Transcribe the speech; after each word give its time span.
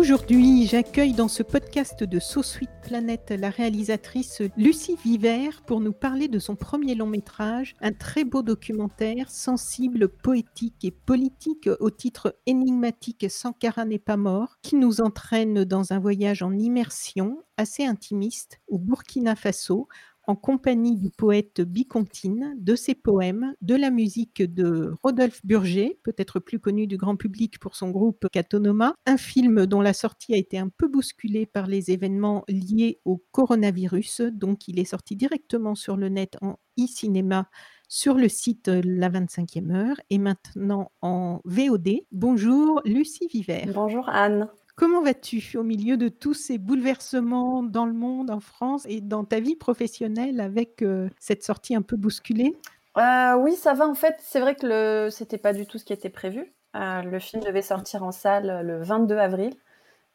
Aujourd'hui, 0.00 0.66
j'accueille 0.66 1.12
dans 1.12 1.28
ce 1.28 1.42
podcast 1.42 2.04
de 2.04 2.18
So 2.18 2.40
Planet 2.84 3.34
la 3.38 3.50
réalisatrice 3.50 4.40
Lucie 4.56 4.96
Viver 5.04 5.50
pour 5.66 5.80
nous 5.80 5.92
parler 5.92 6.26
de 6.26 6.38
son 6.38 6.56
premier 6.56 6.94
long 6.94 7.06
métrage, 7.06 7.76
un 7.82 7.92
très 7.92 8.24
beau 8.24 8.42
documentaire 8.42 9.30
sensible, 9.30 10.08
poétique 10.08 10.86
et 10.86 10.90
politique 10.90 11.68
au 11.80 11.90
titre 11.90 12.34
énigmatique 12.46 13.30
Sankara 13.30 13.84
n'est 13.84 13.98
pas 13.98 14.16
mort, 14.16 14.56
qui 14.62 14.76
nous 14.76 15.02
entraîne 15.02 15.64
dans 15.64 15.92
un 15.92 15.98
voyage 15.98 16.42
en 16.42 16.52
immersion 16.56 17.44
assez 17.58 17.84
intimiste 17.84 18.58
au 18.68 18.78
Burkina 18.78 19.36
Faso 19.36 19.86
en 20.26 20.36
compagnie 20.36 20.96
du 20.96 21.10
poète 21.10 21.60
Bicontine, 21.60 22.54
de 22.58 22.74
ses 22.74 22.94
poèmes, 22.94 23.54
de 23.60 23.74
la 23.74 23.90
musique 23.90 24.42
de 24.42 24.94
Rodolphe 25.02 25.44
Burger, 25.44 25.98
peut-être 26.02 26.40
plus 26.40 26.58
connu 26.58 26.86
du 26.86 26.96
grand 26.96 27.16
public 27.16 27.58
pour 27.58 27.76
son 27.76 27.90
groupe 27.90 28.26
Catonoma, 28.30 28.94
un 29.06 29.16
film 29.16 29.66
dont 29.66 29.80
la 29.80 29.92
sortie 29.92 30.34
a 30.34 30.36
été 30.36 30.58
un 30.58 30.68
peu 30.68 30.88
bousculée 30.88 31.46
par 31.46 31.66
les 31.66 31.90
événements 31.90 32.44
liés 32.48 33.00
au 33.04 33.24
coronavirus, 33.32 34.22
donc 34.32 34.68
il 34.68 34.78
est 34.78 34.84
sorti 34.84 35.16
directement 35.16 35.74
sur 35.74 35.96
le 35.96 36.08
net 36.08 36.36
en 36.40 36.58
e-cinéma 36.78 37.48
sur 37.88 38.14
le 38.14 38.28
site 38.28 38.68
La 38.68 39.10
25e 39.10 39.74
heure 39.74 39.96
et 40.10 40.18
maintenant 40.18 40.92
en 41.02 41.40
VOD. 41.44 42.02
Bonjour 42.12 42.80
Lucie 42.84 43.26
Viver. 43.26 43.64
Bonjour 43.74 44.08
Anne. 44.08 44.48
Comment 44.80 45.02
vas-tu 45.02 45.58
au 45.58 45.62
milieu 45.62 45.98
de 45.98 46.08
tous 46.08 46.32
ces 46.32 46.56
bouleversements 46.56 47.62
dans 47.62 47.84
le 47.84 47.92
monde, 47.92 48.30
en 48.30 48.40
France 48.40 48.86
et 48.88 49.02
dans 49.02 49.24
ta 49.24 49.38
vie 49.38 49.54
professionnelle 49.54 50.40
avec 50.40 50.80
euh, 50.80 51.10
cette 51.18 51.44
sortie 51.44 51.74
un 51.74 51.82
peu 51.82 51.98
bousculée? 51.98 52.56
Euh, 52.96 53.34
Oui, 53.36 53.56
ça 53.56 53.74
va. 53.74 53.86
En 53.86 53.92
fait, 53.92 54.16
c'est 54.20 54.40
vrai 54.40 54.54
que 54.54 54.66
le... 54.66 55.10
c'était 55.10 55.36
pas 55.36 55.52
du 55.52 55.66
tout 55.66 55.76
ce 55.76 55.84
qui 55.84 55.92
était 55.92 56.08
prévu. 56.08 56.54
Euh, 56.76 57.02
le 57.02 57.18
film 57.18 57.42
devait 57.42 57.60
sortir 57.60 58.02
en 58.04 58.10
salle 58.10 58.66
le 58.66 58.82
22 58.82 59.18
avril 59.18 59.52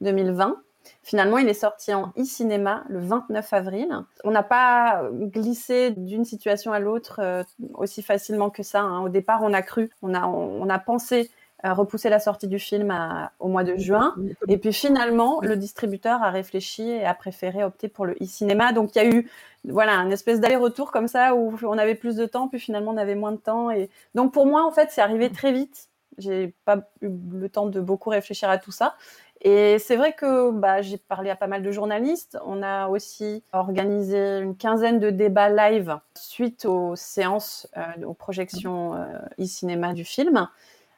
2020. 0.01 0.59
Finalement, 1.03 1.37
il 1.37 1.47
est 1.47 1.53
sorti 1.53 1.93
en 1.93 2.11
e-cinéma 2.17 2.85
le 2.89 3.01
29 3.01 3.53
avril. 3.53 4.03
On 4.23 4.31
n'a 4.31 4.41
pas 4.41 5.03
glissé 5.11 5.91
d'une 5.91 6.25
situation 6.25 6.73
à 6.73 6.79
l'autre 6.79 7.45
aussi 7.75 8.01
facilement 8.01 8.49
que 8.49 8.63
ça. 8.63 8.81
Hein. 8.81 9.03
Au 9.03 9.09
départ, 9.09 9.41
on 9.43 9.53
a 9.53 9.61
cru, 9.61 9.91
on 10.01 10.15
a, 10.15 10.25
on 10.25 10.67
a 10.69 10.79
pensé 10.79 11.29
repousser 11.63 12.09
la 12.09 12.19
sortie 12.19 12.47
du 12.47 12.59
film 12.59 12.93
au 13.39 13.47
mois 13.47 13.63
de 13.63 13.75
juin. 13.77 14.15
Et 14.47 14.57
puis 14.57 14.73
finalement, 14.73 15.39
le 15.41 15.55
distributeur 15.55 16.21
a 16.21 16.29
réfléchi 16.29 16.89
et 16.89 17.05
a 17.05 17.13
préféré 17.13 17.63
opter 17.63 17.87
pour 17.87 18.05
le 18.05 18.13
e-cinéma. 18.21 18.73
Donc 18.73 18.95
il 18.95 19.01
y 19.01 19.05
a 19.05 19.09
eu 19.09 19.29
voilà 19.63 19.93
un 19.93 20.09
espèce 20.11 20.39
d'aller-retour 20.39 20.91
comme 20.91 21.07
ça 21.07 21.33
où 21.33 21.57
on 21.63 21.77
avait 21.77 21.95
plus 21.95 22.15
de 22.15 22.25
temps, 22.25 22.47
puis 22.47 22.59
finalement 22.59 22.91
on 22.91 22.97
avait 22.97 23.15
moins 23.15 23.31
de 23.31 23.37
temps. 23.37 23.71
Et 23.71 23.89
donc 24.13 24.33
pour 24.33 24.45
moi, 24.45 24.65
en 24.65 24.71
fait, 24.71 24.89
c'est 24.91 25.01
arrivé 25.01 25.31
très 25.31 25.51
vite. 25.51 25.89
J'ai 26.17 26.53
pas 26.63 26.77
eu 27.01 27.09
le 27.33 27.49
temps 27.49 27.65
de 27.65 27.81
beaucoup 27.81 28.09
réfléchir 28.09 28.49
à 28.49 28.57
tout 28.57 28.71
ça. 28.71 28.95
Et 29.41 29.77
c'est 29.79 29.95
vrai 29.95 30.13
que 30.13 30.51
bah, 30.51 30.81
j'ai 30.81 30.97
parlé 30.97 31.29
à 31.29 31.35
pas 31.35 31.47
mal 31.47 31.61
de 31.61 31.71
journalistes. 31.71 32.37
On 32.45 32.63
a 32.63 32.87
aussi 32.87 33.43
organisé 33.53 34.39
une 34.39 34.55
quinzaine 34.55 34.99
de 34.99 35.09
débats 35.09 35.49
live 35.49 35.99
suite 36.15 36.65
aux 36.65 36.95
séances, 36.95 37.67
euh, 37.77 38.05
aux 38.05 38.13
projections 38.13 38.95
euh, 38.95 39.05
e-cinéma 39.39 39.93
du 39.93 40.05
film. 40.05 40.47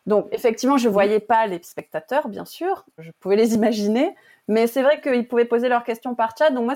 Donc, 0.08 0.28
effectivement, 0.32 0.78
je 0.78 0.88
ne 0.88 0.94
voyais 0.94 1.20
pas 1.20 1.46
les 1.48 1.62
spectateurs, 1.62 2.30
bien 2.30 2.46
sûr. 2.46 2.86
Je 2.98 3.12
pouvais 3.20 3.36
les 3.36 3.54
imaginer. 3.54 4.16
Mais 4.48 4.66
c'est 4.66 4.82
vrai 4.82 5.02
qu'ils 5.02 5.28
pouvaient 5.28 5.46
poser 5.46 5.68
leurs 5.68 5.84
questions 5.84 6.16
par 6.16 6.36
chat. 6.38 6.50
Donc, 6.50 6.66
moi, 6.66 6.76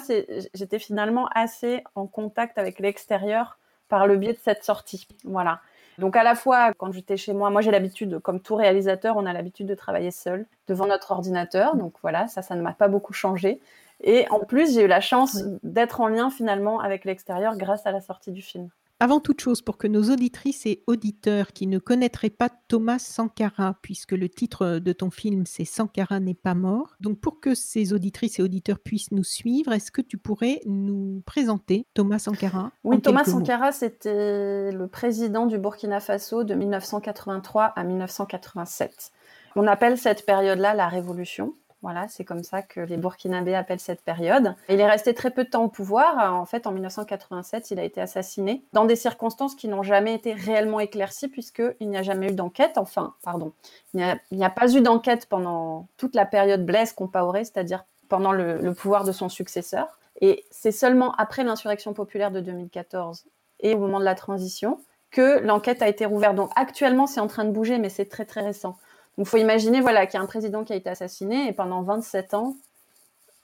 j'étais 0.54 0.80
finalement 0.80 1.28
assez 1.34 1.84
en 1.96 2.06
contact 2.08 2.58
avec 2.58 2.80
l'extérieur 2.80 3.58
par 3.88 4.06
le 4.06 4.18
biais 4.18 4.34
de 4.34 4.40
cette 4.44 4.66
sortie. 4.66 5.08
Voilà. 5.24 5.62
Donc, 5.98 6.18
à 6.18 6.24
la 6.24 6.36
fois, 6.36 6.74
quand 6.74 6.92
j'étais 6.92 7.16
chez 7.16 7.34
moi, 7.34 7.50
moi, 7.50 7.62
j'ai 7.62 7.72
l'habitude, 7.72 8.20
comme 8.20 8.42
tout 8.42 8.56
réalisateur, 8.56 9.16
on 9.16 9.26
a 9.26 9.32
l'habitude 9.32 9.68
de 9.68 9.76
travailler 9.76 10.12
seul 10.12 10.46
devant 10.68 10.86
notre 10.86 11.12
ordinateur. 11.12 11.78
Donc, 11.78 11.94
voilà, 12.02 12.28
ça, 12.28 12.42
ça 12.42 12.56
ne 12.56 12.62
m'a 12.62 12.74
pas 12.74 12.90
beaucoup 12.90 13.14
changé. 13.14 13.62
Et 14.04 14.28
en 14.30 14.40
plus, 14.40 14.74
j'ai 14.74 14.84
eu 14.84 14.88
la 14.88 15.00
chance 15.00 15.44
d'être 15.64 16.02
en 16.02 16.08
lien 16.08 16.32
finalement 16.32 16.82
avec 16.82 17.06
l'extérieur 17.06 17.56
grâce 17.56 17.86
à 17.86 17.92
la 17.92 18.02
sortie 18.02 18.32
du 18.32 18.42
film. 18.42 18.70
Avant 19.04 19.20
toute 19.20 19.42
chose, 19.42 19.64
pour 19.64 19.80
que 19.80 19.88
nos 19.88 20.12
auditrices 20.12 20.68
et 20.68 20.84
auditeurs 20.86 21.54
qui 21.54 21.66
ne 21.66 21.80
connaîtraient 21.80 22.30
pas 22.30 22.50
Thomas 22.68 23.00
Sankara, 23.00 23.76
puisque 23.82 24.12
le 24.12 24.30
titre 24.30 24.78
de 24.78 24.94
ton 24.94 25.10
film 25.10 25.48
c'est 25.48 25.66
Sankara 25.66 26.20
n'est 26.20 26.36
pas 26.36 26.54
mort, 26.54 26.94
donc 27.00 27.20
pour 27.20 27.40
que 27.40 27.56
ces 27.56 27.94
auditrices 27.94 28.38
et 28.38 28.44
auditeurs 28.44 28.78
puissent 28.78 29.10
nous 29.10 29.24
suivre, 29.24 29.72
est-ce 29.72 29.90
que 29.90 30.04
tu 30.04 30.20
pourrais 30.20 30.62
nous 30.68 31.24
présenter 31.26 31.88
Thomas 31.96 32.20
Sankara 32.20 32.74
Oui, 32.84 33.02
Thomas 33.02 33.24
Sankara, 33.24 33.72
c'était 33.72 34.72
le 34.72 34.88
président 34.88 35.48
du 35.48 35.58
Burkina 35.58 36.00
Faso 36.00 36.44
de 36.44 36.54
1983 36.54 37.64
à 37.64 37.84
1987. 37.84 39.10
On 39.56 39.66
appelle 39.66 39.98
cette 39.98 40.28
période-là 40.28 40.76
la 40.76 40.88
révolution. 40.88 41.56
Voilà, 41.82 42.08
c'est 42.08 42.24
comme 42.24 42.44
ça 42.44 42.62
que 42.62 42.80
les 42.80 42.98
Burkinabés 42.98 43.56
appellent 43.56 43.80
cette 43.80 44.02
période. 44.02 44.56
Il 44.70 44.80
est 44.80 44.90
resté 44.90 45.16
très 45.16 45.32
peu 45.32 45.44
de 45.44 45.50
temps 45.50 45.64
au 45.64 45.68
pouvoir. 45.68 46.32
En 46.34 46.46
fait, 46.46 46.68
en 46.68 46.72
1987, 46.72 47.72
il 47.72 47.80
a 47.80 47.84
été 47.84 48.00
assassiné 48.00 48.64
dans 48.72 48.86
des 48.86 48.96
circonstances 48.96 49.56
qui 49.56 49.68
n'ont 49.68 49.82
jamais 49.82 50.14
été 50.14 50.34
réellement 50.34 50.80
éclaircies 50.80 51.28
puisqu'il 51.28 51.90
n'y 51.90 51.98
a 51.98 52.04
jamais 52.04 52.30
eu 52.30 52.36
d'enquête. 52.36 52.78
Enfin, 52.78 53.16
pardon, 53.24 53.54
il 53.96 54.20
n'y 54.32 54.46
a, 54.46 54.50
pas 54.50 54.72
eu 54.76 54.82
d'enquête 54.82 55.26
pendant 55.26 55.88
toute 55.98 56.14
la 56.14 56.26
période 56.26 56.66
Blaise 56.66 56.94
Compaoré, 56.94 57.46
c'est-à-dire 57.46 57.84
pendant 58.10 58.32
le, 58.32 58.58
le 58.58 58.74
pouvoir 58.76 59.04
de 59.04 59.12
son 59.12 59.30
successeur. 59.30 59.98
Et 60.22 60.46
c'est 60.52 60.72
seulement 60.72 61.14
après 61.16 61.44
l'insurrection 61.44 61.94
populaire 61.94 62.30
de 62.30 62.42
2014 62.42 63.26
et 63.62 63.74
au 63.74 63.80
moment 63.80 64.00
de 64.00 64.06
la 64.06 64.16
transition 64.16 64.80
que 65.10 65.40
l'enquête 65.40 65.82
a 65.82 65.88
été 65.88 66.06
rouverte. 66.06 66.36
Donc 66.36 66.52
actuellement, 66.56 67.08
c'est 67.08 67.20
en 67.20 67.28
train 67.28 67.44
de 67.44 67.52
bouger, 67.52 67.78
mais 67.78 67.90
c'est 67.90 68.06
très 68.06 68.26
très 68.26 68.42
récent. 68.42 68.78
Donc, 69.18 69.28
il 69.28 69.30
faut 69.30 69.38
imaginer 69.38 69.82
voilà, 69.82 70.06
qu'il 70.06 70.18
y 70.18 70.22
a 70.22 70.24
un 70.24 70.28
président 70.28 70.64
qui 70.64 70.74
a 70.74 70.76
été 70.76 70.90
assassiné 70.90 71.48
et 71.48 71.54
pendant 71.54 71.82
27 71.82 72.34
ans, 72.34 72.56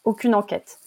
aucune 0.03 0.33
enquête. 0.33 0.79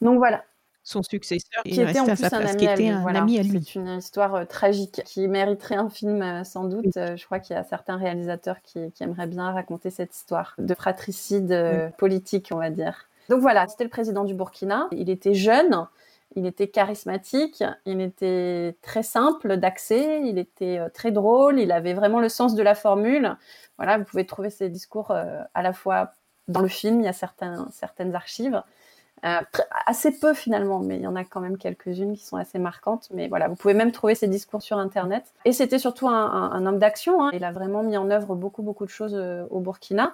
Donc 0.00 0.18
voilà. 0.18 0.44
Son 0.86 1.02
successeur, 1.02 1.62
qui 1.62 1.80
était 1.80 1.98
en 1.98 2.04
plus 2.04 2.24
un, 2.24 2.44
ami, 2.44 2.66
à 2.66 2.76
lui, 2.76 2.88
un 2.88 3.06
ami 3.14 3.38
à 3.38 3.42
lui. 3.42 3.64
C'est 3.64 3.78
une 3.78 3.88
histoire 3.88 4.34
euh, 4.34 4.44
tragique 4.44 5.00
qui 5.06 5.26
mériterait 5.28 5.76
un 5.76 5.88
film 5.88 6.20
euh, 6.20 6.44
sans 6.44 6.64
doute. 6.64 6.94
Euh, 6.98 7.16
je 7.16 7.24
crois 7.24 7.38
qu'il 7.38 7.56
y 7.56 7.58
a 7.58 7.64
certains 7.64 7.96
réalisateurs 7.96 8.60
qui, 8.60 8.92
aimeraient 9.00 9.26
bien 9.26 9.50
raconter 9.50 9.88
cette 9.88 10.14
histoire 10.14 10.54
de 10.58 10.74
fratricide 10.74 11.90
politique, 11.96 12.50
on 12.52 12.58
va 12.58 12.68
dire. 12.68 13.08
Donc 13.30 13.40
voilà, 13.40 13.66
c'était 13.66 13.84
le 13.84 13.90
président 13.90 14.24
du 14.24 14.34
Burkina. 14.34 14.88
Il 14.92 15.08
était 15.08 15.32
jeune, 15.32 15.86
il 16.36 16.46
était 16.46 16.68
charismatique, 16.68 17.62
il 17.86 18.00
était 18.00 18.76
très 18.82 19.02
simple 19.02 19.56
d'accès, 19.56 20.20
il 20.24 20.38
était 20.38 20.80
très 20.92 21.12
drôle, 21.12 21.60
il 21.60 21.72
avait 21.72 21.94
vraiment 21.94 22.20
le 22.20 22.28
sens 22.28 22.54
de 22.54 22.62
la 22.62 22.74
formule. 22.74 23.36
Voilà, 23.76 23.98
vous 23.98 24.04
pouvez 24.04 24.26
trouver 24.26 24.50
ces 24.50 24.68
discours 24.68 25.10
euh, 25.10 25.40
à 25.54 25.62
la 25.62 25.72
fois 25.72 26.12
dans 26.48 26.60
le 26.60 26.68
film, 26.68 27.00
il 27.00 27.04
y 27.04 27.08
a 27.08 27.12
certaines 27.12 28.14
archives, 28.14 28.62
euh, 29.24 29.40
assez 29.86 30.18
peu 30.18 30.34
finalement, 30.34 30.80
mais 30.80 30.96
il 30.96 31.02
y 31.02 31.06
en 31.06 31.16
a 31.16 31.24
quand 31.24 31.40
même 31.40 31.56
quelques-unes 31.56 32.14
qui 32.14 32.24
sont 32.24 32.36
assez 32.36 32.58
marquantes. 32.58 33.08
Mais 33.14 33.28
voilà, 33.28 33.48
vous 33.48 33.54
pouvez 33.54 33.72
même 33.72 33.90
trouver 33.90 34.14
ces 34.14 34.28
discours 34.28 34.60
sur 34.60 34.76
Internet. 34.76 35.24
Et 35.46 35.52
c'était 35.52 35.78
surtout 35.78 36.08
un, 36.08 36.66
homme 36.66 36.78
d'action. 36.78 37.24
Hein. 37.24 37.30
Il 37.32 37.44
a 37.44 37.50
vraiment 37.50 37.82
mis 37.82 37.96
en 37.96 38.10
œuvre 38.10 38.34
beaucoup, 38.34 38.62
beaucoup 38.62 38.84
de 38.84 38.90
choses 38.90 39.14
euh, 39.14 39.46
au 39.48 39.60
Burkina, 39.60 40.12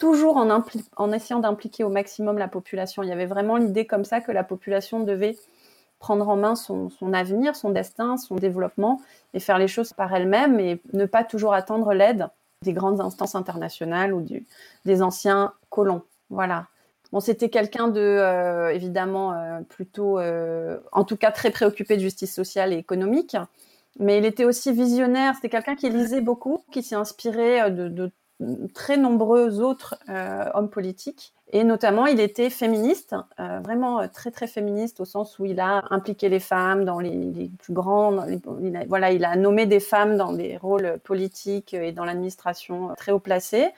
toujours 0.00 0.38
en, 0.38 1.12
essayant 1.12 1.38
d'impliquer 1.38 1.84
au 1.84 1.90
maximum 1.90 2.38
la 2.38 2.48
population. 2.48 3.04
Il 3.04 3.08
y 3.08 3.12
avait 3.12 3.26
vraiment 3.26 3.56
l'idée 3.56 3.86
comme 3.86 4.04
ça 4.04 4.20
que 4.20 4.32
la 4.32 4.42
population 4.42 5.00
devait 5.00 5.36
prendre 6.00 6.28
en 6.28 6.36
main 6.36 6.56
son, 6.56 6.90
avenir, 7.12 7.54
son 7.54 7.70
destin, 7.70 8.16
son 8.16 8.34
développement 8.34 9.00
et 9.34 9.40
faire 9.40 9.58
les 9.58 9.68
choses 9.68 9.92
par 9.92 10.12
elle-même 10.14 10.58
et 10.58 10.80
ne 10.94 11.04
pas 11.04 11.22
toujours 11.22 11.52
attendre 11.52 11.92
l'aide 11.92 12.28
des 12.62 12.72
grandes 12.72 13.00
instances 13.00 13.34
internationales 13.34 14.14
ou 14.14 14.24
des 14.84 15.02
anciens 15.02 15.52
colons. 15.68 16.02
Voilà. 16.30 16.66
Bon, 17.12 17.20
c'était 17.20 17.50
quelqu'un 17.50 17.88
de, 17.88 18.00
euh, 18.00 18.72
évidemment, 18.72 19.32
euh, 19.32 19.60
plutôt, 19.68 20.18
euh, 20.18 20.78
en 20.92 21.04
tout 21.04 21.16
cas, 21.16 21.32
très 21.32 21.50
préoccupé 21.50 21.96
de 21.96 22.02
justice 22.02 22.34
sociale 22.34 22.72
et 22.72 22.76
économique. 22.76 23.36
Mais 23.98 24.18
il 24.18 24.24
était 24.24 24.44
aussi 24.44 24.72
visionnaire. 24.72 25.34
C'était 25.34 25.48
quelqu'un 25.48 25.74
qui 25.74 25.90
lisait 25.90 26.20
beaucoup, 26.20 26.62
qui 26.70 26.82
s'est 26.82 26.94
inspiré 26.94 27.70
de, 27.70 27.88
de, 27.88 28.10
très 28.74 28.96
nombreux 28.96 29.60
autres 29.60 29.98
hommes 30.54 30.70
politiques. 30.70 31.34
Et 31.52 31.64
notamment, 31.64 32.06
il 32.06 32.20
était 32.20 32.48
féministe, 32.48 33.16
vraiment 33.38 34.06
très 34.08 34.30
très 34.30 34.46
féministe 34.46 35.00
au 35.00 35.04
sens 35.04 35.38
où 35.38 35.46
il 35.46 35.58
a 35.58 35.84
impliqué 35.90 36.28
les 36.28 36.38
femmes 36.38 36.84
dans 36.84 37.00
les, 37.00 37.10
les 37.10 37.50
plus 37.58 37.72
grands, 37.72 38.24
il 38.62 38.76
a, 38.76 38.84
voilà, 38.86 39.10
il 39.10 39.24
a 39.24 39.34
nommé 39.34 39.66
des 39.66 39.80
femmes 39.80 40.16
dans 40.16 40.32
des 40.32 40.56
rôles 40.56 40.98
politiques 41.02 41.74
et 41.74 41.90
dans 41.90 42.04
l'administration 42.04 42.94
très 42.96 43.10
haut 43.10 43.18
placés. 43.18 43.70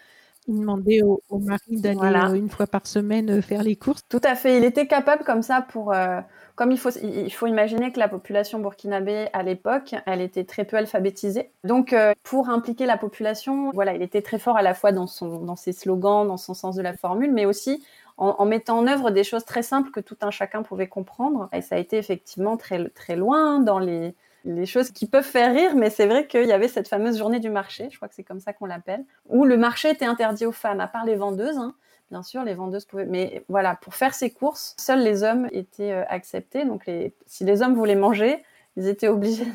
Il 0.49 0.59
demandait 0.61 1.03
au, 1.03 1.21
mari 1.39 1.81
d'aller 1.81 1.99
euh, 1.99 2.35
une 2.35 2.51
fois 2.51 2.67
par 2.67 2.87
semaine 2.87 3.31
euh, 3.31 3.43
faire 3.43 3.63
les 3.63 3.77
courses. 3.77 4.03
Tout 4.09 4.21
à 4.25 4.35
fait. 4.35 4.59
Il 4.59 4.65
était 4.65 4.87
capable 4.87 5.25
comme 5.25 5.43
ça 5.43 5.63
pour. 5.63 5.93
Euh, 5.93 6.21
comme 6.55 6.71
il 6.71 6.79
faut, 6.79 6.91
il 6.91 7.33
faut 7.33 7.47
imaginer 7.47 7.93
que 7.93 7.99
la 7.99 8.09
population 8.09 8.59
burkinabé 8.59 9.29
à 9.33 9.43
l'époque, 9.43 9.95
elle 10.07 10.21
était 10.21 10.45
très 10.45 10.65
peu 10.65 10.77
alphabétisée. 10.77 11.51
Donc, 11.65 11.95
pour 12.23 12.49
impliquer 12.49 12.87
la 12.87 12.97
population, 12.97 13.71
voilà, 13.73 13.95
il 13.95 14.03
était 14.03 14.23
très 14.23 14.39
fort 14.39 14.57
à 14.57 14.63
la 14.63 14.75
fois 14.75 14.93
dans 14.93 15.07
son, 15.07 15.41
dans 15.41 15.57
ses 15.57 15.73
slogans, 15.73 16.27
dans 16.27 16.37
son 16.37 16.55
sens 16.55 16.77
de 16.77 16.83
la 16.83 16.95
formule, 16.95 17.33
mais 17.33 17.47
aussi 17.47 17.85
en, 18.19 18.37
en, 18.39 18.45
mettant 18.45 18.79
en 18.79 18.87
œuvre 18.87 19.11
des 19.11 19.25
choses 19.25 19.45
très 19.45 19.63
simples 19.63 19.91
que 19.91 20.01
tout 20.01 20.17
un 20.21 20.31
chacun 20.31 20.63
pouvait 20.63 20.89
comprendre. 20.89 21.49
Et 21.53 21.63
ça 21.63 21.77
a 21.77 21.79
été 21.79 21.97
effectivement 21.97 22.57
très, 22.57 22.89
très 22.91 23.17
loin 23.17 23.61
dans 23.61 23.79
les, 23.79 24.15
les 24.45 24.67
choses 24.67 24.91
qui 24.91 25.07
peuvent 25.07 25.25
faire 25.25 25.55
rire, 25.55 25.75
mais 25.77 25.91
c'est 25.91 26.07
vrai 26.07 26.27
qu'il 26.27 26.47
y 26.47 26.53
avait 26.53 26.69
cette 26.69 26.89
fameuse 26.89 27.19
journée 27.19 27.41
du 27.41 27.51
marché, 27.51 27.89
je 27.91 27.97
crois 27.97 28.09
que 28.09 28.15
c'est 28.15 28.25
comme 28.25 28.41
ça 28.41 28.53
qu'on 28.53 28.67
l'appelle, 28.67 29.05
où 29.29 29.45
le 29.45 29.57
marché 29.57 29.91
était 29.91 30.05
interdit 30.05 30.47
aux 30.47 30.53
femmes, 30.53 30.81
à 30.81 30.89
part 30.89 31.05
les 31.05 31.17
vendeuses. 31.17 31.59
Hein. 31.59 31.75
Bien 32.13 32.23
sûr, 32.23 32.45
les 32.45 32.55
vendeuses 32.55 32.85
pouvaient. 32.85 33.07
Mais 33.07 33.45
voilà, 33.49 33.75
pour 33.75 33.95
faire 33.95 34.15
ces 34.15 34.31
courses, 34.31 34.75
seuls 34.79 35.03
les 35.03 35.25
hommes 35.25 35.49
étaient 35.51 35.93
euh, 35.93 36.05
acceptés. 36.09 36.65
Donc, 36.65 36.87
les... 36.87 37.15
si 37.27 37.43
les 37.43 37.63
hommes 37.63 37.75
voulaient 37.75 37.97
manger, 37.97 38.45
ils 38.77 38.87
étaient 38.87 39.09
obligés 39.17 39.47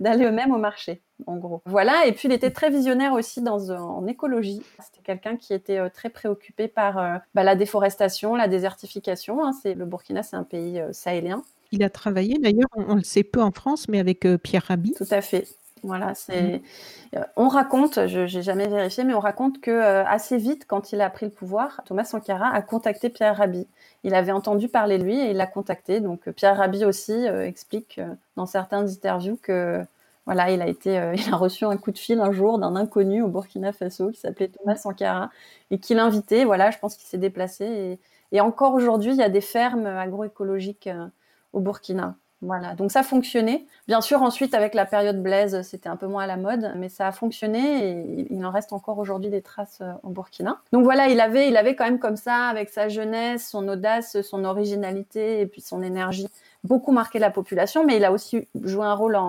d'aller 0.00 0.24
eux-mêmes 0.24 0.52
au 0.52 0.58
marché, 0.58 1.00
en 1.26 1.36
gros. 1.36 1.62
Voilà, 1.64 2.06
et 2.06 2.12
puis 2.12 2.28
il 2.28 2.32
était 2.32 2.50
très 2.50 2.70
visionnaire 2.70 3.12
aussi 3.12 3.40
dans, 3.40 3.70
en 3.70 4.06
écologie. 4.06 4.62
C'était 4.82 5.02
quelqu'un 5.02 5.36
qui 5.36 5.54
était 5.54 5.78
euh, 5.78 5.88
très 5.88 6.10
préoccupé 6.10 6.68
par 6.68 6.98
euh, 6.98 7.16
bah, 7.34 7.44
la 7.44 7.54
déforestation, 7.54 8.34
la 8.34 8.48
désertification. 8.48 9.44
Hein. 9.44 9.52
C'est, 9.62 9.74
le 9.74 9.86
Burkina, 9.86 10.22
c'est 10.22 10.36
un 10.36 10.44
pays 10.44 10.82
sahélien. 10.92 11.42
Il 11.72 11.82
a 11.82 11.90
travaillé, 11.90 12.38
d'ailleurs, 12.38 12.68
on, 12.74 12.94
le 12.94 13.02
sait 13.02 13.24
peu 13.24 13.42
en 13.42 13.50
France, 13.50 13.88
mais 13.88 13.98
avec 13.98 14.24
euh, 14.24 14.38
Pierre 14.38 14.64
Rabhi. 14.64 14.92
Tout 14.94 15.06
à 15.10 15.20
fait. 15.20 15.46
Voilà, 15.82 16.14
c'est. 16.14 16.62
Mm. 17.14 17.24
On 17.36 17.48
raconte, 17.48 18.06
je 18.06 18.20
n'ai 18.20 18.42
jamais 18.42 18.66
vérifié, 18.66 19.04
mais 19.04 19.14
on 19.14 19.20
raconte 19.20 19.60
que 19.60 19.70
euh, 19.70 20.04
assez 20.06 20.38
vite, 20.38 20.66
quand 20.66 20.92
il 20.92 21.00
a 21.00 21.10
pris 21.10 21.26
le 21.26 21.32
pouvoir, 21.32 21.82
Thomas 21.84 22.04
Sankara 22.04 22.48
a 22.48 22.62
contacté 22.62 23.10
Pierre 23.10 23.36
Rabhi. 23.36 23.66
Il 24.02 24.14
avait 24.14 24.32
entendu 24.32 24.68
parler 24.68 24.98
de 24.98 25.04
lui 25.04 25.18
et 25.18 25.30
il 25.30 25.36
l'a 25.36 25.46
contacté. 25.46 26.00
Donc 26.00 26.30
Pierre 26.30 26.56
Rabhi 26.56 26.84
aussi 26.84 27.12
euh, 27.12 27.46
explique 27.46 28.00
dans 28.36 28.46
certaines 28.46 28.88
interviews 28.88 29.38
que 29.40 29.84
voilà, 30.24 30.50
il 30.50 30.62
a 30.62 30.66
été, 30.68 30.90
il 31.14 31.32
a 31.32 31.36
reçu 31.36 31.64
un 31.64 31.76
coup 31.76 31.92
de 31.92 31.98
fil 31.98 32.20
un 32.20 32.32
jour 32.32 32.58
d'un 32.58 32.74
inconnu 32.74 33.22
au 33.22 33.28
Burkina 33.28 33.72
Faso 33.72 34.10
qui 34.10 34.20
s'appelait 34.20 34.48
Thomas 34.48 34.76
Sankara 34.76 35.30
et 35.70 35.78
qui 35.78 35.94
l'invitait. 35.94 36.44
Voilà, 36.44 36.70
je 36.70 36.78
pense 36.78 36.96
qu'il 36.96 37.06
s'est 37.06 37.18
déplacé 37.18 37.64
et, 37.64 38.00
et 38.32 38.40
encore 38.40 38.74
aujourd'hui, 38.74 39.12
il 39.12 39.18
y 39.18 39.22
a 39.22 39.28
des 39.28 39.40
fermes 39.40 39.86
agroécologiques 39.86 40.88
au 41.52 41.60
Burkina. 41.60 42.16
Voilà, 42.42 42.74
donc 42.74 42.92
ça 42.92 43.02
fonctionnait. 43.02 43.64
Bien 43.88 44.02
sûr, 44.02 44.20
ensuite, 44.20 44.52
avec 44.52 44.74
la 44.74 44.84
période 44.84 45.22
Blaise, 45.22 45.62
c'était 45.62 45.88
un 45.88 45.96
peu 45.96 46.06
moins 46.06 46.24
à 46.24 46.26
la 46.26 46.36
mode, 46.36 46.70
mais 46.76 46.90
ça 46.90 47.06
a 47.06 47.12
fonctionné 47.12 47.88
et 47.88 48.26
il 48.30 48.44
en 48.44 48.50
reste 48.50 48.74
encore 48.74 48.98
aujourd'hui 48.98 49.30
des 49.30 49.40
traces 49.40 49.78
euh, 49.80 49.92
au 50.02 50.10
Burkina. 50.10 50.58
Donc 50.70 50.84
voilà, 50.84 51.08
il 51.08 51.18
avait, 51.20 51.48
il 51.48 51.56
avait 51.56 51.74
quand 51.74 51.84
même 51.84 51.98
comme 51.98 52.16
ça, 52.16 52.48
avec 52.48 52.68
sa 52.68 52.90
jeunesse, 52.90 53.48
son 53.48 53.66
audace, 53.68 54.20
son 54.20 54.44
originalité 54.44 55.40
et 55.40 55.46
puis 55.46 55.62
son 55.62 55.82
énergie, 55.82 56.28
beaucoup 56.62 56.92
marqué 56.92 57.18
la 57.18 57.30
population, 57.30 57.86
mais 57.86 57.96
il 57.96 58.04
a 58.04 58.12
aussi 58.12 58.46
joué 58.62 58.84
un 58.84 58.94
rôle 58.94 59.16
euh, 59.16 59.28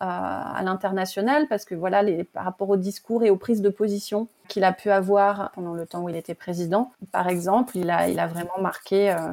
à 0.00 0.60
l'international 0.62 1.48
parce 1.48 1.64
que 1.64 1.74
voilà, 1.74 2.04
les, 2.04 2.22
par 2.22 2.44
rapport 2.44 2.68
au 2.70 2.76
discours 2.76 3.24
et 3.24 3.30
aux 3.30 3.36
prises 3.36 3.60
de 3.60 3.70
position 3.70 4.28
qu'il 4.46 4.62
a 4.62 4.72
pu 4.72 4.90
avoir 4.90 5.50
pendant 5.56 5.74
le 5.74 5.84
temps 5.84 6.02
où 6.02 6.08
il 6.08 6.16
était 6.16 6.34
président, 6.34 6.92
par 7.10 7.26
exemple, 7.26 7.76
il 7.76 7.90
a, 7.90 8.08
il 8.08 8.20
a 8.20 8.28
vraiment 8.28 8.60
marqué. 8.60 9.10
Euh, 9.10 9.32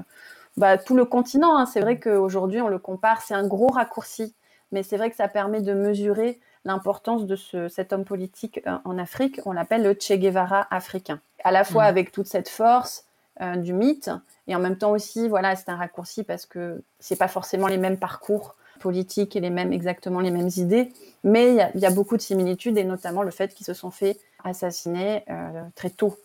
bah, 0.58 0.78
tout 0.78 0.96
le 0.96 1.06
continent. 1.06 1.58
Hein. 1.58 1.66
C'est 1.66 1.82
vrai 1.82 2.00
qu'aujourd'hui, 2.00 2.62
on 2.62 2.68
le 2.68 2.80
compare, 2.80 3.22
c'est 3.22 3.34
un 3.34 3.48
gros 3.48 3.68
raccourci, 3.68 4.36
mais 4.72 4.84
c'est 4.84 4.98
vrai 4.98 5.10
que 5.10 5.16
ça 5.16 5.28
permet 5.28 5.62
de 5.62 5.74
mesurer 5.74 6.40
l'importance 6.66 7.26
de 7.26 7.36
ce, 7.36 7.68
cet 7.68 7.92
homme 7.94 8.06
politique 8.06 8.62
euh, 8.68 8.78
en 8.86 8.98
Afrique. 8.98 9.42
On 9.46 9.52
l'appelle 9.52 9.84
le 9.84 9.96
Che 10.00 10.14
Guevara 10.14 10.68
africain. 10.72 11.20
À 11.44 11.52
la 11.52 11.64
fois 11.64 11.84
mmh. 11.84 11.88
avec 11.88 12.12
toute 12.12 12.28
cette 12.28 12.50
force 12.50 13.06
euh, 13.42 13.56
du 13.56 13.74
mythe, 13.74 14.12
et 14.48 14.56
en 14.56 14.60
même 14.60 14.78
temps 14.78 14.92
aussi, 14.92 15.28
voilà, 15.28 15.56
c'est 15.56 15.70
un 15.70 15.76
raccourci 15.76 16.24
parce 16.24 16.46
que 16.46 16.84
c'est 17.00 17.18
pas 17.18 17.28
forcément 17.28 17.68
les 17.68 17.78
mêmes 17.78 17.98
parcours 17.98 18.56
politiques 18.80 19.36
et 19.36 19.40
les 19.40 19.50
mêmes 19.50 19.72
exactement 19.72 20.20
les 20.20 20.32
mêmes 20.32 20.50
idées, 20.58 20.92
mais 21.24 21.54
il 21.54 21.72
y, 21.76 21.80
y, 21.80 21.86
a 21.86 21.92
beaucoup 21.92 22.18
de 22.18 22.22
similitudes 22.22 22.78
et 22.78 22.84
notamment 22.84 23.24
le 23.24 23.32
fait 23.32 23.54
qu'ils 23.54 23.66
se 23.66 23.74
sont 23.74 23.92
fait 23.92 24.20
assassiner 24.44 25.24
euh, 25.30 25.64
très 25.76 25.90
tôt 25.90 26.18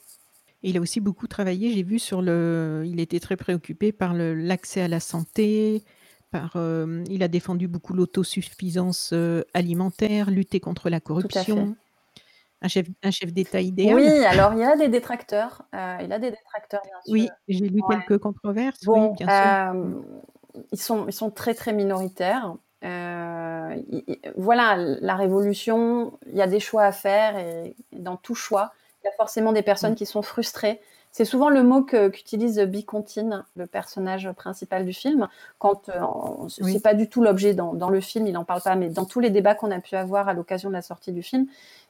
il 0.63 0.77
a 0.77 0.81
aussi 0.81 1.01
beaucoup 1.01 1.29
travaillé, 1.29 1.73
j'ai 1.73 1.83
vu 1.83 1.99
sur 1.99 2.21
le. 2.21 2.83
Il 2.87 3.01
était 3.01 3.21
très 3.21 3.37
préoccupé 3.37 3.93
par 3.93 4.15
l'accès 4.15 4.81
à 4.81 4.89
la 4.89 5.01
santé. 5.01 5.85
Par, 6.31 6.53
euh, 6.57 7.05
il 7.09 7.23
a 7.23 7.29
défendu 7.29 7.69
beaucoup 7.69 7.95
l'autosuffisance 7.95 9.11
euh, 9.15 9.45
alimentaire, 9.55 10.31
lutter 10.31 10.61
contre 10.61 10.91
la 10.91 11.01
corruption. 11.01 11.75
Un 12.61 12.69
chef, 12.69 12.87
un 13.05 13.11
chef 13.13 13.33
d'État 13.33 13.61
idéal. 13.61 13.95
Oui, 13.95 14.09
alors 14.25 14.53
il 14.53 14.59
y 14.59 14.65
a 14.65 14.77
des 14.77 14.89
détracteurs. 14.89 15.63
Euh, 15.75 15.99
il 16.03 16.13
a 16.13 16.19
des 16.19 16.31
détracteurs, 16.31 16.83
bien 16.83 17.01
sûr. 17.05 17.13
Oui, 17.13 17.29
j'ai 17.47 17.69
lu 17.69 17.81
quelques 17.89 18.19
controverses. 18.19 18.81
oui, 18.87 19.11
bien 19.17 19.29
sûr. 19.29 19.93
Ils, 20.73 20.81
sont, 20.81 21.07
ils 21.07 21.13
sont 21.13 21.31
très, 21.31 21.55
très 21.55 21.73
minoritaires. 21.73 22.57
voilà, 22.83 24.77
la 24.77 25.15
révolution, 25.15 26.19
il 26.27 26.37
y 26.37 26.43
a 26.43 26.49
des 26.49 26.59
choix 26.59 26.83
à 26.83 26.93
faire 26.93 27.39
et 27.39 27.77
dans 27.93 28.17
tout 28.17 28.35
choix, 28.35 28.73
y 29.09 29.15
a 29.15 29.17
forcément 29.17 29.53
des 29.53 29.63
personnes 29.63 29.93
mm. 29.93 29.97
qui 29.97 30.07
sont 30.07 30.23
frustrées. 30.23 30.81
C'est 31.11 31.25
souvent 31.25 31.49
le 31.49 31.63
mot 31.63 31.83
qu'utilise 31.83 32.61
Bicontine, 32.61 33.45
le 33.57 33.67
personnage 33.67 34.31
principal 34.33 34.85
du 34.85 34.93
film. 34.93 35.29
Quand 35.59 35.89
euh, 35.89 36.49
c'est 36.49 36.83
pas 36.83 36.95
du 36.95 37.09
tout 37.09 37.23
l'objet 37.23 37.55
dans, 37.55 37.89
le 37.89 38.01
film, 38.01 38.27
il 38.27 38.37
en 38.37 38.45
parle 38.45 38.61
pas, 38.63 38.77
mais 38.77 38.89
dans 38.89 39.07
tous 39.07 39.21
les 39.21 39.31
débats 39.31 39.55
qu'on 39.55 39.71
a 39.71 39.81
pu 39.81 39.97
avoir 39.97 40.29
à 40.29 40.35
l'occasion 40.35 40.69
de 40.69 40.75
la 40.75 40.83
sortie 40.83 41.13
du 41.13 41.23
film, 41.23 41.47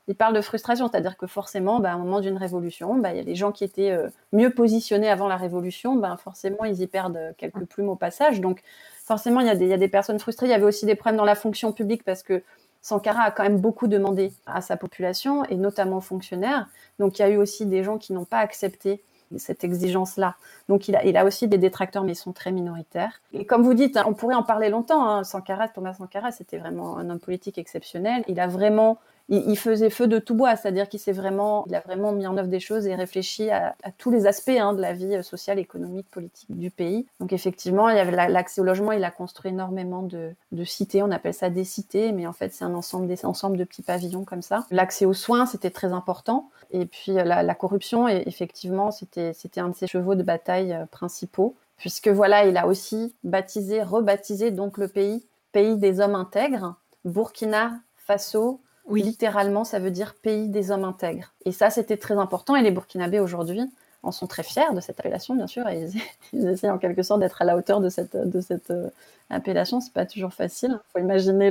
il 0.07 0.15
parle 0.15 0.35
de 0.35 0.41
frustration, 0.41 0.89
c'est-à-dire 0.89 1.17
que 1.17 1.27
forcément, 1.27 1.81
bah, 1.81 1.93
un 1.93 1.99
moment 1.99 2.21
d'une 2.21 2.39
révolution, 2.39 2.97
bah, 2.97 3.11
il 3.13 3.17
y 3.17 3.21
a 3.21 3.23
les 3.23 3.35
gens 3.35 3.53
qui 3.53 3.65
étaient 3.65 3.91
euh, 3.91 4.09
mieux 4.33 4.51
positionnés 4.51 5.11
avant 5.11 5.29
la 5.29 5.37
révolution, 5.37 5.97
bah, 5.97 6.17
forcément, 6.23 6.65
ils 6.65 6.81
y 6.81 6.87
perdent 6.87 7.35
quelques 7.37 7.67
plumes 7.67 7.91
au 7.91 7.97
passage. 7.97 8.41
Donc, 8.41 8.63
forcément, 9.05 9.41
il 9.41 9.49
y, 9.49 9.51
a 9.51 9.57
des, 9.57 9.67
il 9.67 9.71
y 9.71 9.75
a 9.75 9.79
des 9.79 9.89
personnes 9.89 10.19
frustrées. 10.19 10.47
Il 10.47 10.51
y 10.51 10.55
avait 10.55 10.65
aussi 10.65 10.87
des 10.87 10.95
problèmes 10.95 11.19
dans 11.19 11.25
la 11.25 11.35
fonction 11.35 11.73
publique 11.73 12.05
parce 12.05 12.23
que 12.23 12.43
Sankara 12.83 13.23
a 13.23 13.31
quand 13.31 13.43
même 13.43 13.61
beaucoup 13.61 13.87
demandé 13.87 14.33
à 14.47 14.61
sa 14.61 14.77
population 14.77 15.45
et 15.45 15.57
notamment 15.57 15.99
aux 15.99 16.03
fonctionnaires. 16.03 16.69
Donc 16.99 17.19
il 17.19 17.23
y 17.23 17.25
a 17.25 17.29
eu 17.29 17.37
aussi 17.37 17.67
des 17.67 17.85
gens 17.85 17.99
qui 17.99 18.13
n'ont 18.13 18.25
pas 18.25 18.39
accepté 18.39 19.03
cette 19.37 19.63
exigence-là. 19.65 20.37
Donc 20.69 20.89
il 20.89 20.97
a, 20.97 21.25
aussi 21.25 21.49
des 21.49 21.59
détracteurs, 21.59 22.05
mais 22.05 22.13
ils 22.13 22.17
sont 22.17 22.33
très 22.33 22.51
minoritaires. 22.51 23.21
Et 23.33 23.45
comme 23.45 23.63
vous 23.63 23.75
dites, 23.75 23.97
hein, 23.97 24.05
on 24.07 24.15
pourrait 24.15 24.35
en 24.35 24.43
parler 24.43 24.71
longtemps. 24.71 25.07
Hein. 25.07 25.25
Sankara, 25.25 25.69
Thomas 25.69 25.95
Sankara, 25.95 26.33
c'était 26.33 26.57
vraiment 26.57 26.97
un 26.97 27.11
homme 27.11 27.21
politique 27.21 27.59
exceptionnel. 27.59 28.25
Il 28.29 28.41
a 28.41 28.47
vraiment 28.47 28.99
il, 29.31 29.59
faisait 29.59 29.91
feu 29.91 30.07
de 30.07 30.19
tout 30.19 30.35
bois, 30.35 30.57
c'est-à-dire 30.57 30.89
qu'il 30.89 31.01
s'est 31.01 31.13
vraiment, 31.13 31.65
il 31.69 31.75
a 31.75 31.81
vraiment 31.81 32.13
mis 32.13 32.27
en 32.27 32.37
œuvre 32.39 32.49
des 32.49 32.61
choses 32.61 32.87
et 32.87 32.95
réfléchi 32.95 33.51
à, 33.51 33.75
tous 33.99 34.11
les 34.11 34.27
aspects 34.27 34.49
hein, 34.49 34.73
de 34.73 34.81
la 34.81 34.95
vie 34.95 35.23
sociale, 35.23 35.59
économique, 35.59 36.09
politique 36.11 36.49
du 36.51 36.71
pays. 36.71 37.07
Donc 37.21 37.33
effectivement, 37.33 37.91
il 37.91 37.97
y 37.97 38.01
avait 38.01 38.29
l'accès 38.29 38.61
au 38.61 38.65
logement, 38.65 38.93
il 38.93 39.05
a 39.05 39.11
construit 39.11 39.51
énormément 39.51 40.03
de, 40.03 40.35
cités, 40.65 41.03
on 41.03 41.11
appelle 41.11 41.35
ça 41.35 41.51
des 41.51 41.65
cités, 41.65 42.13
mais 42.13 42.27
en 42.27 42.33
fait 42.33 42.53
c'est 42.53 42.65
un 42.65 42.75
ensemble, 42.75 43.07
de 43.09 43.65
petits 43.65 43.83
pavillons 43.83 44.25
comme 44.25 44.43
ça. 44.43 44.67
L'accès 44.71 45.05
aux 45.05 45.15
soins, 45.15 45.47
c'était 45.47 45.71
très 45.71 45.93
important. 45.93 46.51
Et 46.71 46.87
puis 46.87 47.13
la, 47.13 47.55
corruption, 47.55 48.09
effectivement, 48.09 48.91
c'était 48.91 49.61
un 49.61 49.69
de 49.69 49.75
ses 49.75 49.87
chevaux 49.87 50.15
de 50.15 50.23
bataille 50.23 50.73
euh, 50.73 50.87
principaux, 50.87 51.55
puisque 51.77 52.09
voilà, 52.09 52.47
il 52.47 52.57
a 52.57 52.67
aussi 52.67 53.15
baptisé, 53.25 53.83
rebaptisé 53.83 54.51
donc 54.51 54.79
le 54.79 54.89
pays, 54.89 55.25
pays 55.53 55.77
des 55.77 56.01
hommes 56.01 56.15
intègres, 56.15 56.75
Burkina 57.05 57.81
Faso, 57.97 58.61
oui. 58.89 59.03
Littéralement, 59.03 59.65
ça 59.65 59.79
veut 59.79 59.91
dire 59.91 60.15
pays 60.15 60.49
des 60.49 60.71
hommes 60.71 60.85
intègres. 60.85 61.33
Et 61.45 61.53
ça, 61.53 61.71
c'était 61.71 61.97
très 61.97 62.15
important. 62.15 62.57
Et 62.57 62.63
les 62.63 62.71
Burkinabés 62.71 63.21
aujourd'hui 63.21 63.63
en 64.03 64.13
sont 64.13 64.27
très 64.27 64.43
fiers 64.43 64.73
de 64.75 64.81
cette 64.81 65.01
appellation, 65.01 65.35
bien 65.35 65.47
sûr. 65.47 65.67
Et 65.69 65.89
ils, 66.33 66.47
essaient 66.49 66.71
en 66.71 66.79
quelque 66.79 67.03
sorte 67.03 67.21
d'être 67.21 67.43
à 67.43 67.45
la 67.45 67.57
hauteur 67.57 67.81
de 67.81 67.89
cette, 67.89 68.17
de 68.17 68.41
cette 68.41 68.71
euh, 68.71 68.89
appellation. 69.31 69.81
C'est 69.81 69.93
pas 69.93 70.07
toujours 70.07 70.33
facile. 70.33 70.71
Il 70.73 70.93
faut 70.93 70.99
imaginer 71.01 71.51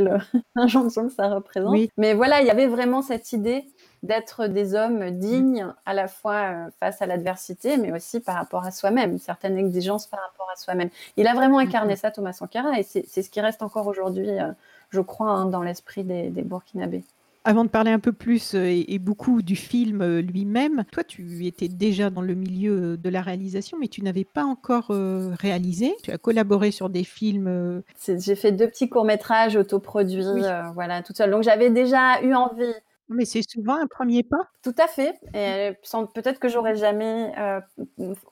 l'injonction 0.56 1.04
que 1.08 1.14
ça 1.14 1.28
représente. 1.30 1.76
Mais 1.98 2.14
voilà, 2.14 2.42
il 2.42 2.48
y 2.48 2.52
avait 2.52 2.68
vraiment 2.68 3.02
cette 3.02 3.34
idée 3.34 3.66
d'être 4.04 4.48
des 4.48 4.76
hommes 4.76 5.12
dignes 5.12 5.68
à 5.86 5.94
la 5.94 6.08
fois 6.08 6.34
euh, 6.34 6.70
face 6.80 7.02
à 7.02 7.06
l'adversité, 7.06 7.78
mais 7.78 7.92
aussi 7.92 8.20
par 8.20 8.36
rapport 8.36 8.64
à 8.64 8.72
soi-même, 8.72 9.12
une 9.12 9.20
certaine 9.20 9.58
exigence 9.58 10.08
par 10.08 10.22
rapport 10.22 10.50
à 10.54 10.56
soi-même. 10.56 10.90
Il 11.18 11.28
a 11.28 11.34
vraiment 11.34 11.58
incarné 11.58 11.96
mm-hmm. 11.96 12.00
ça, 12.00 12.12
Thomas 12.12 12.34
Sankara, 12.34 12.80
et 12.80 12.84
c'est 12.84 13.22
ce 13.22 13.30
qui 13.30 13.42
reste 13.42 13.62
encore 13.62 13.88
aujourd'hui, 13.88 14.30
euh, 14.30 14.52
je 14.92 15.02
crois, 15.02 15.32
hein, 15.32 15.46
dans 15.46 15.64
l'esprit 15.64 16.04
des, 16.04 16.30
des 16.30 16.44
Burkinabés. 16.44 17.04
Avant 17.48 17.64
de 17.64 17.70
parler 17.70 17.92
un 17.92 18.00
peu 18.00 18.12
plus 18.12 18.56
euh, 18.56 18.66
et, 18.66 19.00
beaucoup 19.00 19.42
du 19.42 19.56
film 19.56 20.02
euh, 20.02 20.22
lui-même, 20.22 20.84
toi, 20.92 21.04
tu 21.04 21.46
étais 21.46 21.70
déjà 21.70 22.10
dans 22.10 22.22
le 22.22 22.36
milieu 22.36 22.94
euh, 22.94 22.98
de 22.98 23.10
la 23.10 23.22
réalisation, 23.22 23.78
mais 23.80 23.88
tu 23.88 24.02
n'avais 24.04 24.26
pas 24.26 24.44
encore 24.44 24.88
réalisé. 24.90 25.96
Tu 26.04 26.12
as 26.12 26.18
collaboré 26.18 26.72
sur 26.72 26.90
des 26.90 27.06
films. 27.06 27.82
J'ai 28.06 28.36
fait 28.36 28.52
deux 28.52 28.68
petits 28.68 28.90
courts-métrages 28.90 29.56
autoproduits, 29.56 30.26
Oui. 30.28 30.42
euh, 30.44 30.64
voilà, 30.74 31.02
toute 31.02 31.16
seule. 31.18 31.32
Donc 31.32 31.44
j'avais 31.44 31.70
déjà 31.70 32.22
eu 32.22 32.34
envie, 32.34 32.74
Mais 33.10 33.24
c'est 33.24 33.42
souvent 33.50 33.76
un 33.82 33.88
premier 33.88 34.24
pas. 34.24 34.50
tout 34.62 34.76
à 34.78 34.88
fait. 34.88 35.14
Et 35.34 35.72
peut-être 36.14 36.40
que 36.40 36.50
j'aurais 36.50 36.76
jamais 36.76 37.32
euh, 37.38 37.62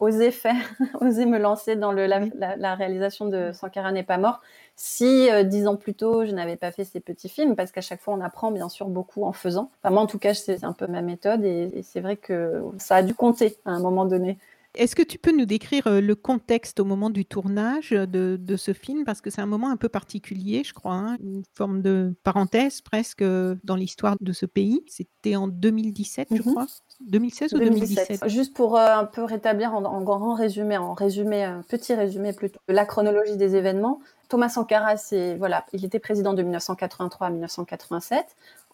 osé 0.02 0.32
faire, 0.32 0.56
osé 1.02 1.26
me 1.26 1.38
lancer 1.38 1.76
dans 1.78 1.94
le, 1.94 2.06
la, 2.06 2.20
Oui. 2.20 2.32
la- 2.36 2.58
la 2.58 2.76
réalisation 2.76 3.28
de 3.28 3.52
Sankara 3.54 3.92
n'est 3.94 4.04
pas 4.04 4.18
mort 4.18 4.42
si 4.76 5.30
euh, 5.32 5.44
dix 5.44 5.68
ans 5.68 5.76
plus 5.78 5.94
tôt 5.94 6.26
je 6.26 6.32
n'avais 6.32 6.58
pas 6.58 6.72
fait 6.72 6.84
ces 6.86 7.00
petits 7.00 7.30
films, 7.30 7.56
parce 7.56 7.72
qu'à 7.72 7.82
chaque 7.82 8.02
fois 8.02 8.14
on 8.14 8.22
apprend 8.22 8.52
bien 8.52 8.70
sûr 8.70 8.88
beaucoup 8.88 9.24
en 9.26 9.34
faisant. 9.34 9.72
Enfin 9.82 9.94
moi 9.94 10.02
en 10.04 10.08
tout 10.08 10.20
cas 10.20 10.34
c'est 10.34 10.64
un 10.64 10.74
peu 10.74 10.88
ma 10.88 11.02
méthode 11.02 11.44
et, 11.46 11.72
et 11.74 11.84
c'est 11.84 12.02
vrai 12.02 12.18
que 12.18 12.64
ça 12.78 12.98
a 12.98 13.04
dû 13.04 13.14
compter 13.16 13.58
à 13.66 13.72
un 13.72 13.80
moment 13.80 14.06
donné. 14.06 14.38
Est-ce 14.78 14.96
que 14.96 15.02
tu 15.04 15.18
peux 15.18 15.32
nous 15.36 15.46
décrire 15.46 15.88
euh, 15.88 16.02
le 16.02 16.16
contexte 16.16 16.80
au 16.80 16.86
moment 16.86 17.10
du 17.10 17.26
tournage 17.26 17.92
de, 17.92 18.38
de 18.40 18.56
ce 18.56 18.74
film? 18.74 19.06
Parce 19.06 19.22
que 19.22 19.30
c'est 19.30 19.42
un 19.42 19.46
moment 19.46 19.70
un 19.70 19.78
peu 19.78 19.90
particulier, 19.90 20.64
je 20.64 20.74
crois, 20.74 20.94
hein, 20.94 21.18
une 21.22 21.44
forme 21.56 21.82
de 21.82 22.14
parenthèse 22.24 22.82
presque 22.82 23.22
euh, 23.22 23.56
dans 23.64 23.76
l'histoire 23.76 24.16
de 24.20 24.34
ce 24.34 24.46
pays. 24.46 24.84
C'était 24.88 25.36
en 25.36 25.48
2017, 25.48 26.28
je 26.32 26.36
Mhm. 26.42 26.42
crois. 26.42 26.68
2016 27.08 27.54
ou 27.54 27.60
2017 27.60 28.30
Juste 28.30 28.54
pour 28.56 28.78
euh, 28.78 28.88
un 28.88 29.06
peu 29.06 29.24
rétablir 29.24 29.74
en, 29.74 29.84
en 29.84 30.02
grand 30.02 30.34
résumé, 30.34 30.78
en 30.78 30.94
résumé, 30.94 31.46
petit 31.68 31.94
résumé 31.94 32.32
plutôt, 32.34 32.60
la 32.70 32.86
chronologie 32.86 33.36
des 33.38 33.56
événements. 33.56 34.00
Thomas 34.30 34.50
Sankara, 34.50 34.96
voilà, 35.38 35.66
il 35.74 35.86
était 35.86 36.00
président 36.00 36.34
de 36.34 36.42
1983 36.42 37.28
à 37.28 37.30
1987. 37.30 38.26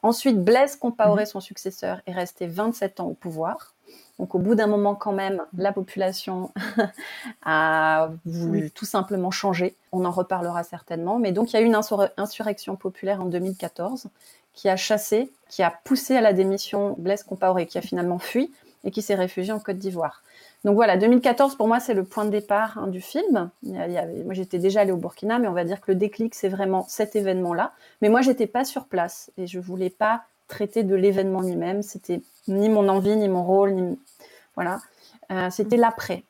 Ensuite, 0.03 0.43
Blaise 0.43 0.75
Compaoré, 0.75 1.25
son 1.25 1.41
successeur, 1.41 2.01
est 2.07 2.13
resté 2.13 2.47
27 2.47 2.99
ans 2.99 3.07
au 3.07 3.13
pouvoir. 3.13 3.75
Donc, 4.19 4.35
au 4.35 4.39
bout 4.39 4.55
d'un 4.55 4.67
moment, 4.67 4.93
quand 4.95 5.13
même, 5.13 5.41
la 5.57 5.71
population 5.73 6.51
a 7.45 8.09
voulu 8.25 8.71
tout 8.71 8.85
simplement 8.85 9.31
changer. 9.31 9.75
On 9.91 10.05
en 10.05 10.11
reparlera 10.11 10.63
certainement. 10.63 11.17
Mais 11.19 11.31
donc, 11.31 11.51
il 11.51 11.55
y 11.55 11.59
a 11.59 11.61
eu 11.61 11.65
une 11.65 11.75
insur- 11.75 12.11
insurrection 12.17 12.75
populaire 12.75 13.21
en 13.21 13.25
2014 13.25 14.07
qui 14.53 14.69
a 14.69 14.75
chassé, 14.75 15.31
qui 15.49 15.63
a 15.63 15.73
poussé 15.83 16.15
à 16.15 16.21
la 16.21 16.33
démission 16.33 16.95
Blaise 16.97 17.23
Compaoré, 17.23 17.65
qui 17.65 17.77
a 17.77 17.81
finalement 17.81 18.19
fui 18.19 18.51
et 18.83 18.91
qui 18.91 19.01
s'est 19.01 19.15
réfugié 19.15 19.53
en 19.53 19.59
Côte 19.59 19.77
d'Ivoire. 19.77 20.23
Donc 20.65 20.75
voilà, 20.75 20.97
2014 20.97 21.55
pour 21.55 21.67
moi 21.67 21.79
c'est 21.79 21.93
le 21.93 22.03
point 22.03 22.25
de 22.25 22.29
départ 22.29 22.77
hein, 22.77 22.87
du 22.87 23.01
film. 23.01 23.49
Il 23.63 23.73
y 23.75 23.97
avait- 23.97 24.23
moi 24.23 24.33
j'étais 24.33 24.59
déjà 24.59 24.81
allée 24.81 24.91
au 24.91 24.97
Burkina, 24.97 25.39
mais 25.39 25.47
on 25.47 25.53
va 25.53 25.63
dire 25.63 25.81
que 25.81 25.91
le 25.91 25.95
déclic 25.95 26.35
c'est 26.35 26.49
vraiment 26.49 26.85
cet 26.87 27.15
événement-là. 27.15 27.71
Mais 28.01 28.09
moi 28.09 28.21
j'étais 28.21 28.47
pas 28.47 28.65
sur 28.65 28.85
place 28.85 29.31
et 29.37 29.47
je 29.47 29.59
voulais 29.59 29.89
pas 29.89 30.23
traiter 30.51 30.83
de 30.83 30.95
l'événement 30.95 31.41
lui-même. 31.41 31.81
C'était 31.81 32.21
ni 32.47 32.69
mon 32.69 32.87
envie, 32.89 33.15
ni 33.15 33.29
mon 33.29 33.43
rôle, 33.43 33.71
ni 33.71 33.99
voilà. 34.55 34.81
Euh, 35.31 35.49
c'était 35.49 35.77
l'après. 35.77 36.23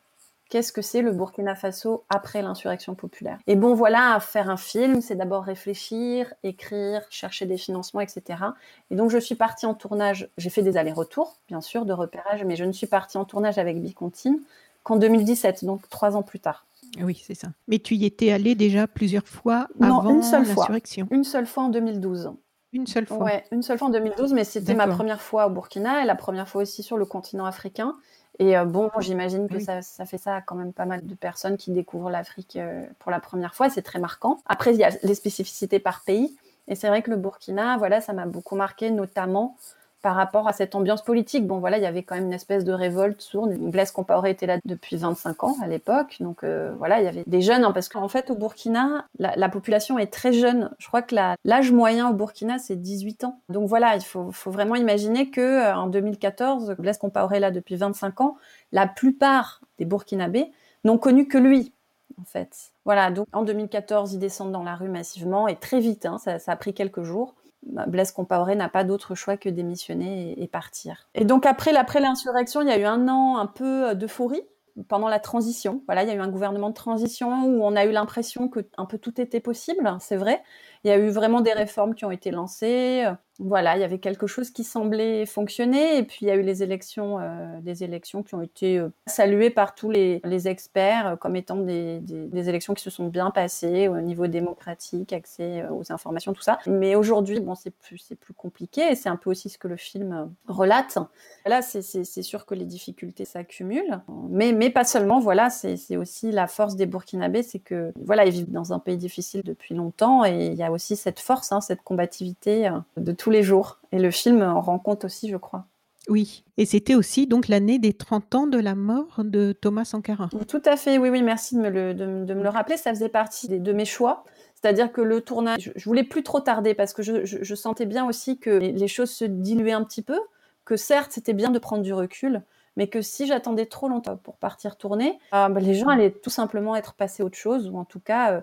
Qu'est-ce 0.50 0.74
que 0.74 0.82
c'est 0.82 1.02
le 1.02 1.12
Burkina 1.12 1.56
Faso 1.56 2.04
après 2.10 2.42
l'insurrection 2.42 2.94
populaire? 2.94 3.40
Et 3.48 3.56
bon, 3.56 3.74
voilà, 3.74 4.20
faire 4.20 4.50
un 4.50 4.58
film, 4.58 5.00
c'est 5.00 5.16
d'abord 5.16 5.44
réfléchir, 5.44 6.34
écrire, 6.44 7.04
chercher 7.10 7.46
des 7.46 7.58
financements, 7.58 8.02
etc. 8.02 8.44
Et 8.92 8.96
donc, 8.96 9.10
je 9.12 9.18
suis 9.18 9.36
partie 9.36 9.66
en 9.66 9.74
tournage. 9.74 10.30
J'ai 10.38 10.50
fait 10.50 10.62
des 10.62 10.76
allers-retours, 10.76 11.38
bien 11.48 11.62
sûr, 11.62 11.86
de 11.86 11.94
repérage, 11.94 12.44
mais 12.44 12.58
je 12.58 12.66
ne 12.66 12.74
suis 12.74 12.88
partie 12.88 13.18
en 13.18 13.24
tournage 13.24 13.58
avec 13.58 13.82
Bicontine 13.82 14.40
qu'en 14.84 14.98
2017, 14.98 15.64
donc 15.64 15.88
trois 15.90 16.18
ans 16.18 16.24
plus 16.24 16.42
tard. 16.42 16.66
Oui, 17.02 17.22
c'est 17.26 17.36
ça. 17.36 17.48
Mais 17.70 17.80
tu 17.80 17.96
y 17.96 18.06
étais 18.06 18.34
allé 18.34 18.54
déjà 18.54 18.88
plusieurs 18.88 19.28
fois 19.28 19.68
avant 19.80 20.04
l'insurrection. 20.04 21.08
Une 21.12 21.24
seule 21.24 21.46
fois 21.46 21.64
en 21.64 21.70
2012. 21.70 22.34
Une 22.74 22.88
seule 22.88 23.06
fois. 23.06 23.18
Ouais, 23.18 23.44
une 23.52 23.64
seule 23.64 23.78
fois 23.78 23.88
en 23.88 23.92
2012, 23.92 24.34
mais 24.34 24.44
c'était 24.44 24.74
ma 24.74 24.88
première 24.88 25.22
fois 25.22 25.48
au 25.48 25.50
Burkina 25.50 26.04
et 26.04 26.06
la 26.06 26.16
première 26.16 26.48
fois 26.48 26.62
aussi 26.62 26.84
sur 26.84 26.98
le 26.98 27.06
continent 27.06 27.46
africain. 27.46 27.96
Et 28.40 28.58
euh, 28.58 28.66
bon, 28.66 28.90
j'imagine 29.00 29.48
que 29.50 29.56
Oui. 29.56 29.64
ça, 29.64 29.82
ça 29.82 30.06
fait 30.06 30.18
ça 30.18 30.36
à 30.38 30.42
quand 30.42 30.56
même 30.56 30.72
pas 30.74 30.86
mal 30.86 31.06
de 31.06 31.14
personnes 31.16 31.58
qui 31.58 31.72
découvrent 31.72 32.10
l'Afrique 32.10 32.56
euh, 32.56 32.86
pour 32.98 33.12
la 33.12 33.20
première 33.20 33.54
fois. 33.54 33.70
C'est 33.70 33.82
très 33.82 34.00
marquant. 34.00 34.40
Après, 34.46 34.74
il 34.74 34.80
y 34.80 34.84
a 34.84 34.90
les 35.04 35.16
spécificités 35.16 35.80
par 35.80 36.04
pays. 36.04 36.36
Et 36.68 36.76
c'est 36.76 36.88
vrai 36.88 37.02
que 37.02 37.10
le 37.12 37.18
Burkina, 37.18 37.78
voilà, 37.78 38.00
ça 38.02 38.14
m'a 38.14 38.26
beaucoup 38.26 38.56
marqué, 38.56 38.90
notamment 38.90 39.58
par 40.02 40.16
rapport 40.16 40.48
à 40.48 40.54
cette 40.54 40.76
ambiance 40.76 41.04
politique. 41.04 41.46
Bon, 41.46 41.60
voilà, 41.60 41.78
il 41.78 41.84
y 41.84 41.88
avait 41.88 42.04
quand 42.04 42.16
même 42.16 42.26
une 42.26 42.34
espèce 42.34 42.64
de 42.64 42.74
révolte 42.74 43.22
sourde. 43.22 43.52
Blaise 43.54 43.92
Compaoré 43.92 44.32
était 44.32 44.48
là 44.48 44.58
depuis 44.66 44.96
25 44.96 45.44
ans 45.44 45.56
à 45.62 45.68
l'époque. 45.68 46.18
Donc, 46.20 46.44
euh, 46.44 46.74
voilà, 46.78 47.00
il 47.00 47.06
y 47.06 47.08
avait 47.08 47.24
des 47.28 47.42
jeunes, 47.42 47.64
hein, 47.64 47.72
parce 47.72 47.90
qu'en 47.90 48.08
fait, 48.08 48.32
au 48.32 48.36
Burkina, 48.36 49.06
la, 49.20 49.36
la 49.36 49.50
population 49.50 50.00
est 50.00 50.12
très 50.12 50.34
jeune. 50.34 50.72
Je 50.80 50.88
crois 50.88 51.02
que 51.02 51.16
l'âge 51.44 51.72
moyen 51.72 52.10
au 52.10 52.14
Burkina, 52.14 52.58
c'est 52.58 52.76
18 52.76 53.24
ans. 53.26 53.40
Donc, 53.50 53.68
voilà, 53.68 53.96
il 53.96 54.04
faut, 54.04 54.32
faut 54.32 54.52
vraiment 54.52 54.76
imaginer 54.76 55.30
que 55.30 55.42
euh, 55.42 55.76
en 55.76 55.88
2014, 55.88 56.76
Blaise 56.80 56.98
Compaoré 56.98 57.38
est 57.38 57.42
là 57.42 57.52
depuis 57.52 57.76
25 57.76 58.22
ans. 58.22 58.38
La 58.72 58.88
plupart 58.88 59.62
des 59.78 59.86
Burkinabés 59.86 60.52
n'ont 60.84 60.98
connu 60.98 61.28
que 61.28 61.38
lui, 61.38 61.74
en 62.20 62.26
fait. 62.26 62.72
Voilà, 62.86 63.12
donc 63.12 63.28
en 63.34 63.44
2014, 63.44 64.14
ils 64.14 64.20
descendent 64.20 64.52
dans 64.52 64.64
la 64.64 64.76
rue 64.76 64.90
massivement 64.90 65.48
et 65.48 65.56
très 65.56 65.80
vite, 65.80 66.06
hein, 66.08 66.18
ça, 66.18 66.40
ça 66.40 66.54
a 66.54 66.56
pris 66.56 66.74
quelques 66.74 67.04
jours. 67.04 67.36
Blaise 67.64 68.12
Compaoré 68.12 68.56
n'a 68.56 68.70
pas 68.70 68.84
d'autre 68.84 69.16
choix 69.16 69.38
que 69.38 69.50
démissionner 69.50 70.42
et, 70.42 70.48
partir. 70.48 71.08
Et 71.14 71.26
donc 71.26 71.46
après, 71.46 71.72
l'insurrection, 71.72 72.62
il 72.62 72.68
y 72.68 72.72
a 72.72 72.80
eu 72.80 72.86
un 72.86 73.08
an 73.08 73.38
un 73.38 73.46
peu 73.46 73.90
euh, 73.90 73.94
d'euphorie 73.94 74.44
pendant 74.88 75.10
la 75.10 75.20
transition. 75.20 75.84
Voilà, 75.86 76.04
il 76.04 76.10
y 76.10 76.12
a 76.12 76.16
eu 76.16 76.20
un 76.20 76.30
gouvernement 76.30 76.70
de 76.70 76.74
transition 76.74 77.46
où 77.46 77.64
on 77.64 77.76
a 77.76 77.86
eu 77.86 77.92
l'impression 77.92 78.48
que 78.48 78.62
un 78.78 78.86
peu 78.86 78.98
tout 78.98 79.20
était 79.20 79.42
possible, 79.42 79.96
c'est 80.00 80.16
vrai. 80.16 80.42
Il 80.84 80.88
y 80.88 80.92
a 80.92 80.98
eu 80.98 81.10
vraiment 81.10 81.42
des 81.42 81.54
réformes 81.54 81.94
qui 81.94 82.06
ont 82.06 82.12
été 82.12 82.32
lancées. 82.32 83.06
Voilà, 83.44 83.76
il 83.76 83.82
y 83.82 83.84
avait 83.84 83.98
quelque 83.98 84.28
chose 84.28 84.52
qui 84.52 84.64
semblait 84.64 85.26
fonctionner. 85.26 85.98
Et 85.98 86.04
puis 86.04 86.20
il 86.22 86.28
y 86.28 86.32
a 86.32 86.36
eu 86.36 86.44
les 86.44 86.62
élections, 86.62 87.20
euh, 87.20 87.60
des 87.62 87.84
élections 87.84 88.22
qui 88.22 88.36
ont 88.36 88.42
été 88.44 88.78
euh, 88.78 88.90
saluées 89.08 89.50
par 89.50 89.74
tous 89.74 89.90
les, 89.90 90.22
experts 90.48 91.08
euh, 91.08 91.16
comme 91.16 91.36
étant 91.36 91.56
des, 91.56 92.02
élections 92.34 92.76
qui 92.76 92.84
se 92.84 92.92
sont 92.92 93.08
bien 93.08 93.32
passées 93.32 93.88
au 93.88 94.00
niveau 94.00 94.28
démocratique, 94.28 95.12
accès 95.12 95.66
aux 95.72 95.92
informations, 95.92 96.34
tout 96.34 96.44
ça. 96.44 96.60
Mais 96.68 96.94
aujourd'hui, 96.94 97.40
bon, 97.40 97.56
c'est 97.56 97.72
plus, 97.72 98.14
compliqué. 98.38 98.92
Et 98.92 98.96
c'est 98.96 99.10
un 99.10 99.16
peu 99.16 99.32
aussi 99.32 99.50
ce 99.50 99.58
que 99.58 99.68
le 99.68 99.76
film 99.76 100.32
relate. 100.48 101.00
Là, 101.48 101.64
c'est- 101.64 102.22
sûr 102.22 102.46
que 102.46 102.54
les 102.54 102.66
difficultés 102.66 103.26
s'accumulent, 103.26 104.00
mais, 104.30 104.52
mais 104.52 104.70
pas 104.70 104.84
seulement. 104.84 105.20
Voilà, 105.20 105.50
c'est 105.50 105.98
aussi 105.98 106.32
la 106.32 106.46
force 106.46 106.76
des 106.76 106.86
Burkinabés, 106.86 107.42
c'est 107.42 107.60
que 107.60 107.92
voilà, 108.06 108.26
ils 108.26 108.32
vivent 108.32 108.52
dans 108.52 108.74
un 108.74 108.80
pays 108.80 108.98
difficile 108.98 109.42
depuis 109.44 109.74
longtemps, 109.74 110.24
et 110.24 110.48
il 110.48 110.54
y 110.54 110.64
a 110.64 110.72
aussi 110.72 110.96
cette 110.96 111.20
force, 111.20 111.52
hein, 111.52 111.62
cette 111.62 111.82
combativité 111.82 112.70
de 112.98 113.12
tous 113.12 113.31
les 113.32 113.44
jours. 113.44 113.80
Et 113.92 114.00
le 114.00 114.12
film 114.12 114.42
en 114.42 114.62
rend 114.62 114.80
compte 114.80 115.06
aussi, 115.06 115.30
je 115.30 115.38
crois. 115.38 115.66
Oui. 116.10 116.44
Et 116.58 116.66
c'était 116.66 116.96
aussi 116.96 117.28
donc 117.28 117.48
l'année 117.48 117.78
des 117.80 117.94
30 117.94 118.36
ans 118.36 118.48
de 118.48 118.58
la 118.60 118.76
mort 118.76 119.22
de 119.24 119.52
Thomas 119.54 119.86
Sankara. 119.86 120.30
Tout 120.48 120.62
à 120.66 120.76
fait, 120.76 120.98
oui, 120.98 121.10
oui, 121.10 121.22
merci 121.22 121.56
de 121.56 121.62
me 121.62 121.70
le, 121.70 121.94
de, 121.94 122.06
me- 122.06 122.26
de 122.26 122.34
me 122.34 122.44
le 122.44 122.50
rappeler. 122.50 122.78
Ça 122.78 122.92
faisait 122.92 123.10
partie 123.10 123.48
de 123.48 123.74
mes 123.74 123.86
choix. 123.86 124.24
C'est-à-dire 124.56 124.92
que 124.92 125.02
le 125.02 125.22
tournage, 125.22 125.72
je, 125.76 125.86
voulais 125.86 126.04
plus 126.04 126.24
trop 126.24 126.40
tarder 126.40 126.74
parce 126.76 126.94
que 126.94 127.02
je, 127.04 127.26
je- 127.26 127.40
je 127.44 127.56
sentais 127.56 127.86
bien 127.86 128.08
aussi 128.08 128.38
que 128.40 128.50
les, 128.52 128.72
les 128.72 128.88
choses 128.88 129.10
se 129.12 129.26
diluaient 129.26 129.72
un 129.72 129.84
petit 129.84 130.02
peu, 130.04 130.20
que 130.66 130.76
certes, 130.76 131.12
c'était 131.12 131.34
bien 131.34 131.50
de 131.50 131.58
prendre 131.60 131.82
du 131.84 131.94
recul, 131.94 132.42
mais 132.78 132.88
que 132.88 133.02
si 133.02 133.26
j'attendais 133.28 133.66
trop 133.66 133.88
longtemps 133.90 134.18
pour 134.18 134.38
partir 134.38 134.78
tourner, 134.78 135.20
euh, 135.34 135.50
bah, 135.50 135.60
les 135.60 135.74
gens 135.76 135.88
allaient 135.90 136.12
tout 136.12 136.30
simplement 136.30 136.76
être 136.76 136.94
passés 136.94 137.22
à 137.24 137.26
autre 137.26 137.38
chose, 137.38 137.70
ou 137.70 137.78
en 137.78 137.86
tout 137.86 138.00
cas, 138.00 138.34
euh, 138.34 138.42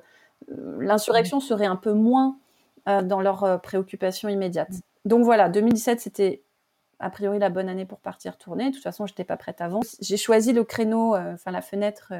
euh, 0.52 0.76
l'insurrection 0.80 1.40
serait 1.40 1.66
un 1.66 1.76
peu 1.76 1.92
moins 1.92 2.36
euh, 2.88 3.02
dans 3.02 3.20
leurs 3.20 3.44
euh, 3.44 3.58
préoccupations 3.58 4.28
immédiates. 4.28 4.72
Donc 5.04 5.24
voilà, 5.24 5.48
2017, 5.48 6.00
c'était 6.00 6.42
a 7.00 7.10
priori 7.10 7.38
la 7.38 7.50
bonne 7.50 7.68
année 7.68 7.84
pour 7.84 8.00
partir 8.00 8.38
tourner. 8.38 8.70
De 8.70 8.74
toute 8.74 8.82
façon, 8.82 9.06
j'étais 9.06 9.24
pas 9.24 9.36
prête 9.36 9.60
avant. 9.60 9.80
J'ai 10.00 10.16
choisi 10.16 10.52
le 10.52 10.64
créneau, 10.64 11.14
euh, 11.14 11.34
enfin 11.34 11.50
la 11.50 11.62
fenêtre 11.62 12.12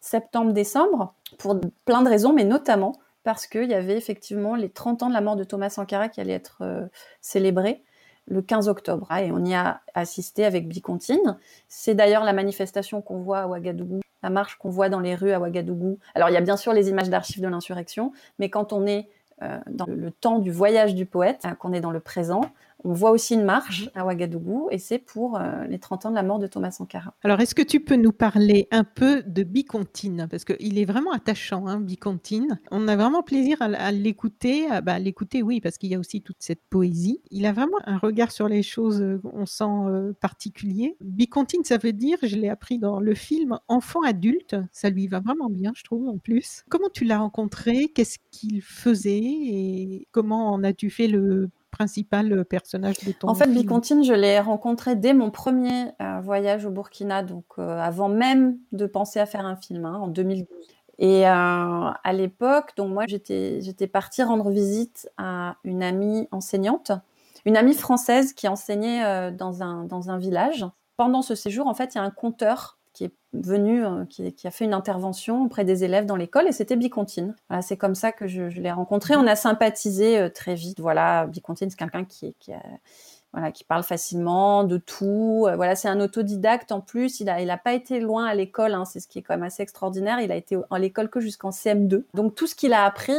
septembre-décembre 0.00 1.14
pour 1.38 1.58
plein 1.84 2.02
de 2.02 2.08
raisons, 2.08 2.32
mais 2.32 2.44
notamment 2.44 2.92
parce 3.24 3.46
qu'il 3.46 3.68
y 3.68 3.74
avait 3.74 3.96
effectivement 3.96 4.54
les 4.54 4.70
30 4.70 5.02
ans 5.02 5.08
de 5.08 5.14
la 5.14 5.20
mort 5.20 5.34
de 5.34 5.44
Thomas 5.44 5.70
Sankara 5.70 6.08
qui 6.08 6.20
allaient 6.20 6.32
être 6.32 6.88
célébrés 7.20 7.82
le 8.28 8.42
15 8.42 8.68
octobre. 8.68 9.06
Ah, 9.10 9.22
et 9.22 9.32
on 9.32 9.44
y 9.44 9.54
a 9.54 9.80
assisté 9.94 10.44
avec 10.44 10.68
Bicontine. 10.68 11.38
C'est 11.68 11.94
d'ailleurs 11.94 12.24
la 12.24 12.32
manifestation 12.32 13.02
qu'on 13.02 13.18
voit 13.18 13.40
à 13.40 13.46
Ouagadougou, 13.48 14.00
la 14.22 14.30
marche 14.30 14.56
qu'on 14.56 14.70
voit 14.70 14.88
dans 14.88 15.00
les 15.00 15.14
rues 15.14 15.32
à 15.32 15.40
Ouagadougou. 15.40 15.98
Alors 16.14 16.28
il 16.28 16.32
y 16.32 16.36
a 16.36 16.40
bien 16.40 16.56
sûr 16.56 16.72
les 16.72 16.88
images 16.88 17.10
d'archives 17.10 17.42
de 17.42 17.48
l'insurrection, 17.48 18.12
mais 18.38 18.50
quand 18.50 18.72
on 18.72 18.86
est 18.86 19.08
dans 19.68 19.86
le 19.86 20.10
temps 20.10 20.38
du 20.38 20.50
voyage 20.50 20.94
du 20.94 21.04
poète, 21.06 21.42
hein, 21.44 21.54
qu'on 21.54 21.72
est 21.72 21.80
dans 21.80 21.90
le 21.90 22.00
présent, 22.00 22.40
on 22.86 22.92
voit 22.92 23.10
aussi 23.10 23.34
une 23.34 23.42
marche 23.42 23.90
à 23.96 24.06
Ouagadougou 24.06 24.68
et 24.70 24.78
c'est 24.78 24.98
pour 24.98 25.36
euh, 25.36 25.64
les 25.68 25.80
30 25.80 26.06
ans 26.06 26.10
de 26.10 26.14
la 26.14 26.22
mort 26.22 26.38
de 26.38 26.46
Thomas 26.46 26.70
Sankara. 26.70 27.14
Alors, 27.24 27.40
est-ce 27.40 27.54
que 27.54 27.62
tu 27.62 27.80
peux 27.80 27.96
nous 27.96 28.12
parler 28.12 28.68
un 28.70 28.84
peu 28.84 29.24
de 29.24 29.42
Bicontine? 29.42 30.28
Parce 30.30 30.44
qu'il 30.44 30.78
est 30.78 30.84
vraiment 30.84 31.10
attachant, 31.10 31.66
hein, 31.66 31.80
Bicontine. 31.80 32.60
On 32.70 32.86
a 32.86 32.94
vraiment 32.94 33.24
plaisir 33.24 33.60
à, 33.60 33.90
l'écouter. 33.90 34.68
bah, 34.84 35.00
l'écouter, 35.00 35.42
oui, 35.42 35.60
parce 35.60 35.78
qu'il 35.78 35.90
y 35.90 35.96
a 35.96 35.98
aussi 35.98 36.22
toute 36.22 36.36
cette 36.38 36.62
poésie. 36.70 37.20
Il 37.32 37.44
a 37.46 37.52
vraiment 37.52 37.78
un 37.86 37.98
regard 37.98 38.30
sur 38.30 38.48
les 38.48 38.62
choses, 38.62 39.02
euh, 39.02 39.20
on 39.24 39.46
sent 39.46 39.64
euh, 39.64 40.12
particulier. 40.20 40.96
Bicontine, 41.00 41.64
ça 41.64 41.78
veut 41.78 41.92
dire, 41.92 42.18
je 42.22 42.36
l'ai 42.36 42.48
appris 42.48 42.78
dans 42.78 43.00
le 43.00 43.14
film, 43.14 43.58
enfant 43.66 44.02
adulte. 44.02 44.54
Ça 44.70 44.90
lui 44.90 45.08
va 45.08 45.18
vraiment 45.18 45.50
bien, 45.50 45.72
je 45.74 45.82
trouve, 45.82 46.08
en 46.08 46.18
plus. 46.18 46.62
Comment 46.68 46.90
tu 46.94 47.04
l'as 47.04 47.18
rencontré? 47.18 47.88
Qu'est-ce 47.88 48.18
qu'il 48.30 48.62
faisait? 48.62 49.18
Et 49.18 50.06
comment 50.12 50.52
en 50.52 50.62
as-tu 50.62 50.88
fait 50.88 51.08
le 51.08 51.50
principal 51.76 52.44
personnage 52.44 52.98
de 53.00 53.12
ton 53.12 53.28
En 53.28 53.34
fait, 53.34 53.48
Bicontine, 53.48 54.04
je 54.04 54.12
l'ai 54.12 54.38
rencontré 54.40 54.96
dès 54.96 55.14
mon 55.14 55.30
premier 55.30 55.92
voyage 56.22 56.64
au 56.64 56.70
Burkina, 56.70 57.22
donc 57.22 57.44
avant 57.58 58.08
même 58.08 58.58
de 58.72 58.86
penser 58.86 59.20
à 59.20 59.26
faire 59.26 59.44
un 59.44 59.56
film, 59.56 59.84
hein, 59.84 59.98
en 60.00 60.08
2012. 60.08 60.46
Et 60.98 61.26
à 61.26 62.12
l'époque, 62.12 62.72
donc 62.76 62.92
moi, 62.92 63.04
j'étais, 63.06 63.60
j'étais 63.60 63.86
partie 63.86 64.22
rendre 64.22 64.50
visite 64.50 65.10
à 65.18 65.56
une 65.64 65.82
amie 65.82 66.28
enseignante, 66.30 66.92
une 67.44 67.56
amie 67.56 67.74
française 67.74 68.32
qui 68.32 68.48
enseignait 68.48 69.30
dans, 69.32 69.62
un, 69.62 69.84
dans 69.84 70.10
un 70.10 70.18
village. 70.18 70.66
Pendant 70.96 71.20
ce 71.20 71.34
séjour, 71.34 71.66
en 71.66 71.74
fait, 71.74 71.94
il 71.94 71.98
y 71.98 72.00
a 72.00 72.04
un 72.04 72.10
conteur 72.10 72.75
qui 72.96 73.04
est 73.04 73.12
venu, 73.34 73.84
qui, 74.08 74.32
qui, 74.32 74.46
a 74.46 74.50
fait 74.50 74.64
une 74.64 74.72
intervention 74.72 75.44
auprès 75.44 75.64
des 75.64 75.84
élèves 75.84 76.06
dans 76.06 76.16
l'école, 76.16 76.48
et 76.48 76.52
c'était 76.52 76.76
Bicontine. 76.76 77.36
Voilà, 77.50 77.60
c'est 77.60 77.76
comme 77.76 77.94
ça 77.94 78.10
que 78.10 78.26
je, 78.26 78.48
je 78.48 78.62
l'ai 78.62 78.72
rencontré. 78.72 79.16
On 79.16 79.26
a 79.26 79.36
sympathisé 79.36 80.30
très 80.34 80.54
vite. 80.54 80.80
Voilà, 80.80 81.26
Bicontine, 81.26 81.68
c'est 81.68 81.78
quelqu'un 81.78 82.04
qui, 82.04 82.34
qui 82.40 82.54
a 82.54 82.62
voilà, 83.36 83.52
qui 83.52 83.64
parle 83.64 83.82
facilement 83.82 84.64
de 84.64 84.78
tout. 84.78 85.44
Euh, 85.46 85.56
voilà, 85.56 85.76
c'est 85.76 85.88
un 85.88 86.00
autodidacte 86.00 86.72
en 86.72 86.80
plus. 86.80 87.20
Il 87.20 87.28
a, 87.28 87.42
il 87.42 87.50
a 87.50 87.58
pas 87.58 87.74
été 87.74 88.00
loin 88.00 88.24
à 88.24 88.34
l'école. 88.34 88.72
Hein, 88.72 88.86
c'est 88.86 88.98
ce 88.98 89.06
qui 89.06 89.18
est 89.18 89.22
quand 89.22 89.34
même 89.34 89.42
assez 89.42 89.62
extraordinaire. 89.62 90.20
Il 90.20 90.32
a 90.32 90.36
été 90.36 90.56
à 90.70 90.78
l'école 90.78 91.10
que 91.10 91.20
jusqu'en 91.20 91.50
CM2. 91.50 92.04
Donc 92.14 92.34
tout 92.34 92.46
ce 92.46 92.54
qu'il 92.54 92.72
a 92.72 92.86
appris, 92.86 93.12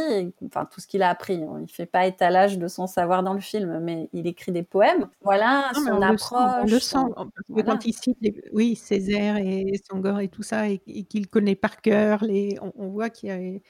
enfin 0.44 0.64
tout 0.64 0.80
ce 0.80 0.88
qu'il 0.88 1.04
a 1.04 1.08
appris, 1.08 1.44
hein, 1.44 1.60
il 1.62 1.72
fait 1.72 1.86
pas 1.86 2.04
étalage 2.04 2.58
de 2.58 2.66
son 2.66 2.88
savoir 2.88 3.22
dans 3.22 3.32
le 3.32 3.38
film, 3.38 3.78
mais 3.78 4.08
il 4.12 4.26
écrit 4.26 4.50
des 4.50 4.64
poèmes. 4.64 5.06
Voilà, 5.22 5.70
son 5.72 6.02
approche. 6.02 6.62
on 6.62 6.66
le 6.66 6.80
sent. 6.80 6.96
Parce 7.14 7.30
que 7.56 7.62
quand 7.64 7.86
il 7.86 7.92
cite, 7.92 8.18
oui, 8.52 8.74
Césaire 8.74 9.36
et 9.36 9.80
Sangor 9.88 10.18
et 10.18 10.26
tout 10.26 10.42
ça, 10.42 10.68
et, 10.68 10.78
qu'il 10.80 11.28
connaît 11.28 11.54
par 11.54 11.80
cœur, 11.80 12.24
les, 12.24 12.58
on, 12.60 12.88
voit 12.88 13.08
qu'il 13.08 13.28
y 13.28 13.32
a 13.32 13.60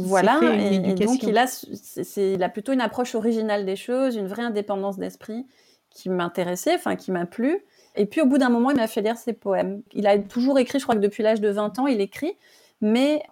voilà, 0.00 0.38
et, 0.54 0.76
et, 0.76 0.94
donc 0.94 1.24
il 1.24 1.36
a, 1.36 1.48
c'est, 1.48 2.34
il 2.34 2.42
a 2.44 2.48
plutôt 2.48 2.72
une 2.72 2.80
approche 2.80 3.16
originale 3.16 3.66
des 3.66 3.74
choses, 3.74 4.14
une 4.14 4.28
vraie 4.28 4.44
indépendance 4.44 4.96
d'esprit 4.96 5.44
qui 5.98 6.10
m'intéressait, 6.10 6.76
enfin 6.76 6.94
qui 6.94 7.10
m'a 7.10 7.26
plu. 7.26 7.64
Et 7.96 8.06
puis 8.06 8.20
au 8.20 8.26
bout 8.26 8.38
d'un 8.38 8.50
moment, 8.50 8.70
il 8.70 8.76
m'a 8.76 8.86
fait 8.86 9.02
lire 9.02 9.16
ses 9.16 9.32
poèmes. 9.32 9.82
Il 9.92 10.06
a 10.06 10.16
toujours 10.18 10.58
écrit, 10.60 10.78
je 10.78 10.84
crois 10.84 10.94
que 10.94 11.00
depuis 11.00 11.24
l'âge 11.24 11.40
de 11.40 11.48
20 11.48 11.80
ans, 11.80 11.88
il 11.88 12.00
écrit, 12.00 12.36
mais 12.80 13.24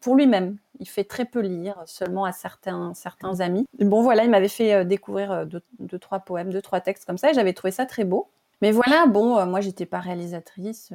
pour 0.00 0.14
lui-même. 0.14 0.56
Il 0.80 0.88
fait 0.88 1.04
très 1.04 1.24
peu 1.24 1.40
lire, 1.40 1.82
seulement 1.86 2.24
à 2.24 2.32
certains, 2.32 2.94
certains 2.94 3.40
amis. 3.40 3.66
bon, 3.78 4.02
voilà, 4.02 4.24
il 4.24 4.30
m'avait 4.30 4.48
fait 4.48 4.74
euh, 4.74 4.84
découvrir 4.84 5.30
euh, 5.30 5.44
deux, 5.78 5.98
trois 6.00 6.18
poèmes, 6.18 6.50
deux, 6.50 6.62
trois 6.62 6.80
textes 6.80 7.04
comme 7.04 7.16
ça, 7.16 7.30
et 7.30 7.34
j'avais 7.34 7.52
trouvé 7.52 7.70
ça 7.70 7.86
très 7.86 8.02
beau. 8.04 8.28
Mais 8.60 8.72
voilà, 8.72 9.06
bon, 9.06 9.38
euh, 9.38 9.46
moi, 9.46 9.60
j'étais 9.60 9.86
pas 9.86 10.00
réalisatrice 10.00 10.92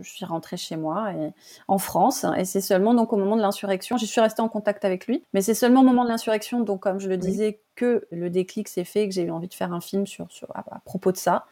suis 0.00 0.24
rentrée 0.24 0.56
chez 0.56 0.76
moi 0.76 1.12
et, 1.12 1.32
en 1.68 1.76
France. 1.76 2.24
Et 2.38 2.46
c'est 2.46 2.62
seulement 2.62 2.94
donc 2.94 3.12
au 3.12 3.16
moment 3.16 3.36
de 3.36 3.42
l'insurrection, 3.42 3.98
j'y 3.98 4.06
suis 4.06 4.22
restée 4.22 4.40
en 4.40 4.48
contact 4.48 4.86
avec 4.86 5.06
lui, 5.06 5.24
mais 5.34 5.42
c'est 5.42 5.54
seulement 5.54 5.82
au 5.82 5.84
moment 5.84 6.04
de 6.04 6.08
l'insurrection, 6.08 6.60
donc 6.60 6.80
comme 6.80 6.98
je 6.98 7.08
le 7.08 7.18
disais, 7.18 7.60
que 7.74 8.06
le 8.10 8.30
déclic 8.30 8.68
s'est 8.68 8.84
fait, 8.84 9.08
que 9.08 9.14
j'ai 9.14 9.24
eu 9.24 9.30
envie 9.30 9.48
de 9.48 9.54
faire 9.54 9.72
un 9.72 9.80
film 9.80 10.06
sur, 10.06 10.30
sur 10.30 10.48
à, 10.54 10.80
propos 10.84 11.12
de 11.12 11.16
ça. 11.16 11.46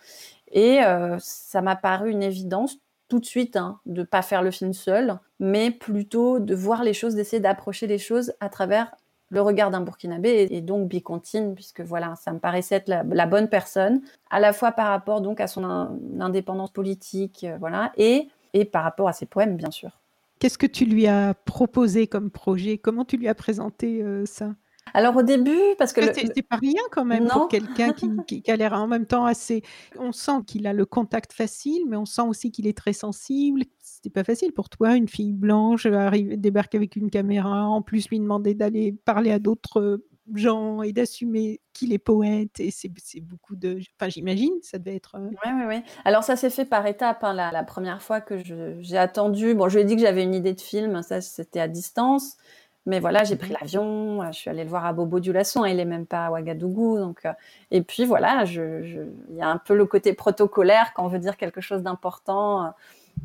Et 0.52 0.82
euh, 0.82 1.16
ça 1.18 1.60
m'a 1.60 1.76
paru 1.76 2.10
une 2.10 2.22
évidence 2.22 2.78
tout 3.08 3.18
de 3.18 3.26
suite 3.26 3.56
hein, 3.56 3.80
de 3.84 4.02
pas 4.02 4.22
faire 4.22 4.40
le 4.40 4.50
film 4.50 4.72
seul, 4.72 5.18
mais 5.38 5.70
plutôt 5.70 6.38
de 6.38 6.54
voir 6.54 6.82
les 6.84 6.94
choses, 6.94 7.14
d'essayer 7.14 7.40
d'approcher 7.40 7.86
les 7.86 7.98
choses 7.98 8.32
à 8.40 8.48
travers 8.48 8.94
le 9.30 9.40
regard 9.40 9.70
d'un 9.70 9.80
Burkinabé 9.80 10.48
et, 10.50 10.60
donc 10.60 10.88
Bicontine, 10.88 11.54
puisque 11.54 11.80
voilà, 11.80 12.14
ça 12.16 12.32
me 12.32 12.38
paraissait 12.38 12.76
être 12.76 12.88
la, 12.88 13.26
bonne 13.26 13.48
personne, 13.48 14.02
à 14.28 14.40
la 14.40 14.52
fois 14.52 14.72
par 14.72 14.88
rapport 14.88 15.20
donc 15.20 15.40
à 15.40 15.46
son 15.46 15.64
indépendance 16.20 16.72
politique, 16.72 17.44
euh, 17.44 17.56
voilà, 17.58 17.92
et, 17.96 18.28
et 18.52 18.64
par 18.64 18.82
rapport 18.82 19.08
à 19.08 19.12
ses 19.12 19.26
poèmes, 19.26 19.56
bien 19.56 19.70
sûr. 19.70 20.00
Qu'est-ce 20.40 20.58
que 20.58 20.66
tu 20.66 20.84
lui 20.84 21.06
as 21.06 21.34
proposé 21.44 22.06
comme 22.06 22.30
projet? 22.30 22.78
Comment 22.78 23.04
tu 23.04 23.16
lui 23.16 23.28
as 23.28 23.34
présenté 23.34 24.02
euh, 24.02 24.24
ça? 24.26 24.54
Alors 24.94 25.16
au 25.16 25.22
début, 25.22 25.58
parce 25.78 25.92
que 25.92 26.00
c'est 26.12 26.42
pas 26.42 26.56
rien 26.56 26.82
quand 26.90 27.04
même 27.04 27.28
pour 27.28 27.48
quelqu'un 27.48 27.92
qui, 28.26 28.42
qui, 28.42 28.50
a 28.50 28.56
l'air 28.56 28.72
en 28.72 28.86
même 28.86 29.06
temps 29.06 29.24
assez. 29.24 29.62
On 29.98 30.12
sent 30.12 30.42
qu'il 30.46 30.66
a 30.66 30.72
le 30.72 30.84
contact 30.84 31.32
facile, 31.32 31.84
mais 31.88 31.96
on 31.96 32.06
sent 32.06 32.22
aussi 32.22 32.50
qu'il 32.50 32.66
est 32.66 32.76
très 32.76 32.92
sensible. 32.92 33.62
C'était 33.78 34.10
pas 34.10 34.24
facile 34.24 34.52
pour 34.52 34.68
toi, 34.68 34.96
une 34.96 35.08
fille 35.08 35.32
blanche, 35.32 35.86
arriver, 35.86 36.36
débarquer 36.36 36.78
avec 36.78 36.96
une 36.96 37.10
caméra, 37.10 37.66
en 37.68 37.82
plus 37.82 38.08
lui 38.08 38.18
demander 38.18 38.54
d'aller 38.54 38.92
parler 39.04 39.30
à 39.30 39.38
d'autres 39.38 40.00
gens 40.34 40.82
et 40.82 40.92
d'assumer 40.92 41.60
qu'il 41.72 41.92
est 41.92 41.98
poète 41.98 42.60
et 42.60 42.70
c'est 42.70 42.90
beaucoup 43.20 43.56
de 43.56 43.80
enfin 43.98 44.08
j'imagine 44.08 44.52
ça 44.62 44.78
devait 44.78 44.94
être 44.94 45.16
oui 45.18 45.36
oui 45.44 45.62
oui 45.66 45.82
alors 46.04 46.22
ça 46.22 46.36
s'est 46.36 46.50
fait 46.50 46.64
par 46.64 46.86
étapes 46.86 47.24
hein, 47.24 47.32
la, 47.32 47.50
la, 47.50 47.64
première 47.64 48.00
fois 48.00 48.20
que 48.20 48.38
j'ai 48.80 48.96
attendu 48.96 49.54
bon 49.54 49.68
je 49.68 49.76
lui 49.76 49.82
ai 49.82 49.84
dit 49.84 49.96
que 49.96 50.02
j'avais 50.02 50.22
une 50.22 50.34
idée 50.34 50.54
de 50.54 50.60
film 50.60 51.02
ça 51.02 51.20
c'était 51.20 51.58
à 51.58 51.66
distance 51.66 52.36
mais 52.86 52.98
voilà, 52.98 53.24
j'ai 53.24 53.36
pris 53.36 53.50
mmh 53.50 53.56
l'avion, 53.60 54.22
euh, 54.22 54.32
je 54.32 54.38
suis 54.38 54.50
allée 54.50 54.64
le 54.64 54.70
voir 54.70 54.86
à 54.86 54.92
Bobo 54.92 55.20
Dioulasso, 55.20 55.62
hein, 55.62 55.68
il 55.68 55.78
est 55.78 55.84
même 55.84 56.06
pas 56.06 56.26
à 56.26 56.30
Ouagadougou. 56.30 56.98
Donc, 56.98 57.26
euh, 57.26 57.32
et 57.70 57.82
puis 57.82 58.04
voilà, 58.04 58.44
il 58.44 59.36
y 59.36 59.42
a 59.42 59.48
un 59.48 59.58
peu 59.58 59.74
le 59.74 59.84
côté 59.84 60.14
protocolaire 60.14 60.92
quand 60.94 61.04
on 61.04 61.08
veut 61.08 61.18
dire 61.18 61.36
quelque 61.36 61.60
chose 61.60 61.82
d'important 61.82 62.64
euh, 62.64 62.68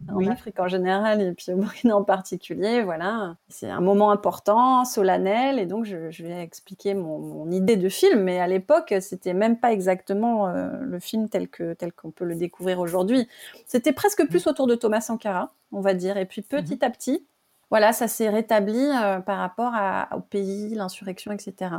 en 0.09 0.27
Afrique 0.27 0.59
en 0.59 0.67
général 0.67 1.21
et 1.21 1.31
puis 1.31 1.53
au 1.53 1.55
Burkina 1.61 1.95
en 1.95 2.03
particulier. 2.03 2.83
Voilà, 2.83 3.37
c'est 3.47 3.69
un 3.69 3.79
moment 3.79 4.11
important, 4.11 4.83
solennel, 4.83 5.57
et 5.57 5.65
donc 5.65 5.85
je, 5.85 6.21
vais 6.21 6.41
expliquer 6.41 6.93
mon, 6.93 7.49
idée 7.49 7.77
de 7.77 7.87
film. 7.87 8.23
Mais 8.23 8.41
à 8.41 8.47
l'époque, 8.47 8.93
c'était 8.99 9.33
même 9.33 9.57
pas 9.57 9.71
exactement 9.71 10.47
le 10.47 10.99
film 10.99 11.29
tel 11.29 11.47
que 11.47 11.73
tel 11.73 11.93
qu'on 11.93 12.11
peut 12.11 12.25
le 12.25 12.35
découvrir 12.35 12.79
aujourd'hui. 12.79 13.29
C'était 13.65 13.93
presque 13.93 14.27
plus 14.27 14.45
mmh. 14.45 14.49
autour 14.49 14.67
de 14.67 14.75
Thomas 14.75 14.99
Sankara, 14.99 15.53
on 15.71 15.79
va 15.79 15.93
dire. 15.93 16.17
Et 16.17 16.25
puis 16.25 16.41
mmh 16.41 16.57
petit 16.57 16.83
à 16.83 16.89
petit, 16.89 17.25
voilà, 17.71 17.93
ça 17.93 18.08
s'est 18.08 18.30
rétabli 18.30 18.78
euh, 18.78 19.19
par 19.19 19.39
rapport 19.39 19.73
au 20.15 20.21
pays, 20.21 20.75
l'insurrection, 20.75 21.32
etc. 21.32 21.71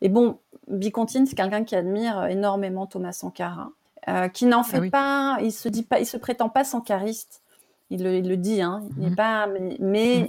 Et 0.00 0.08
bon, 0.08 0.38
Bicontine, 0.68 1.26
c'est 1.26 1.36
quelqu'un 1.36 1.64
qui 1.64 1.76
admire 1.76 2.24
énormément 2.26 2.86
Thomas 2.86 3.12
Sankara, 3.12 3.70
euh, 4.08 4.28
qui 4.28 4.46
n'en 4.46 4.60
ah 4.60 4.64
fait 4.64 4.90
pas, 4.90 5.38
il 5.42 5.52
se 5.52 5.68
dit 5.68 5.82
pas, 5.82 6.00
il 6.00 6.06
se 6.06 6.16
prétend 6.16 6.48
pas 6.48 6.64
sankariste. 6.64 7.42
Il 7.90 8.02
le, 8.02 8.36
dit, 8.36 8.62
hein, 8.62 8.82
il 8.96 9.04
n'est 9.04 9.10
mhm. 9.10 9.16
pas, 9.16 9.46
mais, 9.78 10.18
mhm. 10.18 10.28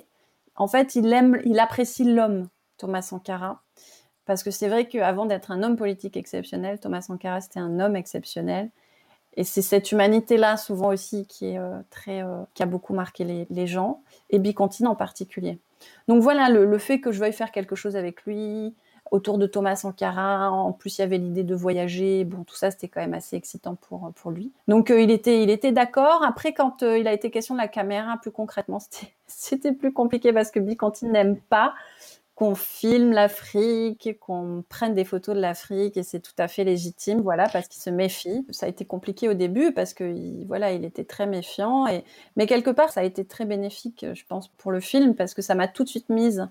en 0.58 0.67
fait, 0.67 0.93
il 0.96 1.12
aime, 1.12 1.41
il 1.43 1.60
apprécie 1.60 2.04
l'homme, 2.04 2.50
Thomas 2.78 3.02
Sankara. 3.02 3.63
Parce 4.26 4.43
que 4.43 4.52
c'est 4.52 4.67
vrai 4.67 4.88
qu'avant 4.88 5.26
d'être 5.26 5.52
un 5.52 5.63
homme 5.63 5.78
politique 5.78 6.17
exceptionnel, 6.17 6.80
Thomas 6.80 7.02
Sankara, 7.02 7.41
c'était 7.41 7.60
un 7.60 7.80
homme 7.80 7.96
exceptionnel. 7.96 8.70
Et 9.38 9.43
c'est 9.43 9.62
cette 9.62 9.91
humanité-là, 9.91 10.58
souvent 10.58 10.89
aussi, 10.89 11.28
qui, 11.28 11.45
est, 11.45 11.60
euh, 11.60 11.80
très, 11.91 12.23
euh, 12.23 12.41
qui 12.56 12.63
a 12.63 12.65
beaucoup 12.65 12.93
marqué 12.93 13.45
les, 13.50 13.67
gens, 13.67 14.02
et 14.32 14.39
Bicontine 14.39 14.88
en 14.88 14.95
particulier. 14.95 15.60
Donc 16.08 16.23
voilà, 16.23 16.50
le, 16.50 16.78
fait 16.80 17.00
que 17.00 17.12
je 17.12 17.19
veuille 17.19 17.34
faire 17.34 17.52
quelque 17.52 17.76
chose 17.76 17.95
avec 17.95 18.26
lui, 18.26 18.73
autour 19.12 19.38
de 19.38 19.45
Thomas 19.45 19.76
Sankara, 19.76 20.52
en 20.52 20.73
plus 20.73 20.97
il 20.97 21.02
y 21.02 21.04
avait 21.04 21.19
l'idée 21.19 21.43
de 21.43 21.56
voyager, 21.56 22.26
bon, 22.26 22.43
tout 22.43 22.56
ça 22.56 22.71
c'était 22.71 22.89
quand 22.89 23.00
même 23.00 23.13
assez 23.13 23.38
excitant 23.38 23.76
pour, 23.76 24.12
pour 24.15 24.32
lui. 24.32 24.52
Donc 24.67 24.89
euh, 24.91 25.00
il 25.00 25.12
était, 25.12 25.43
il 25.43 25.50
était 25.50 25.71
d'accord. 25.71 26.23
Après, 26.23 26.54
quand 26.54 26.82
il 26.82 27.08
a 27.08 27.13
été 27.13 27.30
question 27.30 27.56
de 27.56 27.60
la 27.62 27.69
caméra, 27.69 28.17
plus 28.19 28.32
concrètement, 28.32 28.80
c'était 29.28 29.71
plus 29.71 29.93
compliqué 29.93 30.34
parce 30.34 30.50
que 30.50 30.60
Bicontine 30.60 31.12
n'aime 31.12 31.38
pas 31.38 31.73
qu'on 32.38 32.54
filme 32.54 33.13
l'Afrique, 33.13 34.19
qu'on 34.19 34.63
prenne 34.69 34.93
des 34.93 35.06
photos 35.06 35.36
de 35.36 35.41
l'Afrique 35.41 35.97
et 35.97 36.04
c'est 36.04 36.19
tout 36.19 36.36
à 36.38 36.47
fait 36.47 36.63
légitime, 36.63 37.19
voilà, 37.21 37.50
parce 37.50 37.67
qu'il 37.67 37.82
se 37.82 37.89
méfie. 37.89 38.45
Ça 38.52 38.67
a 38.67 38.69
été 38.69 38.86
compliqué 38.86 39.28
au 39.28 39.34
début 39.34 39.73
parce 39.73 39.95
que 39.95 40.45
voilà, 40.45 40.71
il 40.71 40.86
était 40.86 41.04
très 41.04 41.26
méfiant 41.26 41.88
et 41.88 42.04
mais 42.36 42.45
quelque 42.45 42.69
part 42.69 42.91
ça 42.91 43.00
a 43.00 43.04
été 43.04 43.26
très 43.26 43.45
bénéfique, 43.45 44.06
je 44.13 44.23
pense, 44.30 44.50
pour 44.50 44.71
le 44.71 44.80
film 44.80 45.15
parce 45.15 45.34
que 45.34 45.41
ça 45.41 45.56
m'a 45.56 45.67
tout 45.67 45.84
de 45.84 45.89
suite 45.89 46.10
mise 46.10 46.47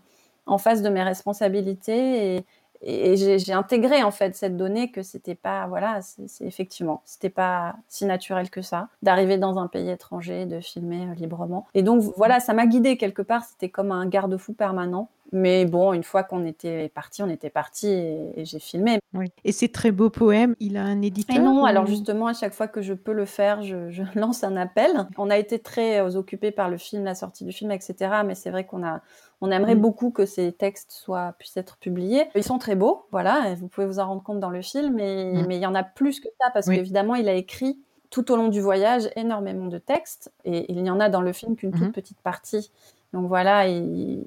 en 0.46 0.58
face 0.58 0.82
de 0.82 0.88
mes 0.88 1.04
responsabilités 1.04 2.34
et, 2.34 2.46
et 2.82 3.38
j'ai 3.38 3.52
intégré 3.52 4.02
en 4.02 4.10
fait 4.10 4.34
cette 4.34 4.56
donnée 4.56 4.90
que 4.90 5.02
c'était 5.02 5.36
pas 5.36 5.68
voilà 5.68 6.00
c'est 6.02 6.44
effectivement 6.44 7.00
c'était 7.04 7.30
pas 7.30 7.76
si 7.88 8.06
naturel 8.06 8.50
que 8.50 8.60
ça 8.60 8.88
d'arriver 9.02 9.38
dans 9.38 9.56
un 9.58 9.68
pays 9.68 9.88
étranger 9.88 10.46
de 10.46 10.58
filmer 10.60 11.10
euh, 11.10 11.14
librement. 11.14 11.68
Et 11.74 11.84
donc 11.84 12.02
voilà 12.16 12.40
ça 12.40 12.54
m'a 12.54 12.66
guidé 12.66 12.96
quelque 12.96 13.22
part. 13.22 13.44
C'était 13.44 13.68
comme 13.68 13.92
un 13.92 14.06
garde-fou 14.06 14.52
permanent 14.52 15.08
mais 15.32 15.64
bon, 15.64 15.92
une 15.92 16.02
fois 16.02 16.22
qu'on 16.22 16.44
était 16.44 16.88
parti, 16.88 17.22
on 17.22 17.28
était 17.28 17.50
parti 17.50 17.88
et, 17.88 18.44
j'ai 18.44 18.58
filmé. 18.58 18.98
Oui. 19.14 19.32
Et 19.44 19.52
ces 19.52 19.68
très 19.68 19.90
beaux 19.90 20.10
poèmes, 20.10 20.54
il 20.60 20.76
a 20.76 20.82
un 20.84 21.02
éditeur 21.02 21.36
et 21.36 21.40
Non, 21.40 21.64
alors 21.64 21.86
justement, 21.86 22.28
à 22.28 22.34
chaque 22.34 22.54
fois 22.54 22.68
que 22.68 22.80
je 22.82 22.94
peux 22.94 23.12
le 23.12 23.24
faire, 23.24 23.62
je, 23.62 24.02
lance 24.14 24.44
un 24.44 24.56
appel. 24.56 25.08
On 25.18 25.30
a 25.30 25.38
été 25.38 25.58
très 25.58 26.00
euh, 26.00 26.16
occupés 26.16 26.50
par 26.50 26.68
le 26.68 26.78
film, 26.78 27.04
la 27.04 27.14
sortie 27.14 27.44
du 27.44 27.52
film, 27.52 27.72
etc. 27.72 28.22
Mais 28.24 28.34
c'est 28.34 28.50
vrai 28.50 28.64
qu'on 28.64 28.84
a, 28.84 29.00
on 29.40 29.50
aimerait 29.50 29.74
mm. 29.74 29.80
beaucoup 29.80 30.10
que 30.10 30.26
ces 30.26 30.52
textes 30.52 30.92
soient, 30.92 31.34
puissent 31.38 31.56
être 31.56 31.76
publiés. 31.78 32.24
Ils 32.34 32.44
sont 32.44 32.58
très 32.58 32.76
beaux, 32.76 33.06
voilà, 33.10 33.54
vous 33.54 33.68
pouvez 33.68 33.86
vous 33.86 33.98
en 33.98 34.06
rendre 34.06 34.22
compte 34.22 34.40
dans 34.40 34.50
le 34.50 34.62
film, 34.62 34.94
mais, 34.94 35.32
mm. 35.32 35.46
mais 35.46 35.56
il 35.56 35.62
y 35.62 35.66
en 35.66 35.74
a 35.74 35.82
plus 35.82 36.20
que 36.20 36.28
ça 36.40 36.50
parce 36.52 36.68
qu'évidemment, 36.68 37.14
il 37.14 37.28
a 37.28 37.34
écrit 37.34 37.78
tout 38.10 38.30
au 38.30 38.36
long 38.36 38.48
du 38.48 38.60
voyage 38.60 39.10
énormément 39.16 39.66
de 39.66 39.78
textes 39.78 40.32
et 40.44 40.72
il 40.72 40.82
n'y 40.82 40.90
en 40.90 41.00
a 41.00 41.08
dans 41.08 41.22
le 41.22 41.32
film 41.32 41.56
qu'une 41.56 41.72
toute 41.72 41.82
mm-hmm. 41.82 41.92
petite 41.92 42.20
partie. 42.20 42.70
Donc 43.12 43.26
voilà, 43.26 43.66
il, 43.68 44.24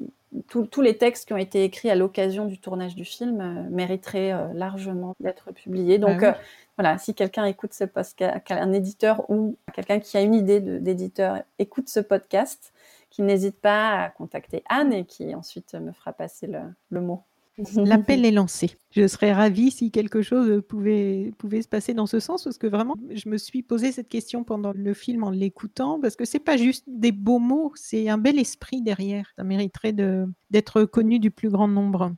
tous 0.47 0.81
les 0.81 0.97
textes 0.97 1.27
qui 1.27 1.33
ont 1.33 1.37
été 1.37 1.63
écrits 1.63 1.89
à 1.89 1.95
l'occasion 1.95 2.45
du 2.45 2.59
tournage 2.59 2.95
du 2.95 3.05
film 3.05 3.41
euh, 3.41 3.69
mériteraient 3.69 4.31
euh, 4.31 4.47
largement 4.53 5.15
d'être 5.19 5.51
publiés. 5.51 5.97
Bah 5.97 6.07
Donc 6.07 6.23
euh, 6.23 6.33
voilà, 6.77 6.97
si 6.97 7.15
quelqu'un 7.15 7.45
écoute 7.45 7.73
ce 7.73 7.83
podcast, 7.83 8.27
un 8.49 8.71
éditeur 8.71 9.29
ou 9.29 9.57
quelqu'un 9.73 9.99
qui 9.99 10.17
a 10.17 10.21
une 10.21 10.35
idée 10.35 10.59
d'éditeur 10.59 11.41
écoute 11.57 11.89
ce 11.89 11.99
podcast, 11.99 12.73
qui 13.09 13.23
n'hésite 13.23 13.59
pas 13.59 14.03
à 14.03 14.09
contacter 14.09 14.63
Anne 14.69 14.93
et 14.93 15.05
qui 15.05 15.33
ensuite 15.33 15.73
me 15.73 15.91
fera 15.91 16.13
passer 16.13 16.47
le, 16.47 17.01
mot. 17.01 17.23
L'appel 17.75 18.25
est 18.25 18.31
lancé. 18.31 18.71
Je 18.91 19.07
serais 19.07 19.33
ravie 19.33 19.71
si 19.71 19.91
quelque 19.91 20.21
chose 20.21 20.61
pouvait, 20.67 21.31
pouvait 21.37 21.61
se 21.61 21.67
passer 21.67 21.93
dans 21.93 22.07
ce 22.07 22.19
sens, 22.19 22.43
parce 22.43 22.57
que 22.57 22.67
vraiment, 22.67 22.95
je 23.11 23.29
me 23.29 23.37
suis 23.37 23.63
posé 23.63 23.91
cette 23.91 24.09
question 24.09 24.43
pendant 24.43 24.71
le 24.73 24.93
film 24.93 25.23
en 25.23 25.29
l'écoutant, 25.29 25.99
parce 25.99 26.15
que 26.15 26.25
c'est 26.25 26.39
pas 26.39 26.57
juste 26.57 26.85
des 26.87 27.11
beaux 27.11 27.39
mots, 27.39 27.71
c'est 27.75 28.09
un 28.09 28.17
bel 28.17 28.39
esprit 28.39 28.81
derrière. 28.81 29.31
Ça 29.37 29.43
mériterait 29.43 29.93
d'être 29.93 30.85
connu 30.85 31.19
du 31.19 31.31
plus 31.31 31.49
grand 31.49 31.67
nombre. 31.67 32.13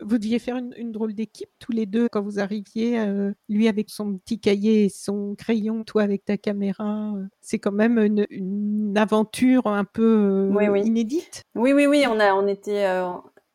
Vous 0.00 0.16
deviez 0.16 0.38
faire 0.38 0.56
une, 0.56 0.90
drôle 0.90 1.12
d'équipe 1.12 1.50
tous 1.58 1.72
les 1.72 1.84
deux 1.84 2.08
quand 2.08 2.22
vous 2.22 2.40
arriviez, 2.40 2.98
euh, 2.98 3.32
lui 3.50 3.68
avec 3.68 3.90
son 3.90 4.16
petit 4.16 4.40
cahier 4.40 4.84
et 4.84 4.88
son 4.88 5.34
crayon, 5.36 5.84
toi 5.84 6.02
avec 6.02 6.24
ta 6.24 6.38
caméra. 6.38 7.12
Euh. 7.14 7.26
C'est 7.42 7.58
quand 7.58 7.72
même 7.72 7.98
une, 7.98 8.96
aventure 8.96 9.66
un 9.66 9.84
peu 9.84 10.50
euh, 10.56 10.78
inédite. 10.78 11.42
Oui, 11.54 11.74
oui, 11.74 11.86
oui. 11.86 12.04
On, 12.08 12.18
a, 12.20 12.34
on 12.34 12.46
était, 12.46 12.86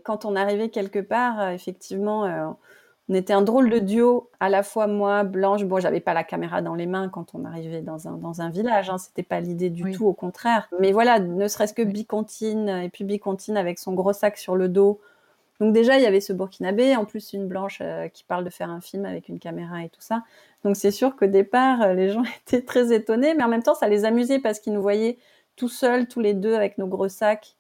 quand 0.08 0.26
on 0.26 0.36
arrivait 0.36 0.70
quelque 0.70 1.00
part, 1.00 1.50
effectivement, 1.50 2.56
on 3.10 3.14
était 3.14 3.34
un 3.34 3.42
drôle 3.42 3.70
de 3.70 3.80
duo, 3.80 4.30
à 4.40 4.50
la 4.50 4.64
fois 4.64 4.88
moi, 4.88 5.24
Blanche. 5.24 5.66
Bon, 5.66 5.80
j'avais 5.80 6.00
pas 6.00 6.14
la 6.14 6.24
caméra 6.24 6.62
dans 6.62 6.76
les 6.76 6.86
mains 6.86 7.10
quand 7.10 7.36
on 7.36 7.44
arrivait 7.44 7.82
dans 7.82 8.08
un, 8.08 8.14
dans 8.14 8.42
un 8.42 8.50
village, 8.50 8.90
hein, 8.90 8.98
c'était 8.98 9.24
pas 9.24 9.42
l'idée 9.42 9.70
du 9.70 9.92
tout, 9.92 10.06
au 10.06 10.14
contraire. 10.14 10.70
Mais 10.80 10.94
voilà, 10.94 11.20
ne 11.20 11.48
serait-ce 11.48 11.74
que 11.74 11.84
Bicontine, 11.84 12.70
et 12.70 12.90
puis 12.90 13.04
Bicontine 13.04 13.58
avec 13.58 13.80
son 13.80 13.94
gros 13.94 14.14
sac 14.14 14.38
sur 14.38 14.56
le 14.56 14.70
dos, 14.70 15.02
donc 15.60 15.74
déjà, 15.74 15.98
il 15.98 16.04
y 16.04 16.06
avait 16.06 16.22
ce 16.22 16.34
burkinabé, 16.34 16.96
en 16.96 17.06
plus 17.06 17.34
une 17.34 17.48
blanche 17.48 17.80
euh, 17.82 18.08
qui 18.10 18.24
parle 18.24 18.44
de 18.44 18.50
faire 18.50 18.70
un 18.70 18.82
film 18.82 19.06
avec 19.06 19.28
une 19.28 19.40
caméra 19.40 19.84
et 19.84 19.90
tout 19.90 20.02
ça. 20.02 20.24
Donc 20.64 20.76
c'est 20.76 20.92
sûr 20.92 21.16
qu'au 21.16 21.26
départ, 21.26 21.82
euh, 21.82 21.94
les 21.94 22.10
gens 22.10 22.24
étaient 22.46 22.62
très 22.62 22.94
étonnés, 22.94 23.34
mais 23.34 23.44
en 23.44 23.48
même 23.48 23.64
temps, 23.64 23.74
ça 23.74 23.88
les 23.88 24.06
amusait 24.06 24.40
parce 24.40 24.60
qu'ils 24.60 24.74
nous 24.74 24.82
voyaient 24.82 25.18
tout 25.56 25.70
seuls, 25.70 26.08
tous 26.08 26.20
les 26.20 26.34
deux, 26.34 26.54
avec 26.54 26.78
nos 26.78 26.88
gros 26.88 27.10
sacs. 27.10 27.56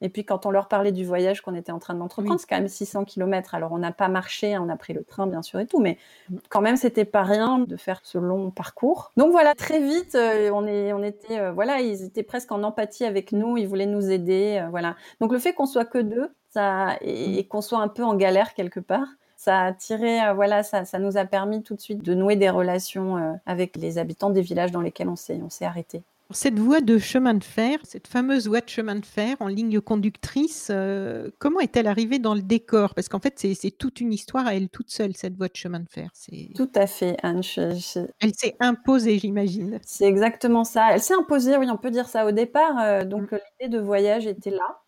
Et 0.00 0.08
puis 0.08 0.24
quand 0.24 0.46
on 0.46 0.50
leur 0.50 0.68
parlait 0.68 0.92
du 0.92 1.04
voyage 1.04 1.40
qu'on 1.40 1.54
était 1.54 1.72
en 1.72 1.78
train 1.78 1.94
d'entreprendre, 1.94 2.40
c'est 2.40 2.48
quand 2.48 2.56
même 2.56 2.68
600 2.68 3.04
km. 3.04 3.54
Alors 3.54 3.72
on 3.72 3.78
n'a 3.78 3.92
pas 3.92 4.08
marché, 4.08 4.56
on 4.58 4.68
a 4.68 4.76
pris 4.76 4.92
le 4.92 5.04
train 5.04 5.26
bien 5.26 5.42
sûr 5.42 5.60
et 5.60 5.66
tout, 5.66 5.80
mais 5.80 5.98
mm. 6.28 6.36
quand 6.48 6.60
même 6.60 6.76
c'était 6.76 7.04
pas 7.04 7.22
rien 7.22 7.58
de 7.58 7.76
faire 7.76 8.00
ce 8.02 8.18
long 8.18 8.50
parcours. 8.50 9.12
Donc 9.16 9.30
voilà, 9.32 9.54
très 9.54 9.80
vite, 9.80 10.14
euh, 10.14 10.50
on, 10.52 10.66
est, 10.66 10.92
on 10.92 11.02
était, 11.02 11.50
voilà, 11.50 11.80
ils 11.80 12.02
étaient 12.02 12.22
presque 12.22 12.52
en 12.52 12.62
empathie 12.62 13.04
avec 13.04 13.32
nous, 13.32 13.56
ils 13.56 13.68
voulaient 13.68 13.86
nous 13.86 14.10
aider, 14.10 14.64
voilà. 14.70 14.96
Donc 15.20 15.32
le 15.32 15.38
fait 15.38 15.52
qu'on 15.52 15.66
soit 15.66 15.84
que 15.84 15.98
deux, 15.98 16.30
ça, 16.50 16.96
et, 17.00 17.44
qu'on 17.44 17.60
soit 17.60 17.78
un 17.78 17.88
peu 17.88 18.04
en 18.04 18.14
galère 18.14 18.54
quelque 18.54 18.80
part. 18.80 19.06
Ça 19.36 19.62
a 19.62 19.72
tiré, 19.72 20.22
euh, 20.22 20.34
voilà, 20.34 20.62
ça, 20.62 20.84
ça, 20.84 20.98
nous 20.98 21.16
a 21.16 21.24
permis 21.24 21.62
tout 21.62 21.74
de 21.74 21.80
suite 21.80 22.02
de 22.02 22.12
nouer 22.12 22.36
des 22.36 22.50
relations 22.50 23.16
euh, 23.16 23.32
avec 23.46 23.76
les 23.76 23.96
habitants 23.96 24.28
des 24.28 24.42
villages 24.42 24.70
dans 24.70 24.82
lesquels 24.82 25.08
on 25.08 25.16
s'est, 25.16 25.40
on 25.42 25.48
s'est 25.48 25.64
arrêté. 25.64 26.02
Cette 26.32 26.58
voie 26.58 26.80
de 26.80 26.98
chemin 26.98 27.34
de 27.34 27.44
fer, 27.44 27.78
cette 27.84 28.06
fameuse 28.06 28.46
voie 28.46 28.60
de 28.60 28.68
chemin 28.68 28.94
de 28.94 29.04
fer 29.04 29.36
en 29.40 29.48
ligne 29.48 29.80
conductrice, 29.80 30.68
euh, 30.70 31.30
comment 31.38 31.60
est-elle 31.60 31.86
arrivée 31.86 32.18
dans 32.18 32.34
le 32.34 32.42
décor? 32.42 32.94
Parce 32.94 33.08
qu'en 33.08 33.20
fait, 33.20 33.34
c'est 33.38 33.70
toute 33.70 34.00
une 34.00 34.12
histoire 34.12 34.46
à 34.46 34.54
elle 34.54 34.68
toute 34.68 34.90
seule, 34.90 35.14
cette 35.16 35.36
voie 35.36 35.48
de 35.48 35.56
chemin 35.56 35.80
de 35.80 35.88
fer. 35.88 36.10
Tout 36.54 36.70
à 36.74 36.86
fait, 36.86 37.16
Anne. 37.22 37.42
Elle 37.56 38.34
s'est 38.34 38.56
imposée, 38.60 39.18
j'imagine. 39.18 39.80
C'est 39.84 40.06
exactement 40.06 40.64
ça. 40.64 40.92
Elle 40.92 41.00
s'est 41.00 41.14
imposée, 41.14 41.56
oui, 41.56 41.66
on 41.70 41.76
peut 41.76 41.90
dire 41.90 42.08
ça 42.08 42.26
au 42.26 42.30
départ. 42.30 43.04
donc, 43.06 43.32
mm. 43.32 43.38
l'idée 43.60 43.76
de 43.76 43.82
voyage 43.82 44.26
était 44.26 44.50
là. 44.50 44.80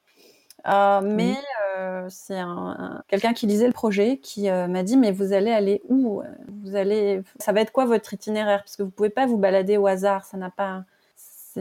Euh, 0.69 1.01
mais 1.03 1.35
euh, 1.77 2.07
c'est 2.09 2.39
un, 2.39 3.03
quelqu'un 3.09 3.33
qui 3.33 3.47
lisait 3.47 3.67
le 3.67 3.73
projet 3.73 4.19
qui 4.19 4.49
euh, 4.49 4.69
m'a 4.69 4.85
dit 4.85 4.97
mais 4.97 5.11
vous 5.11 5.33
allez 5.33 5.51
aller 5.51 5.83
où? 5.89 6.23
Vous 6.63 6.77
allez, 6.77 7.23
ça 7.39 7.53
va 7.53 7.63
être 7.63 7.73
quoi 7.73 7.85
votre 7.85 8.15
itinéraire? 8.15 8.63
Parce 8.63 8.77
que 8.77 8.83
vous 8.83 8.91
pouvez 8.91 9.11
pas 9.11 9.27
vous 9.27 9.39
balader 9.39 9.77
au 9.77 9.87
hasard, 9.87 10.25
ça 10.25 10.37
n'a 10.37 10.51
pas, 10.51 10.85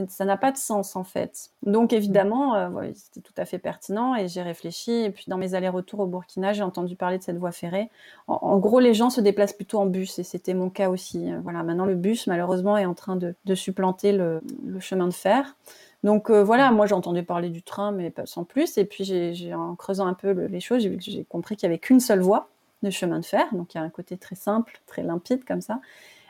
ça 0.08 0.24
n'a 0.24 0.36
pas 0.36 0.52
de 0.52 0.56
sens 0.56 0.96
en 0.96 1.04
fait. 1.04 1.50
Donc 1.62 1.92
évidemment, 1.92 2.70
c'était 2.94 3.20
tout 3.20 3.34
à 3.36 3.44
fait 3.44 3.58
pertinent 3.58 4.14
et 4.14 4.28
j'ai 4.28 4.42
réfléchi. 4.42 4.92
Et 4.92 5.10
puis 5.10 5.24
dans 5.28 5.38
mes 5.38 5.54
allers-retours 5.54 6.00
au 6.00 6.06
Burkina, 6.06 6.52
j'ai 6.52 6.62
entendu 6.62 6.96
parler 6.96 7.18
de 7.18 7.22
cette 7.22 7.38
voie 7.38 7.52
ferrée. 7.52 7.90
En, 8.28 8.58
gros, 8.58 8.80
les 8.80 8.94
gens 8.94 9.10
se 9.10 9.20
déplacent 9.20 9.52
plutôt 9.52 9.78
en 9.78 9.86
bus 9.86 10.18
et 10.18 10.22
c'était 10.22 10.54
mon 10.54 10.70
cas 10.70 10.88
aussi. 10.88 11.30
Voilà, 11.42 11.62
maintenant 11.62 11.86
le 11.86 11.94
bus 11.94 12.26
malheureusement 12.26 12.76
est 12.78 12.86
en 12.86 12.94
train 12.94 13.16
de, 13.16 13.34
de 13.44 13.54
supplanter 13.54 14.12
le, 14.12 14.40
le 14.64 14.80
chemin 14.80 15.06
de 15.06 15.14
fer. 15.14 15.56
Donc 16.02 16.30
euh, 16.30 16.42
voilà, 16.42 16.72
moi 16.72 16.86
j'ai 16.86 16.94
entendu 16.94 17.22
parler 17.22 17.48
du 17.48 17.62
train, 17.62 17.92
mais 17.92 18.10
pas 18.10 18.26
sans 18.26 18.44
plus. 18.44 18.76
Et 18.78 18.84
puis 18.84 19.04
j'ai, 19.04 19.54
en 19.54 19.76
creusant 19.76 20.06
un 20.06 20.14
peu 20.14 20.32
les 20.32 20.60
choses, 20.60 20.82
j'ai, 20.82 21.24
compris 21.24 21.56
qu'il 21.56 21.68
n'y 21.68 21.74
avait 21.74 21.78
qu'une 21.78 22.00
seule 22.00 22.20
voie 22.20 22.48
de 22.82 22.90
chemin 22.90 23.20
de 23.20 23.24
fer. 23.24 23.46
Donc 23.52 23.74
il 23.74 23.78
y 23.78 23.80
a 23.80 23.84
un 23.84 23.90
côté 23.90 24.16
très 24.16 24.34
simple, 24.34 24.80
très 24.86 25.02
limpide 25.02 25.44
comme 25.44 25.60
ça, 25.60 25.80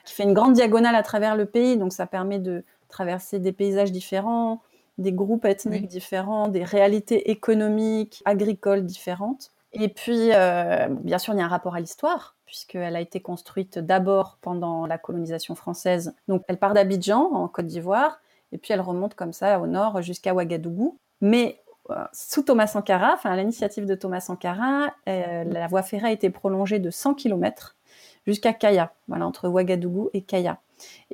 qui 0.04 0.14
fait 0.14 0.24
une 0.24 0.34
grande 0.34 0.52
diagonale 0.52 0.94
à 0.94 1.02
travers 1.02 1.36
le 1.36 1.46
pays. 1.46 1.76
Donc 1.78 1.92
ça 1.92 2.06
permet 2.06 2.38
de 2.38 2.64
traverser 2.92 3.40
des 3.40 3.52
paysages 3.52 3.90
différents, 3.90 4.62
des 4.98 5.12
groupes 5.12 5.44
ethniques 5.44 5.88
différents, 5.88 6.48
des 6.48 6.64
réalités 6.64 7.30
économiques, 7.30 8.22
agricoles 8.24 8.84
différentes. 8.84 9.50
Et 9.72 9.88
puis, 9.88 10.30
euh, 10.32 10.88
bien 10.88 11.18
sûr, 11.18 11.34
il 11.34 11.38
y 11.38 11.40
a 11.40 11.44
un 11.44 11.48
rapport 11.48 11.74
à 11.74 11.80
l'histoire, 11.80 12.36
puisqu'elle 12.46 12.94
a 12.94 13.00
été 13.00 13.20
construite 13.20 13.78
d'abord 13.78 14.38
pendant 14.42 14.86
la 14.86 14.98
colonisation 14.98 15.54
française. 15.54 16.14
Donc, 16.28 16.42
elle 16.46 16.58
part 16.58 16.74
d'Abidjan, 16.74 17.32
en 17.32 17.48
Côte 17.48 17.66
d'Ivoire, 17.66 18.20
et 18.52 18.58
puis 18.58 18.74
elle 18.74 18.82
remonte 18.82 19.14
comme 19.14 19.32
ça 19.32 19.58
au 19.58 19.66
nord 19.66 20.02
jusqu'à 20.02 20.34
Ouagadougou. 20.34 20.98
Mais 21.22 21.62
euh, 21.90 22.04
sous 22.12 22.42
Thomas 22.42 22.66
Sankara, 22.66 23.14
enfin 23.14 23.30
à 23.30 23.36
l'initiative 23.36 23.86
de 23.86 23.94
Thomas 23.94 24.20
Sankara, 24.20 24.92
euh, 25.08 25.44
la 25.44 25.66
voie 25.68 25.82
ferrée 25.82 26.08
a 26.08 26.12
été 26.12 26.28
prolongée 26.28 26.78
de 26.78 26.90
100 26.90 27.14
km 27.14 27.76
jusqu'à 28.26 28.52
Kaya, 28.52 28.92
voilà, 29.08 29.26
entre 29.26 29.48
Ouagadougou 29.48 30.10
et 30.12 30.22
Kaya. 30.22 30.58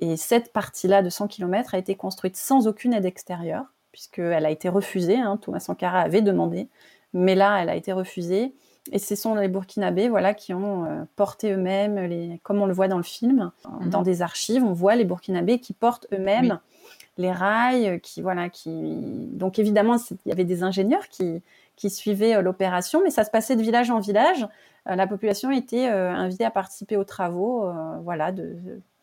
Et 0.01 0.17
cette 0.17 0.53
partie-là 0.53 1.03
de 1.03 1.11
100 1.11 1.29
km 1.29 1.75
a 1.75 1.79
été 1.79 1.95
construite 1.95 2.37
sans 2.37 2.67
aucune 2.67 2.93
aide 2.93 3.05
extérieure, 3.05 3.65
puisqu'elle 3.93 4.47
a 4.47 4.51
été 4.51 4.69
refusée. 4.69 5.17
Hein, 5.17 5.39
Thomas 5.41 5.61
Sankara 5.61 6.01
avait 6.01 6.23
demandé, 6.23 6.69
mais 7.13 7.35
là, 7.35 7.59
elle 7.61 7.69
a 7.69 7.77
été 7.77 7.93
refusée. 7.93 8.55
Et 8.91 8.99
ce 8.99 9.15
sont 9.15 9.35
les 9.35 9.49
Burkinabés 9.49 10.09
voilà, 10.09 10.33
qui 10.33 10.55
ont 10.55 10.85
euh, 10.85 11.03
porté 11.15 11.53
eux-mêmes, 11.53 11.99
les, 11.99 12.41
comme 12.43 12.63
on 12.63 12.67
le 12.67 12.73
voit 12.73 12.89
dans 12.89 12.97
le 12.97 13.03
film, 13.03 13.51
mhm. 13.69 13.91
dans 13.91 14.03
des 14.03 14.23
archives, 14.23 14.65
on 14.65 14.73
voit 14.73 14.97
les 14.97 15.05
Burkinabés 15.05 15.59
qui 15.59 15.75
portent 15.75 16.07
eux-mêmes 16.13 16.59
les 17.19 17.33
rails, 17.33 17.89
euh, 17.89 17.99
qui 17.99 18.23
voilà, 18.23 18.49
qui 18.49 18.71
donc 19.33 19.59
évidemment 19.59 19.97
il 20.25 20.29
y 20.29 20.33
avait 20.33 20.45
des 20.45 20.63
ingénieurs 20.63 21.09
qui 21.09 21.43
qui 21.77 21.91
suivaient 21.91 22.37
euh, 22.37 22.43
l'opération, 22.43 23.03
mais 23.05 23.11
ça 23.11 23.25
se 23.25 23.31
passait 23.31 23.57
de 23.57 23.63
village 23.63 23.91
en 23.91 23.99
village. 23.99 24.47
Euh, 24.89 24.95
la 24.95 25.07
population 25.07 25.51
était 25.51 25.87
invitée 25.87 26.45
à 26.45 26.51
participer 26.51 26.97
aux 26.97 27.05
travaux, 27.05 27.71
voilà, 28.03 28.33
de, 28.33 28.57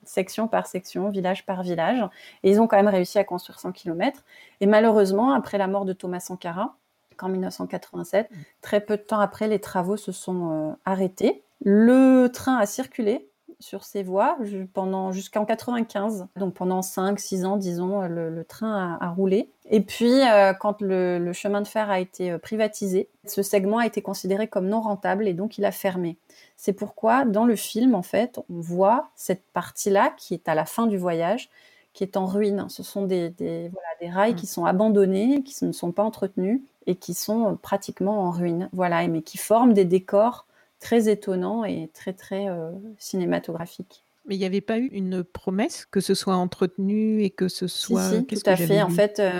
section 0.07 0.47
par 0.47 0.67
section, 0.67 1.09
village 1.09 1.45
par 1.45 1.63
village, 1.63 2.03
et 2.43 2.51
ils 2.51 2.61
ont 2.61 2.67
quand 2.67 2.77
même 2.77 2.87
réussi 2.87 3.17
à 3.19 3.23
construire 3.23 3.59
100 3.59 3.71
km. 3.71 4.23
Et 4.61 4.65
malheureusement, 4.65 5.33
après 5.33 5.57
la 5.57 5.67
mort 5.67 5.85
de 5.85 5.93
Thomas 5.93 6.19
Sankara, 6.19 6.75
en 7.21 7.29
1987, 7.29 8.29
très 8.61 8.81
peu 8.81 8.97
de 8.97 9.01
temps 9.01 9.19
après, 9.19 9.47
les 9.47 9.59
travaux 9.59 9.97
se 9.97 10.11
sont 10.11 10.77
arrêtés. 10.85 11.43
Le 11.63 12.27
train 12.27 12.57
a 12.57 12.65
circulé 12.65 13.29
sur 13.59 13.83
ces 13.83 14.03
voies 14.03 14.37
pendant 14.73 15.11
jusqu'en 15.11 15.45
95. 15.45 16.27
Donc 16.35 16.53
pendant 16.53 16.81
5, 16.81 17.19
6 17.19 17.45
ans, 17.45 17.57
disons, 17.57 18.01
le, 18.01 18.43
train 18.43 18.97
a, 18.99 19.09
roulé. 19.09 19.51
Et 19.69 19.81
puis, 19.81 20.21
euh, 20.21 20.53
quand 20.53 20.81
le, 20.81 21.31
chemin 21.33 21.61
de 21.61 21.67
fer 21.67 21.89
a 21.89 21.99
été 21.99 22.31
euh, 22.31 22.37
privatisé, 22.37 23.09
ce 23.25 23.41
segment 23.41 23.79
a 23.79 23.85
été 23.85 24.01
considéré 24.01 24.47
comme 24.47 24.67
non 24.67 24.81
rentable 24.81 25.27
et 25.27 25.33
donc 25.33 25.57
il 25.57 25.65
a 25.65 25.71
fermé. 25.71 26.17
C'est 26.57 26.73
pourquoi, 26.73 27.25
dans 27.25 27.45
le 27.45 27.55
film, 27.55 27.95
en 27.95 28.01
fait, 28.01 28.39
on 28.49 28.59
voit 28.61 29.09
cette 29.15 29.43
partie-là 29.53 30.13
qui 30.17 30.33
est 30.33 30.47
à 30.47 30.55
la 30.55 30.65
fin 30.65 30.87
du 30.87 30.97
voyage, 30.97 31.49
qui 31.93 32.03
est 32.03 32.17
en 32.17 32.25
ruine. 32.25 32.65
Ce 32.69 32.83
sont 32.83 33.05
des, 33.05 33.29
des, 33.29 33.71
rails 34.01 34.33
mmh. 34.33 34.35
qui 34.35 34.47
sont 34.47 34.65
abandonnés, 34.65 35.43
qui 35.43 35.65
ne 35.65 35.71
sont 35.71 35.91
pas 35.91 36.03
entretenus 36.03 36.61
et 36.87 36.95
qui 36.95 37.13
sont 37.13 37.51
euh, 37.51 37.55
pratiquement 37.55 38.21
en 38.23 38.31
ruine. 38.31 38.69
Voilà, 38.73 39.07
mais 39.07 39.21
qui 39.21 39.37
forment 39.37 39.73
des 39.73 39.85
décors 39.85 40.45
très 40.79 41.09
étonnant 41.09 41.63
et 41.63 41.89
très 41.93 42.13
très 42.13 42.47
euh, 42.49 42.71
cinématographique. 42.99 44.03
Mais 44.27 44.35
il 44.35 44.39
n'y 44.39 44.45
avait 44.45 44.61
pas 44.61 44.79
eu 44.79 44.87
une 44.87 45.23
promesse 45.23 45.85
que 45.85 45.99
ce 45.99 46.15
soit 46.15 46.35
entretenu 46.35 47.21
et 47.23 47.29
que 47.29 47.47
ce 47.47 47.67
soit. 47.67 48.09
Si, 48.09 48.17
si 48.17 48.25
tout 48.25 48.49
à 48.49 48.55
fait. 48.55 48.81
En 48.81 48.89
fait, 48.89 49.19
euh, 49.19 49.31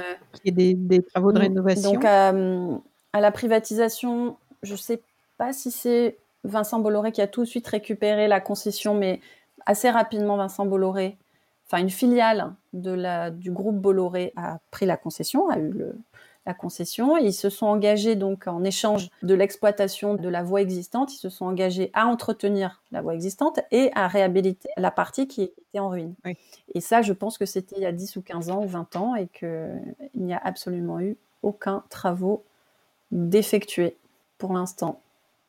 il 0.44 0.60
y 0.60 0.70
ait 0.70 0.74
des, 0.76 1.02
travaux 1.02 1.32
de 1.32 1.40
rénovation? 1.40 1.94
Donc, 1.94 2.06
à 2.06 3.22
la 3.22 3.32
privatisation, 3.32 4.38
je 4.62 4.74
ne 4.74 4.78
sais 4.78 5.02
pas 5.38 5.54
si 5.54 5.72
c'est 5.72 6.18
Vincent 6.46 6.80
Bolloré 6.80 7.12
qui 7.12 7.22
a 7.22 7.28
tout 7.28 7.42
de 7.42 7.48
suite 7.48 7.68
récupéré 7.68 8.28
la 8.28 8.40
concession, 8.40 8.96
mais 8.96 9.20
assez 9.66 9.90
rapidement, 9.90 10.38
Vincent 10.38 10.66
Bolloré, 10.66 11.18
enfin 11.68 11.82
une 11.82 11.90
filiale 11.90 12.54
de 12.74 12.92
la, 12.92 13.32
du 13.32 13.52
groupe 13.52 13.78
Bolloré, 13.78 14.34
a 14.36 14.60
pris 14.72 14.86
la 14.86 14.98
concession, 14.98 15.50
a 15.50 15.58
eu 15.58 15.70
le, 15.70 15.96
la 16.46 16.54
concession. 16.54 17.18
Ils 17.18 17.34
se 17.34 17.50
sont 17.50 17.66
engagés 17.66 18.16
donc 18.16 18.48
en 18.48 18.64
échange 18.64 19.10
de 19.24 19.34
l'exploitation 19.34 20.16
de 20.16 20.30
la 20.30 20.44
voie 20.44 20.62
existante, 20.62 21.14
ils 21.14 21.18
se 21.18 21.30
sont 21.30 21.46
engagés 21.46 21.90
à 21.94 22.06
entretenir 22.08 22.84
la 22.92 23.02
voie 23.02 23.14
existante 23.14 23.60
et 23.72 23.92
à 23.96 24.08
réhabiliter 24.08 24.70
la 24.78 24.92
partie 24.92 25.28
qui 25.28 25.44
était 25.44 25.80
en 25.80 25.90
ruine. 25.90 26.16
Et 26.74 26.82
ça, 26.82 27.02
je 27.02 27.14
pense 27.14 27.38
que 27.38 27.46
c'était 27.46 27.76
il 27.78 27.82
y 27.82 27.88
a 27.88 27.92
10 27.92 28.16
ou 28.18 28.22
15 28.22 28.50
ans 28.50 28.64
ou 28.64 28.68
20 28.68 28.96
ans 28.96 29.16
et 29.16 29.28
qu'il 29.28 29.96
n'y 30.16 30.34
a 30.34 30.42
absolument 30.44 31.00
eu 31.00 31.18
aucun 31.42 31.84
travaux 31.90 32.44
d'effectuer 33.12 33.98
pour 34.38 34.54
l'instant. 34.54 35.02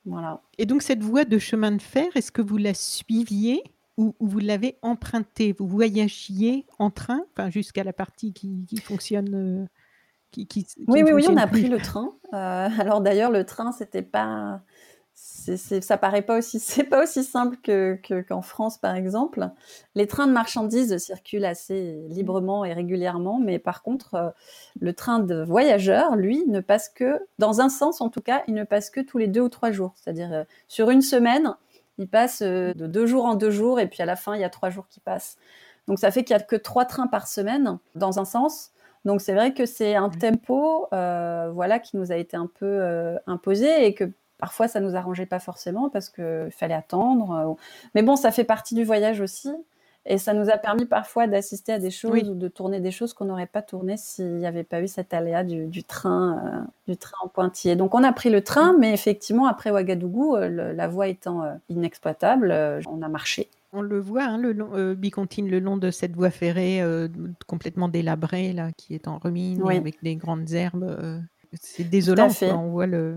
Voilà. 0.06 0.40
Et 0.56 0.66
donc 0.66 0.82
cette 0.82 1.02
voie 1.02 1.24
de 1.24 1.38
chemin 1.38 1.72
de 1.72 1.82
fer, 1.82 2.06
est-ce 2.14 2.32
que 2.32 2.42
vous 2.42 2.56
la 2.56 2.74
suiviez 2.74 3.62
ou, 3.96 4.14
vous 4.20 4.38
l'avez 4.38 4.78
empruntée? 4.82 5.54
Vous 5.58 5.66
voyagiez 5.66 6.64
en 6.78 6.90
train, 6.90 7.22
enfin, 7.32 7.50
jusqu'à 7.50 7.82
la 7.82 7.92
partie 7.92 8.32
qui, 8.32 8.64
qui 8.68 8.76
fonctionne 8.78 9.34
euh, 9.34 9.66
oui, 10.36 11.02
oui, 11.02 11.12
oui, 11.12 11.26
on 11.28 11.36
a 11.36 11.46
pris 11.46 11.68
le 11.68 11.78
train. 11.78 12.12
Euh, 12.32 12.68
alors 12.78 13.00
d'ailleurs, 13.00 13.30
le 13.30 13.44
train, 13.44 13.72
c'était 13.72 14.02
pas, 14.02 14.60
c'est, 15.18 15.80
ça 15.80 15.96
paraît 15.96 16.22
pas 16.22 16.38
aussi, 16.38 16.60
c'est 16.60 16.84
pas 16.84 17.02
aussi 17.02 17.24
simple 17.24 17.56
que, 17.62 17.98
qu'en 18.28 18.42
France, 18.42 18.78
par 18.78 18.94
exemple. 18.94 19.48
Les 19.94 20.06
trains 20.06 20.26
de 20.26 20.32
marchandises 20.32 20.98
circulent 20.98 21.46
assez 21.46 22.04
librement 22.08 22.64
et 22.64 22.72
régulièrement, 22.72 23.40
mais 23.40 23.58
par 23.58 23.82
contre, 23.82 24.14
euh, 24.14 24.28
le 24.80 24.92
train 24.92 25.18
de 25.18 25.42
voyageurs, 25.42 26.16
lui, 26.16 26.44
ne 26.46 26.60
passe 26.60 26.90
que, 26.90 27.20
dans 27.38 27.60
un 27.60 27.70
sens 27.70 28.00
en 28.00 28.10
tout 28.10 28.20
cas, 28.20 28.42
il 28.46 28.54
ne 28.54 28.64
passe 28.64 28.90
que 28.90 29.00
tous 29.00 29.18
les 29.18 29.26
deux 29.26 29.40
ou 29.40 29.48
trois 29.48 29.72
jours. 29.72 29.94
C'est-à-dire, 29.96 30.32
euh, 30.32 30.44
sur 30.68 30.90
une 30.90 31.02
semaine, 31.02 31.56
il 31.98 32.08
passe 32.08 32.42
euh, 32.42 32.74
de 32.74 32.86
deux 32.86 33.06
jours 33.06 33.24
en 33.24 33.34
deux 33.34 33.50
jours, 33.50 33.80
et 33.80 33.88
puis 33.88 34.02
à 34.02 34.06
la 34.06 34.16
fin, 34.16 34.34
il 34.34 34.42
y 34.42 34.44
a 34.44 34.50
trois 34.50 34.68
jours 34.68 34.86
qui 34.88 35.00
passent. 35.00 35.38
Donc 35.88 35.98
ça 35.98 36.10
fait 36.10 36.24
qu'il 36.24 36.36
y 36.36 36.38
a 36.38 36.42
que 36.42 36.56
trois 36.56 36.84
trains 36.84 37.06
par 37.06 37.26
semaine, 37.26 37.78
dans 37.94 38.18
un 38.18 38.24
sens. 38.26 38.72
Donc 39.06 39.20
c'est 39.22 39.34
vrai 39.34 39.54
que 39.54 39.66
c'est 39.66 39.94
un 39.94 40.10
tempo, 40.10 40.88
voilà, 40.90 41.78
qui 41.78 41.96
nous 41.96 42.10
a 42.10 42.16
été 42.16 42.36
un 42.36 42.48
peu 42.48 43.16
imposé 43.28 43.86
et 43.86 43.94
que 43.94 44.10
Parfois, 44.38 44.68
ça 44.68 44.80
nous 44.80 44.96
arrangeait 44.96 45.26
pas 45.26 45.38
forcément 45.38 45.88
parce 45.88 46.10
qu'il 46.10 46.48
fallait 46.50 46.74
attendre. 46.74 47.30
Euh, 47.32 47.54
mais 47.94 48.02
bon, 48.02 48.16
ça 48.16 48.30
fait 48.30 48.44
partie 48.44 48.74
du 48.74 48.84
voyage 48.84 49.20
aussi. 49.20 49.50
Et 50.08 50.18
ça 50.18 50.34
nous 50.34 50.50
a 50.50 50.56
permis 50.56 50.84
parfois 50.84 51.26
d'assister 51.26 51.72
à 51.72 51.78
des 51.80 51.90
choses 51.90 52.28
ou 52.28 52.34
de 52.34 52.46
tourner 52.46 52.78
des 52.78 52.92
choses 52.92 53.12
qu'on 53.12 53.24
n'aurait 53.24 53.48
pas 53.48 53.62
tournées 53.62 53.96
s'il 53.96 54.36
n'y 54.36 54.46
avait 54.46 54.62
pas 54.62 54.80
eu 54.80 54.86
cet 54.86 55.12
aléa 55.12 55.42
du, 55.42 55.82
train, 55.82 56.40
euh, 56.44 56.60
du 56.86 56.96
train 56.96 57.16
en 57.24 57.28
pointillé. 57.28 57.74
Donc 57.74 57.92
on 57.92 58.04
a 58.04 58.12
pris 58.12 58.30
le 58.30 58.40
train, 58.40 58.76
mais 58.78 58.94
effectivement 58.94 59.48
après 59.48 59.72
Ouagadougou, 59.72 60.36
euh, 60.36 60.72
la 60.72 60.86
voie 60.86 61.08
étant 61.08 61.42
inexploitable, 61.70 62.54
on 62.88 63.02
a 63.02 63.08
marché. 63.08 63.48
On 63.72 63.82
le 63.82 63.98
voit, 63.98 64.22
hein, 64.22 64.38
le 64.38 64.52
long, 64.52 64.92
Bicontine, 64.94 65.50
le 65.50 65.58
long 65.58 65.76
de 65.76 65.90
cette 65.90 66.14
voie 66.14 66.30
ferrée 66.30 66.80
complètement 67.48 67.88
délabrée 67.88 68.52
là, 68.52 68.70
qui 68.76 68.94
est 68.94 69.08
en 69.08 69.18
ruine 69.18 69.68
avec 69.68 70.00
des 70.04 70.14
grandes 70.14 70.52
herbes. 70.52 71.20
c'est 71.60 71.82
désolant. 71.82 72.28
On 72.42 72.68
voit 72.68 72.86
le, 72.86 73.16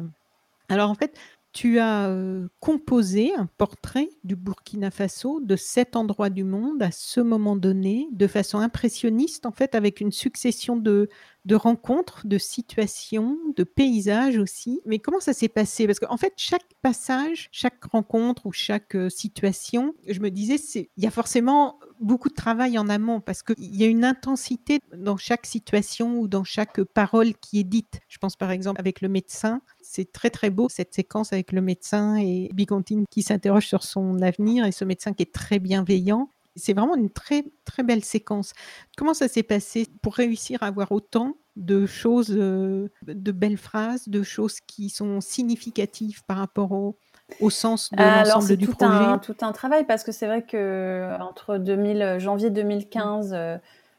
alors 0.70 0.90
en 0.90 0.96
fait, 0.96 1.18
tu 1.52 1.80
as 1.80 2.16
composé 2.60 3.34
un 3.34 3.48
portrait 3.58 4.10
du 4.24 4.36
Burkina 4.36 4.92
Faso 4.92 5.40
de 5.42 5.56
cet 5.56 5.96
endroit 5.96 6.30
du 6.30 6.44
monde 6.44 6.82
à 6.84 6.92
ce 6.92 7.22
moment 7.22 7.56
donné, 7.56 8.08
de 8.12 8.28
façon 8.28 8.60
impressionniste, 8.60 9.48
en 9.48 9.52
fait, 9.52 9.74
avec 9.74 10.00
une 10.00 10.12
succession 10.12 10.78
de, 10.78 11.10
de 11.46 11.56
rencontres, 11.56 12.28
de 12.28 12.38
situations, 12.38 13.38
de 13.56 13.64
paysages 13.64 14.38
aussi. 14.38 14.82
Mais 14.86 15.00
comment 15.00 15.20
ça 15.20 15.34
s'est 15.34 15.50
passé? 15.50 15.88
Parce 15.88 16.00
qu'en 16.00 16.18
fait, 16.18 16.34
chaque 16.38 16.68
passage, 16.84 17.50
chaque 17.52 17.84
rencontre 17.86 18.46
ou 18.46 18.52
chaque 18.52 18.96
situation, 19.10 19.96
je 20.08 20.20
me 20.20 20.30
disais, 20.30 20.58
il 20.76 21.04
y 21.04 21.08
a 21.08 21.12
forcément 21.12 21.80
beaucoup 22.00 22.30
de 22.30 22.34
travail 22.34 22.78
en 22.78 22.90
amont 22.90 23.20
parce 23.20 23.44
qu'il 23.44 23.76
y 23.76 23.84
a 23.84 23.88
une 23.88 24.06
intensité 24.06 24.80
dans 24.96 25.18
chaque 25.18 25.46
situation 25.46 26.20
ou 26.20 26.28
dans 26.28 26.44
chaque 26.44 26.82
parole 26.84 27.34
qui 27.36 27.60
est 27.60 27.64
dite. 27.64 28.00
Je 28.08 28.18
pense 28.18 28.36
par 28.36 28.52
exemple 28.52 28.80
avec 28.80 29.02
le 29.02 29.10
médecin, 29.10 29.62
c'est 29.82 30.12
très 30.12 30.30
très 30.30 30.50
beau 30.50 30.68
cette 30.70 30.94
séquence 30.94 31.34
avec 31.34 31.52
le 31.52 31.62
médecin 31.62 32.16
et 32.18 32.50
Bigontine 32.54 33.06
qui 33.10 33.22
s'interroge 33.22 33.68
sur 33.68 33.84
son 33.84 34.22
avenir 34.22 34.66
et 34.66 34.72
ce 34.72 34.86
médecin 34.86 35.14
qui 35.14 35.24
est 35.24 35.34
très 35.34 35.60
bienveillant. 35.60 36.30
C'est 36.56 36.74
vraiment 36.74 36.96
une 36.96 37.10
très 37.10 37.46
très 37.66 37.84
belle 37.84 38.04
séquence. 38.04 38.54
Comment 38.98 39.14
ça 39.14 39.28
s'est 39.28 39.44
passé 39.44 39.88
pour 40.02 40.16
réussir 40.16 40.64
à 40.64 40.68
avoir 40.68 40.92
autant 40.92 41.36
de 41.56 41.86
choses, 41.86 42.32
euh, 42.32 42.90
de 43.06 43.32
belles 43.32 43.58
phrases, 43.58 44.08
de 44.08 44.24
choses 44.24 44.60
qui 44.62 44.90
sont 44.90 45.22
significatives 45.22 46.24
par 46.26 46.38
rapport 46.38 46.72
au, 46.72 46.98
au 47.40 47.50
sens 47.50 47.92
de 47.92 47.98
l'ensemble 47.98 48.58
du 48.58 48.68
projet 48.68 48.86
un, 48.86 49.18
tout 49.18 49.36
un 49.42 49.52
travail 49.52 49.86
parce 49.86 50.04
que 50.04 50.12
c'est 50.12 50.28
vrai 50.28 50.42
que 50.42 51.16
entre 51.20 51.58
2000, 51.58 52.18
janvier 52.20 52.50
2015, 52.50 53.32
euh, 53.34 53.58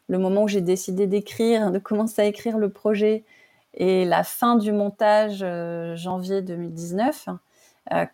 le 0.09 0.19
moment 0.19 0.45
où 0.45 0.49
j'ai 0.49 0.61
décidé 0.61 1.07
d'écrire, 1.07 1.71
de 1.71 1.79
commencer 1.79 2.23
à 2.23 2.25
écrire 2.25 2.59
le 2.59 2.69
projet, 2.69 3.25
et 3.75 4.05
la 4.05 4.25
fin 4.25 4.57
du 4.57 4.73
montage, 4.73 5.41
euh, 5.43 5.95
janvier 5.97 6.43
2019, 6.43 7.29
euh, 7.29 7.33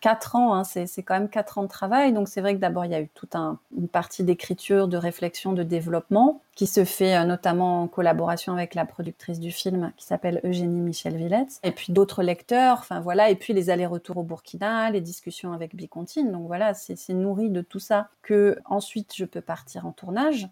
quatre 0.01 0.37
ans, 0.37 0.55
hein, 0.55 0.65
c'est 0.65 1.03
quand 1.03 1.15
même 1.15 1.29
quatre 1.29 1.59
ans 1.59 1.63
de 1.63 1.69
travail. 1.69 2.13
Donc 2.13 2.29
c'est 2.29 2.41
vrai 2.41 2.55
que 2.55 2.61
d'abord 2.61 2.85
il 2.87 2.93
y 2.93 2.95
a 2.95 3.01
eu 3.01 3.09
toute 3.09 3.35
une 3.35 3.89
partie 3.89 4.25
d'écriture, 4.25 4.89
de 4.89 4.97
réflexion, 4.97 5.53
de 5.53 5.63
développement 5.63 6.41
qui 6.57 6.67
se 6.67 6.85
fait 6.85 7.15
euh, 7.15 7.25
notamment 7.25 7.83
en 7.83 7.89
collaboration 7.89 8.55
avec 8.55 8.75
la 8.75 8.87
productrice 8.87 9.39
du 9.39 9.53
film 9.53 9.93
qui 9.99 10.07
s'appelle 10.07 10.41
Eugénie 10.43 10.81
Michel 10.81 11.15
Villette. 11.17 11.61
Et 11.63 11.71
puis 11.71 11.93
d'autres 11.93 12.23
lecteurs, 12.23 12.79
enfin 12.79 13.01
voilà. 13.01 13.29
Et 13.31 13.37
puis 13.37 13.53
les 13.53 13.69
allers-retours 13.69 14.17
au 14.17 14.23
Burkina, 14.23 14.91
les 14.91 15.03
discussions 15.03 15.53
avec 15.53 15.77
Bicontine. 15.77 16.33
Donc 16.33 16.47
voilà, 16.47 16.73
c'est 16.73 17.13
nourri 17.13 17.51
de 17.51 17.61
tout 17.61 17.79
ça 17.79 18.09
que 18.23 18.59
ensuite 18.65 19.15
je 19.15 19.27
peux 19.27 19.43
partir 19.43 19.87
en 19.87 19.93
tournage. 19.93 20.49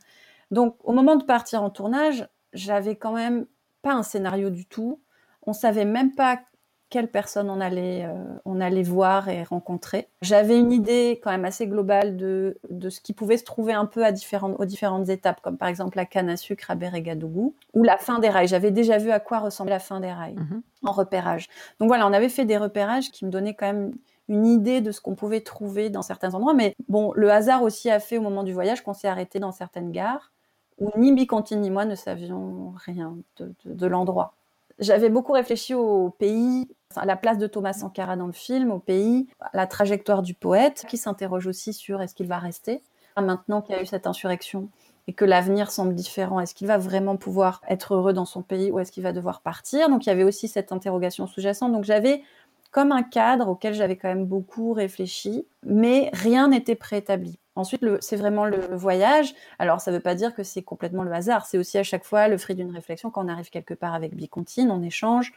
Donc 0.51 0.77
au 0.85 0.93
moment 0.93 1.17
de 1.17 1.25
partir 1.25 1.63
en 1.63 1.71
tournage, 1.71 2.29
j'avais 2.53 2.97
quand 2.97 3.15
même 3.15 3.47
pas 3.81 3.95
un 3.95 4.03
scénario 4.03 4.51
du 4.51 4.67
tout. 4.67 5.01
On 5.47 5.55
savait 5.55 5.87
même 5.87 6.15
pas 6.15 6.39
quelle 6.95 7.09
personne 7.09 7.51
on 7.51 7.61
allait, 7.61 8.05
euh, 8.05 8.15
on 8.45 8.61
allait 8.61 8.85
voir 8.85 9.29
et 9.29 9.43
rencontrer. 9.43 10.07
J'avais 10.23 10.57
une 10.57 10.71
idée 10.71 11.19
quand 11.21 11.33
même 11.33 11.45
assez 11.45 11.67
globale 11.67 12.17
de, 12.17 12.57
de 12.71 12.89
ce 12.89 13.01
qui 13.01 13.13
pouvait 13.13 13.37
se 13.37 13.43
trouver 13.43 13.73
un 13.73 13.85
peu 13.85 14.05
à 14.05 14.13
différentes, 14.13 14.55
aux 14.61 14.65
différentes 14.65 15.09
étapes, 15.09 15.41
comme 15.41 15.59
par 15.59 15.67
exemple 15.67 15.97
la 15.97 16.05
canne 16.05 16.31
à 16.31 16.37
sucre 16.37 16.71
à 16.71 16.77
Bérégadougou 16.77 17.57
ou 17.73 17.83
la 17.83 17.99
fin 17.99 18.21
des 18.21 18.29
rails. 18.29 18.47
J'avais 18.47 18.71
déjà 18.71 18.99
vu 18.99 19.11
à 19.11 19.19
quoi 19.19 19.41
ressemblait 19.41 19.73
la 19.73 19.81
fin 19.81 19.99
des 19.99 20.13
rails 20.13 20.37
mhm. 20.37 20.63
en 20.85 20.93
repérage. 20.93 21.49
Donc 21.81 21.89
voilà, 21.89 22.07
on 22.07 22.13
avait 22.13 22.29
fait 22.29 22.45
des 22.45 22.59
repérages 22.59 23.11
qui 23.11 23.25
me 23.25 23.31
donnaient 23.33 23.55
quand 23.55 23.67
même 23.67 23.93
une 24.29 24.47
idée 24.47 24.81
de 24.81 24.93
ce 24.93 25.01
qu'on 25.01 25.17
pouvait 25.17 25.41
trouver 25.41 25.91
dans 25.91 26.03
certains 26.03 26.33
endroits. 26.35 26.55
Mais 26.55 26.77
bon, 26.89 27.13
le 27.17 27.29
hasard 27.33 27.65
aussi 27.65 27.91
a 27.91 27.99
fait 27.99 28.19
au 28.19 28.23
moment 28.23 28.45
du 28.45 28.53
voyage 28.53 28.85
qu'on 28.85 28.95
s'est 28.95 29.09
arrêté 29.09 29.41
dans 29.41 29.51
certaines 29.51 29.91
gares 29.91 30.31
où 30.79 30.93
ni 30.97 31.13
Biconti 31.13 31.57
ni 31.57 31.71
moi 31.71 31.87
ne 31.87 31.97
savions 31.97 32.73
rien 32.77 33.17
de, 33.39 33.53
de 33.65 33.87
l'endroit. 33.89 34.37
J'avais 34.79 35.09
beaucoup 35.09 35.33
réfléchi 35.33 35.75
au 35.75 36.11
pays, 36.11 36.69
à 36.97 37.07
la 37.07 37.17
place 37.17 37.39
de 37.39 37.47
Thomas 37.47 37.73
Sankara 37.73 38.17
dans 38.17 38.27
le 38.27 38.33
film, 38.33 38.71
au 38.71 38.79
pays, 38.79 39.29
la 39.53 39.67
trajectoire 39.67 40.23
du 40.23 40.35
poète, 40.35 40.85
qui 40.89 40.97
s'interroge 40.97 41.47
aussi 41.47 41.73
sur 41.73 42.03
est-ce 42.03 42.15
qu'il 42.15 42.29
va 42.29 42.39
rester 42.39 42.83
maintenant 43.23 43.63
qu'il 43.63 43.77
y 43.77 43.79
a 43.79 43.83
eu 43.83 43.87
cette 43.87 44.07
insurrection 44.07 44.69
et 45.07 45.13
que 45.13 45.25
l'avenir 45.25 45.71
semble 45.71 45.95
différent. 45.95 46.41
Est-ce 46.41 46.55
qu'il 46.55 46.67
va 46.67 46.79
vraiment 46.79 47.17
pouvoir 47.17 47.61
être 47.69 47.95
heureux 47.95 48.13
dans 48.13 48.25
son 48.25 48.43
pays 48.43 48.71
ou 48.71 48.79
est-ce 48.79 48.91
qu'il 48.91 49.03
va 49.03 49.13
devoir 49.13 49.43
partir? 49.43 49.89
Donc 49.89 50.07
il 50.07 50.09
y 50.09 50.13
avait 50.13 50.25
aussi 50.25 50.49
cette 50.49 50.73
interrogation 50.73 51.27
sous-jacente. 51.27 51.73
Donc 51.73 51.85
j'avais 51.85 52.23
comme 52.71 52.91
un 52.91 53.03
cadre 53.03 53.49
auquel 53.49 53.75
j'avais 53.75 53.97
quand 53.97 54.09
même 54.09 54.27
beaucoup 54.27 54.73
réfléchi, 54.73 55.47
mais 55.65 56.11
rien 56.13 56.49
n'était 56.49 56.75
préétabli. 56.75 57.39
Ensuite, 57.57 57.85
c'est 58.01 58.17
vraiment 58.17 58.47
le, 58.47 58.75
voyage. 58.75 59.35
Alors, 59.59 59.81
ça 59.81 59.91
ne 59.91 59.97
veut 59.97 60.03
pas 60.03 60.15
dire 60.15 60.35
que 60.35 60.43
c'est 60.43 60.63
complètement 60.63 61.05
le 61.05 61.13
hasard. 61.13 61.47
C'est 61.47 61.59
aussi 61.59 61.79
à 61.79 61.85
chaque 61.85 62.05
fois 62.05 62.29
le 62.29 62.37
fruit 62.37 62.57
d'une 62.57 62.73
réflexion. 62.73 63.11
Quand 63.11 63.25
on 63.25 63.29
arrive 63.29 63.51
quelque 63.51 63.75
part 63.75 63.95
avec 63.95 64.15
Bicontine, 64.15 64.71
on 64.71 64.83
échange 64.83 65.33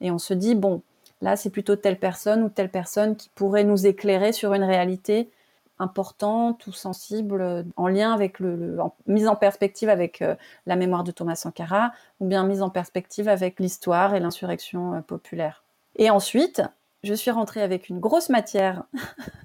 et 0.00 0.10
on 0.10 0.18
se 0.18 0.34
dit, 0.34 0.54
bon, 0.54 0.82
là, 1.22 1.36
c'est 1.36 1.50
plutôt 1.50 1.76
telle 1.76 1.98
personne 1.98 2.42
ou 2.42 2.50
telle 2.50 2.70
personne 2.70 3.16
qui 3.16 3.30
pourrait 3.34 3.64
nous 3.64 3.86
éclairer 3.86 4.32
sur 4.32 4.52
une 4.52 4.64
réalité 4.64 5.30
importante 5.78 6.66
ou 6.66 6.72
sensible 6.72 7.64
en 7.76 7.88
lien 7.88 8.12
avec 8.12 8.38
le, 8.38 8.78
mise 9.06 9.26
en 9.26 9.34
perspective 9.34 9.88
avec 9.88 10.22
euh, 10.22 10.36
la 10.66 10.76
mémoire 10.76 11.02
de 11.02 11.10
Thomas 11.10 11.34
Sankara 11.34 11.92
ou 12.20 12.26
bien 12.26 12.46
mise 12.46 12.62
en 12.62 12.70
perspective 12.70 13.28
avec 13.28 13.58
l'histoire 13.58 14.14
et 14.14 14.20
l'insurrection 14.20 14.94
euh, 14.94 15.00
populaire. 15.00 15.64
Et 15.96 16.10
ensuite, 16.10 16.62
je 17.02 17.14
suis 17.14 17.30
rentrée 17.30 17.62
avec 17.62 17.88
une 17.88 17.98
grosse 17.98 18.28
matière 18.28 18.84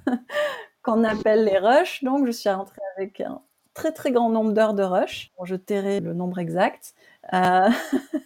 qu'on 0.89 1.03
appelle 1.03 1.45
les 1.45 1.57
rushs. 1.57 2.03
Donc, 2.03 2.25
je 2.25 2.31
suis 2.31 2.49
rentrée 2.49 2.81
avec 2.97 3.21
un 3.21 3.41
très 3.75 3.91
très 3.91 4.11
grand 4.11 4.29
nombre 4.29 4.53
d'heures 4.53 4.73
de 4.73 4.83
rush. 4.83 5.31
je 5.43 5.55
tairai 5.55 5.99
le 5.99 6.13
nombre 6.13 6.39
exact. 6.39 6.95
Euh, 7.33 7.69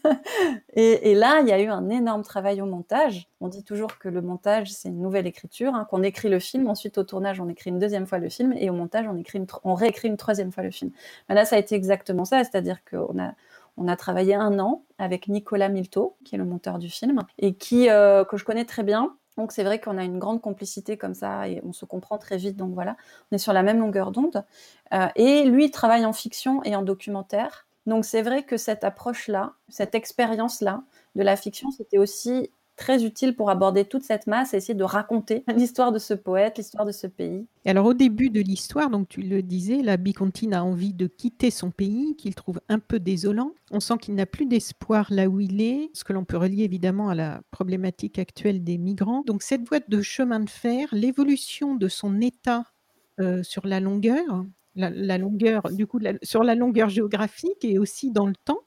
et, 0.73 1.13
là, 1.13 1.41
il 1.41 1.49
y 1.49 1.52
a 1.52 1.60
eu 1.60 1.67
un 1.67 1.89
énorme 1.89 2.23
travail 2.23 2.62
au 2.62 2.65
montage. 2.65 3.28
On 3.41 3.49
dit 3.49 3.63
toujours 3.63 3.99
que 3.99 4.08
le 4.08 4.21
montage, 4.21 4.71
c'est 4.71 4.88
une 4.89 5.02
nouvelle 5.02 5.28
écriture, 5.28 5.76
hein, 5.76 5.86
qu'on 5.89 6.04
écrit 6.04 6.30
le 6.30 6.39
film, 6.39 6.67
ensuite 6.67 6.97
au 6.97 7.04
tournage, 7.04 7.41
on 7.41 7.49
écrit 7.49 7.69
une 7.69 7.80
deuxième 7.80 8.08
fois 8.08 8.17
le 8.17 8.30
film, 8.30 8.54
et 8.54 8.69
au 8.69 8.73
montage, 8.73 9.08
on, 9.08 9.17
écrit 9.17 9.45
on 9.65 9.73
réécrit 9.73 10.08
une 10.08 10.17
troisième 10.17 10.52
fois 10.52 10.63
le 10.63 10.71
film. 10.71 10.91
là, 11.28 11.43
ça 11.43 11.58
a 11.58 11.60
été 11.60 11.76
exactement 11.76 12.23
ça, 12.23 12.43
c'est-à-dire 12.45 12.78
qu'on 12.89 13.19
a, 13.19 13.34
on 13.76 13.88
a 13.89 13.95
travaillé 13.97 14.36
un 14.36 14.58
an 14.60 14.86
avec 14.97 15.28
Nicolas 15.28 15.67
Milto, 15.67 16.15
qui 16.23 16.36
est 16.36 16.38
le 16.38 16.45
monteur 16.45 16.80
du 16.80 16.89
film, 16.89 17.19
et 17.39 17.56
qui, 17.56 17.89
euh, 17.89 18.23
que 18.23 18.38
je 18.38 18.45
connais 18.45 18.65
très 18.65 18.84
bien, 18.84 19.13
donc 19.38 19.52
c'est 19.52 19.63
vrai 19.63 19.80
qu'on 19.80 19.98
a 19.98 20.04
une 20.04 20.19
grande 20.19 20.41
complicité 20.41 20.98
comme 20.98 21.15
ça 21.15 21.48
et 21.48 21.62
on 21.63 21.74
se 21.74 21.86
comprend 21.86 22.17
très 22.17 22.38
vite. 22.38 22.56
Donc 22.56 22.74
voilà, 22.74 22.96
on 23.32 23.36
est 23.36 23.39
sur 23.39 23.54
la 23.54 23.63
même 23.63 23.80
longueur 23.80 24.12
d'onde. 24.12 24.46
Euh, 24.93 25.08
et 25.15 25.43
lui, 25.43 25.65
il 25.65 25.72
travaille 25.72 26.06
en 26.06 26.13
fiction 26.13 26.63
et 26.63 26.76
en 26.76 26.84
documentaire. 26.84 27.67
Donc 27.86 28.06
c'est 28.06 28.22
vrai 28.22 28.43
que 28.43 28.58
cette 28.58 28.84
approche-là, 28.84 29.54
cette 29.69 29.96
expérience-là 29.96 30.84
de 31.15 31.24
la 31.24 31.36
fiction, 31.36 31.72
c'était 31.72 31.98
aussi 31.98 32.52
très 32.75 33.05
utile 33.05 33.36
pour 33.36 33.49
aborder 33.49 33.86
toute 33.86 34.03
cette 34.03 34.27
masse 34.27 34.53
et 34.53 34.57
essayer 34.57 34.73
de 34.73 34.83
raconter 34.83 35.43
l'histoire 35.55 35.91
de 35.91 35.99
ce 35.99 36.13
poète, 36.13 36.57
l'histoire 36.57 36.86
de 36.86 36.91
ce 36.91 37.07
pays. 37.07 37.45
Et 37.65 37.69
alors 37.69 37.86
au 37.86 37.93
début 37.93 38.29
de 38.29 38.41
l'histoire, 38.41 38.89
donc 38.89 39.09
tu 39.09 39.21
le 39.21 39.41
disais, 39.41 39.81
la 39.81 39.97
Bicontine 39.97 40.53
a 40.53 40.63
envie 40.63 40.93
de 40.93 41.07
quitter 41.07 41.51
son 41.51 41.71
pays, 41.71 42.15
qu'il 42.17 42.36
trouve 42.36 42.59
un 42.69 42.79
peu 42.79 42.99
désolant. 42.99 43.51
On 43.71 43.79
sent 43.79 43.97
qu'il 44.01 44.15
n'a 44.15 44.25
plus 44.25 44.45
d'espoir 44.45 45.07
là 45.09 45.27
où 45.27 45.39
il 45.39 45.62
est, 45.62 45.89
ce 45.93 46.03
que 46.03 46.13
l'on 46.13 46.25
peut 46.25 46.38
relier 46.38 46.63
évidemment 46.63 47.09
à 47.09 47.15
la 47.15 47.41
problématique 47.51 48.19
actuelle 48.19 48.63
des 48.63 48.77
migrants. 48.77 49.23
Donc 49.25 49.43
cette 49.43 49.67
voie 49.67 49.79
de 49.88 50.01
chemin 50.01 50.39
de 50.39 50.49
fer, 50.49 50.88
l'évolution 50.91 51.75
de 51.75 51.88
son 51.88 52.21
état 52.21 52.65
euh, 53.19 53.43
sur 53.43 53.67
la 53.67 53.79
longueur, 53.79 54.45
la, 54.75 55.17
longueur 55.19 55.69
du 55.71 55.86
coup 55.86 55.99
sur 56.23 56.43
la 56.43 56.55
longueur 56.55 56.89
géographique 56.89 57.63
et 57.63 57.77
aussi 57.77 58.12
dans 58.12 58.25
le 58.25 58.33
temps, 58.43 58.62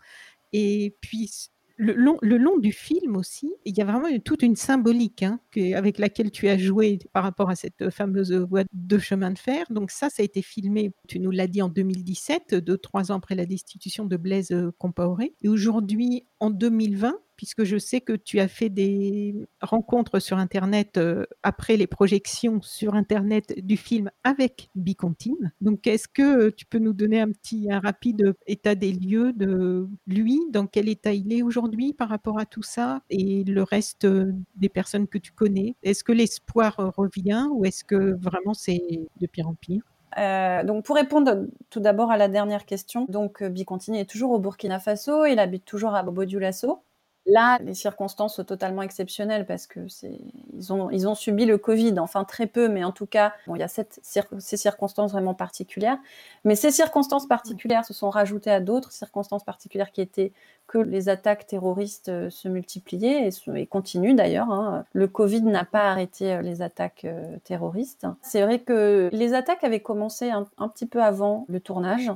et 0.52 0.96
puis 1.00 1.50
Le 1.78 1.92
long, 1.92 2.16
le 2.22 2.38
long 2.38 2.56
du 2.56 2.72
film 2.72 3.16
aussi, 3.16 3.52
il 3.66 3.76
y 3.76 3.82
a 3.82 3.84
vraiment 3.84 4.08
toute 4.24 4.42
une 4.42 4.56
symbolique 4.56 5.22
hein, 5.22 5.40
avec 5.74 5.98
laquelle 5.98 6.30
tu 6.30 6.48
as 6.48 6.56
joué 6.56 6.98
par 7.12 7.22
rapport 7.22 7.50
à 7.50 7.54
cette 7.54 7.90
fameuse 7.90 8.32
voie 8.32 8.62
de 8.72 8.98
chemin 8.98 9.30
de 9.30 9.38
fer. 9.38 9.66
Donc 9.68 9.90
ça, 9.90 10.08
ça 10.08 10.22
a 10.22 10.24
été 10.24 10.40
filmé, 10.40 10.92
tu 11.06 11.20
nous 11.20 11.30
l'as 11.30 11.46
dit, 11.46 11.60
en 11.60 11.68
2017, 11.68 12.54
deux, 12.54 12.78
trois 12.78 13.12
ans 13.12 13.16
après 13.16 13.34
la 13.34 13.44
destitution 13.44 14.06
de 14.06 14.16
Blaise 14.16 14.54
Compaoré. 14.78 15.34
Et 15.42 15.48
aujourd'hui, 15.48 16.24
en 16.40 16.48
2020, 16.48 17.14
puisque 17.36 17.64
je 17.64 17.76
sais 17.78 18.00
que 18.00 18.12
tu 18.12 18.40
as 18.40 18.48
fait 18.48 18.68
des 18.68 19.34
rencontres 19.60 20.20
sur 20.20 20.38
Internet 20.38 20.98
euh, 20.98 21.24
après 21.42 21.76
les 21.76 21.86
projections 21.86 22.60
sur 22.62 22.94
Internet 22.94 23.54
du 23.64 23.76
film 23.76 24.10
avec 24.24 24.70
Bicontine. 24.74 25.52
Donc, 25.60 25.86
est-ce 25.86 26.08
que 26.08 26.50
tu 26.50 26.66
peux 26.66 26.78
nous 26.78 26.92
donner 26.92 27.20
un 27.20 27.30
petit, 27.30 27.68
un 27.70 27.80
rapide 27.80 28.34
état 28.46 28.74
des 28.74 28.92
lieux 28.92 29.32
de 29.32 29.88
lui, 30.06 30.40
dans 30.50 30.66
quel 30.66 30.88
état 30.88 31.12
il 31.12 31.32
est 31.32 31.42
aujourd'hui 31.42 31.92
par 31.92 32.08
rapport 32.08 32.38
à 32.38 32.46
tout 32.46 32.62
ça 32.62 33.02
et 33.10 33.44
le 33.44 33.62
reste 33.62 34.04
euh, 34.04 34.32
des 34.56 34.68
personnes 34.68 35.06
que 35.06 35.18
tu 35.18 35.32
connais? 35.32 35.74
Est-ce 35.82 36.04
que 36.04 36.12
l'espoir 36.12 36.76
revient 36.96 37.46
ou 37.52 37.64
est-ce 37.64 37.84
que 37.84 38.16
vraiment 38.20 38.54
c'est 38.54 38.80
de 39.20 39.26
pire 39.26 39.48
en 39.48 39.54
pire? 39.54 39.82
Euh, 40.18 40.64
donc 40.64 40.84
pour 40.84 40.96
répondre 40.96 41.46
tout 41.68 41.80
d'abord 41.80 42.10
à 42.10 42.16
la 42.16 42.28
dernière 42.28 42.64
question, 42.64 43.04
donc 43.08 43.42
Bicontine 43.42 43.96
est 43.96 44.08
toujours 44.08 44.30
au 44.30 44.38
Burkina 44.38 44.78
Faso, 44.78 45.26
il 45.26 45.38
habite 45.38 45.64
toujours 45.64 45.94
à 45.94 46.02
Bobo 46.02 46.24
Dioulasso. 46.24 46.82
Là, 47.26 47.58
les 47.60 47.74
circonstances 47.74 48.36
sont 48.36 48.44
totalement 48.44 48.82
exceptionnelles 48.82 49.46
parce 49.46 49.66
que 49.66 49.80
ils 50.52 51.08
ont 51.08 51.14
subi 51.16 51.44
le 51.44 51.58
Covid, 51.58 51.98
enfin 51.98 52.22
très 52.22 52.46
peu, 52.46 52.68
mais 52.68 52.84
en 52.84 52.92
tout 52.92 53.06
cas, 53.06 53.32
bon, 53.48 53.56
il 53.56 53.58
y 53.58 53.64
a 53.64 53.68
ces 53.68 53.86
circonstances 54.38 55.10
vraiment 55.10 55.34
particulières. 55.34 55.98
Mais 56.44 56.54
ces 56.54 56.70
circonstances 56.70 57.26
particulières 57.26 57.84
se 57.84 57.94
sont 57.94 58.10
rajoutées 58.10 58.52
à 58.52 58.60
d'autres 58.60 58.92
circonstances 58.92 59.42
particulières 59.44 59.90
qui 59.90 60.00
étaient 60.00 60.32
que 60.68 60.78
les 60.78 61.08
attaques 61.08 61.46
terroristes 61.46 62.08
euh, 62.08 62.30
se 62.30 62.48
multipliaient 62.48 63.28
et, 63.54 63.66
continuent 63.66 64.16
d'ailleurs. 64.16 64.50
Hein. 64.50 64.84
Le 64.92 65.06
Covid 65.06 65.42
n'a 65.42 65.64
pas 65.64 65.90
arrêté 65.90 66.32
euh, 66.32 66.42
les 66.42 66.60
attaques 66.60 67.04
euh, 67.04 67.36
terroristes. 67.44 68.06
C'est 68.20 68.42
vrai 68.42 68.58
que 68.58 69.08
les 69.12 69.34
attaques 69.34 69.62
avaient 69.62 69.80
commencé 69.80 70.30
un 70.30 70.68
petit 70.68 70.86
peu 70.86 71.02
avant 71.02 71.44
le 71.48 71.60
tournage 71.60 72.10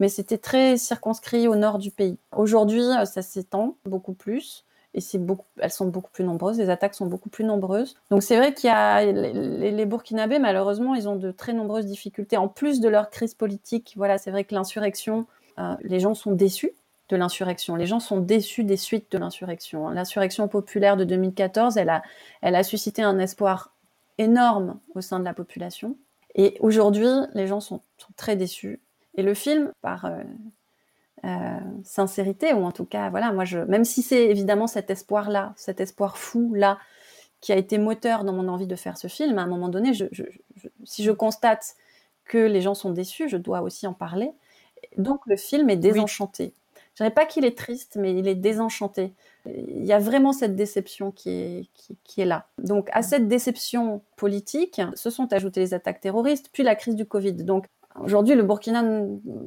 mais 0.00 0.08
c'était 0.08 0.38
très 0.38 0.78
circonscrit 0.78 1.46
au 1.46 1.54
nord 1.54 1.78
du 1.78 1.90
pays. 1.90 2.18
Aujourd'hui, 2.34 2.82
ça 3.04 3.22
s'étend 3.22 3.76
beaucoup 3.84 4.14
plus 4.14 4.49
et 4.92 5.00
c'est 5.00 5.18
beaucoup, 5.18 5.46
elles 5.58 5.70
sont 5.70 5.86
beaucoup 5.86 6.10
plus 6.10 6.24
nombreuses, 6.24 6.58
les 6.58 6.68
attaques 6.68 6.94
sont 6.94 7.06
beaucoup 7.06 7.28
plus 7.28 7.44
nombreuses. 7.44 7.94
Donc 8.10 8.22
c'est 8.22 8.36
vrai 8.36 8.52
qu'il 8.52 8.68
y 8.68 8.72
a 8.72 9.04
les, 9.04 9.86
Burkinabés, 9.86 10.38
malheureusement, 10.38 10.94
ils 10.94 11.08
ont 11.08 11.16
de 11.16 11.30
très 11.30 11.52
nombreuses 11.52 11.86
difficultés. 11.86 12.36
En 12.36 12.48
plus 12.48 12.80
de 12.80 12.88
leur 12.88 13.10
crise 13.10 13.34
politique, 13.34 13.94
voilà, 13.96 14.18
c'est 14.18 14.30
vrai 14.30 14.44
que 14.44 14.54
l'insurrection, 14.54 15.26
euh, 15.58 15.74
les 15.82 16.00
gens 16.00 16.14
sont 16.14 16.32
déçus 16.32 16.72
de 17.08 17.16
l'insurrection. 17.16 17.76
Les 17.76 17.86
gens 17.86 18.00
sont 18.00 18.18
déçus 18.18 18.64
des 18.64 18.76
suites 18.76 19.10
de 19.12 19.18
l'insurrection. 19.18 19.88
L'insurrection 19.90 20.48
populaire 20.48 20.96
de 20.96 21.04
2014, 21.04 21.76
elle 21.76 21.90
a, 21.90 22.02
elle 22.40 22.56
a 22.56 22.62
suscité 22.62 23.02
un 23.02 23.18
espoir 23.18 23.72
énorme 24.18 24.78
au 24.94 25.00
sein 25.00 25.20
de 25.20 25.24
la 25.24 25.34
population. 25.34 25.96
Et 26.34 26.56
aujourd'hui, 26.60 27.08
les 27.34 27.46
gens 27.46 27.60
sont, 27.60 27.80
très 28.16 28.36
déçus 28.36 28.80
et 29.16 29.22
le 29.22 29.34
film, 29.34 29.72
par 29.82 30.04
euh, 30.04 30.22
sincérité, 31.84 32.52
ou 32.52 32.64
en 32.64 32.72
tout 32.72 32.84
cas, 32.84 33.10
voilà, 33.10 33.32
moi, 33.32 33.44
je, 33.44 33.58
même 33.58 33.84
si 33.84 34.02
c'est 34.02 34.26
évidemment 34.26 34.66
cet 34.66 34.90
espoir-là, 34.90 35.52
cet 35.56 35.80
espoir 35.80 36.16
fou-là, 36.16 36.78
qui 37.40 37.52
a 37.52 37.56
été 37.56 37.78
moteur 37.78 38.24
dans 38.24 38.32
mon 38.32 38.48
envie 38.48 38.66
de 38.66 38.76
faire 38.76 38.98
ce 38.98 39.08
film, 39.08 39.38
à 39.38 39.42
un 39.42 39.46
moment 39.46 39.68
donné, 39.68 39.94
je, 39.94 40.04
si 40.84 41.02
je 41.02 41.10
constate 41.10 41.74
que 42.24 42.38
les 42.38 42.60
gens 42.60 42.74
sont 42.74 42.90
déçus, 42.90 43.28
je 43.28 43.36
dois 43.36 43.62
aussi 43.62 43.86
en 43.86 43.94
parler. 43.94 44.30
Donc 44.98 45.20
le 45.26 45.36
film 45.36 45.70
est 45.70 45.76
désenchanté. 45.76 46.54
Je 46.94 47.04
dirais 47.04 47.14
pas 47.14 47.24
qu'il 47.24 47.44
est 47.44 47.56
triste, 47.56 47.96
mais 47.98 48.14
il 48.14 48.28
est 48.28 48.34
désenchanté. 48.34 49.14
Il 49.46 49.84
y 49.84 49.92
a 49.92 49.98
vraiment 49.98 50.32
cette 50.32 50.54
déception 50.54 51.12
qui 51.12 51.30
est, 51.30 51.68
qui, 51.72 51.96
qui 52.04 52.20
est 52.20 52.26
là. 52.26 52.46
Donc 52.58 52.88
à 52.92 53.02
cette 53.02 53.26
déception 53.26 54.02
politique 54.16 54.80
se 54.94 55.08
sont 55.08 55.32
ajoutées 55.32 55.60
les 55.60 55.74
attaques 55.74 56.00
terroristes, 56.00 56.50
puis 56.52 56.62
la 56.62 56.74
crise 56.74 56.96
du 56.96 57.06
Covid. 57.06 57.32
Donc 57.32 57.66
Aujourd'hui, 57.98 58.36
le 58.36 58.42
Burkina, 58.42 58.84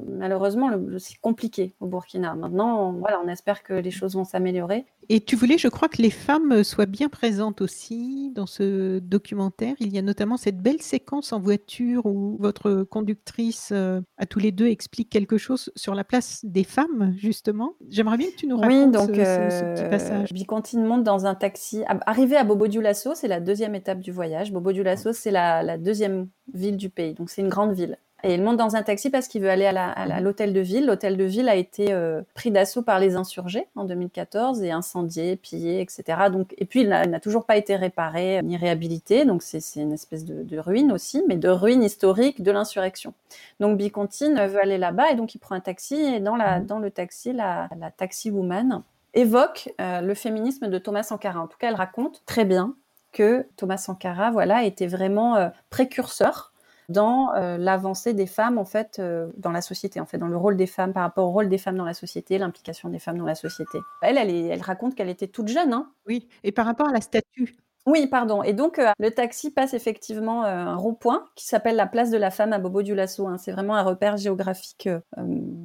malheureusement, 0.09 0.69
c'est 0.97 1.17
compliqué 1.19 1.75
au 1.79 1.87
Burkina. 1.87 2.35
Maintenant, 2.35 2.91
voilà, 2.91 3.21
on 3.23 3.27
espère 3.29 3.63
que 3.63 3.73
les 3.73 3.91
choses 3.91 4.15
vont 4.15 4.25
s'améliorer. 4.25 4.85
Et 5.09 5.21
tu 5.21 5.35
voulais, 5.35 5.57
je 5.57 5.67
crois, 5.67 5.87
que 5.87 6.01
les 6.01 6.09
femmes 6.09 6.63
soient 6.63 6.85
bien 6.85 7.09
présentes 7.09 7.61
aussi 7.61 8.31
dans 8.35 8.45
ce 8.45 8.99
documentaire. 8.99 9.75
Il 9.79 9.93
y 9.93 9.97
a 9.97 10.01
notamment 10.01 10.37
cette 10.37 10.61
belle 10.61 10.81
séquence 10.81 11.33
en 11.33 11.39
voiture 11.39 12.05
où 12.05 12.37
votre 12.39 12.83
conductrice, 12.83 13.69
euh, 13.71 14.01
à 14.17 14.25
tous 14.25 14.39
les 14.39 14.51
deux, 14.51 14.67
explique 14.67 15.09
quelque 15.09 15.37
chose 15.37 15.71
sur 15.75 15.95
la 15.95 16.03
place 16.03 16.41
des 16.43 16.63
femmes, 16.63 17.13
justement. 17.17 17.73
J'aimerais 17.89 18.17
bien 18.17 18.29
que 18.29 18.35
tu 18.35 18.47
nous 18.47 18.57
racontes 18.57 18.73
oui, 18.73 18.91
donc, 18.91 19.09
ce, 19.09 19.73
petit 19.73 19.83
euh, 19.83 19.89
passage. 19.89 20.33
Bicantine 20.33 20.83
monte 20.83 21.03
dans 21.03 21.25
un 21.25 21.35
taxi. 21.35 21.83
Arrivé 22.05 22.35
à 22.35 22.43
Bobo 22.43 22.67
Dioulasso, 22.67 23.15
c'est 23.15 23.27
la 23.27 23.39
deuxième 23.39 23.75
étape 23.75 23.99
du 23.99 24.11
voyage. 24.11 24.51
Bobo 24.51 24.71
Dioulasso, 24.71 25.13
c'est 25.13 25.31
la, 25.31 25.63
la 25.63 25.77
deuxième 25.77 26.27
ville 26.53 26.77
du 26.77 26.89
pays, 26.89 27.13
donc 27.13 27.29
c'est 27.29 27.41
une 27.41 27.49
grande 27.49 27.73
ville. 27.73 27.97
Et 28.25 28.35
il 28.35 28.41
monte 28.41 28.55
dans 28.55 28.77
un 28.77 28.83
taxi 28.83 29.09
parce 29.09 29.27
qu'il 29.27 29.41
veut 29.41 29.49
aller 29.49 29.65
à 29.65 30.21
l'hôtel 30.21 30.53
de 30.53 30.61
ville. 30.61 30.85
L'hôtel 30.85 31.17
de 31.17 31.25
ville 31.25 31.49
a 31.49 31.55
été 31.55 31.91
euh, 31.91 32.21
pris 32.35 32.51
d'assaut 32.51 32.81
par 32.81 32.97
les 32.99 33.17
insurgés 33.17 33.67
en 33.75 33.83
2014 33.83 34.63
et 34.63 34.71
incendié, 34.71 35.35
pillé, 35.35 35.81
etc. 35.81 36.29
Donc, 36.31 36.53
et 36.57 36.63
puis 36.63 36.81
il 36.81 36.89
n'a 36.89 37.19
toujours 37.19 37.43
pas 37.43 37.57
été 37.57 37.75
réparé 37.75 38.41
ni 38.41 38.55
réhabilité. 38.55 39.25
Donc 39.25 39.43
c'est 39.43 39.59
une 39.75 39.91
espèce 39.91 40.23
de, 40.23 40.57
ruine 40.57 40.93
aussi, 40.93 41.21
mais 41.27 41.35
de 41.35 41.49
ruine 41.49 41.83
historique 41.83 42.41
de 42.41 42.51
l'insurrection. 42.51 43.13
Donc 43.59 43.77
Bicontine 43.77 44.35
veut 44.47 44.61
aller 44.61 44.77
là-bas 44.77 45.11
et 45.11 45.15
donc 45.15 45.35
il 45.35 45.39
prend 45.39 45.55
un 45.55 45.59
taxi 45.59 45.95
et 45.95 46.21
dans, 46.21 46.37
le 46.37 46.89
taxi, 46.91 47.33
la, 47.33 47.67
taxi 47.97 48.31
woman 48.31 48.83
évoque 49.13 49.73
euh, 49.81 49.99
le 49.99 50.13
féminisme 50.13 50.69
de 50.69 50.77
Thomas 50.77 51.03
Sankara. 51.03 51.41
En 51.41 51.47
tout 51.47 51.57
cas, 51.57 51.67
elle 51.67 51.75
raconte 51.75 52.23
très 52.25 52.45
bien 52.45 52.73
que 53.11 53.45
Thomas 53.57 53.77
Sankara, 53.77 54.31
voilà, 54.31 54.63
était 54.63 54.87
vraiment 54.87 55.35
euh, 55.35 55.49
précurseur 55.69 56.52
dans 56.89 57.33
euh, 57.33 57.57
l'avancée 57.57 58.13
des 58.13 58.25
femmes 58.25 58.57
en 58.57 58.65
fait 58.65 58.97
euh, 58.99 59.31
dans 59.37 59.51
la 59.51 59.61
société 59.61 59.99
en 59.99 60.05
fait 60.05 60.17
dans 60.17 60.27
le 60.27 60.37
rôle 60.37 60.57
des 60.57 60.67
femmes 60.67 60.93
par 60.93 61.03
rapport 61.03 61.27
au 61.27 61.31
rôle 61.31 61.49
des 61.49 61.57
femmes 61.57 61.77
dans 61.77 61.85
la 61.85 61.93
société 61.93 62.37
l'implication 62.37 62.89
des 62.89 62.99
femmes 62.99 63.17
dans 63.17 63.25
la 63.25 63.35
société 63.35 63.79
elle 64.01 64.17
elle, 64.17 64.29
elle 64.29 64.61
raconte 64.61 64.95
qu'elle 64.95 65.09
était 65.09 65.27
toute 65.27 65.47
jeune 65.47 65.73
hein. 65.73 65.91
oui 66.07 66.27
et 66.43 66.51
par 66.51 66.65
rapport 66.65 66.87
à 66.87 66.91
la 66.91 67.01
statue 67.01 67.55
oui, 67.85 68.07
pardon. 68.07 68.43
Et 68.43 68.53
donc, 68.53 68.79
euh, 68.79 68.91
le 68.97 69.11
taxi 69.11 69.51
passe 69.51 69.73
effectivement 69.73 70.45
un 70.45 70.77
rond-point 70.77 71.25
qui 71.35 71.45
s'appelle 71.45 71.75
la 71.75 71.85
place 71.85 72.11
de 72.11 72.17
la 72.17 72.31
femme 72.31 72.53
à 72.53 72.57
Bobo 72.57 72.81
du 72.81 72.95
Lasso. 72.95 73.27
Hein. 73.27 73.37
C'est 73.37 73.51
vraiment 73.51 73.75
un 73.75 73.83
repère 73.83 74.15
géographique 74.15 74.87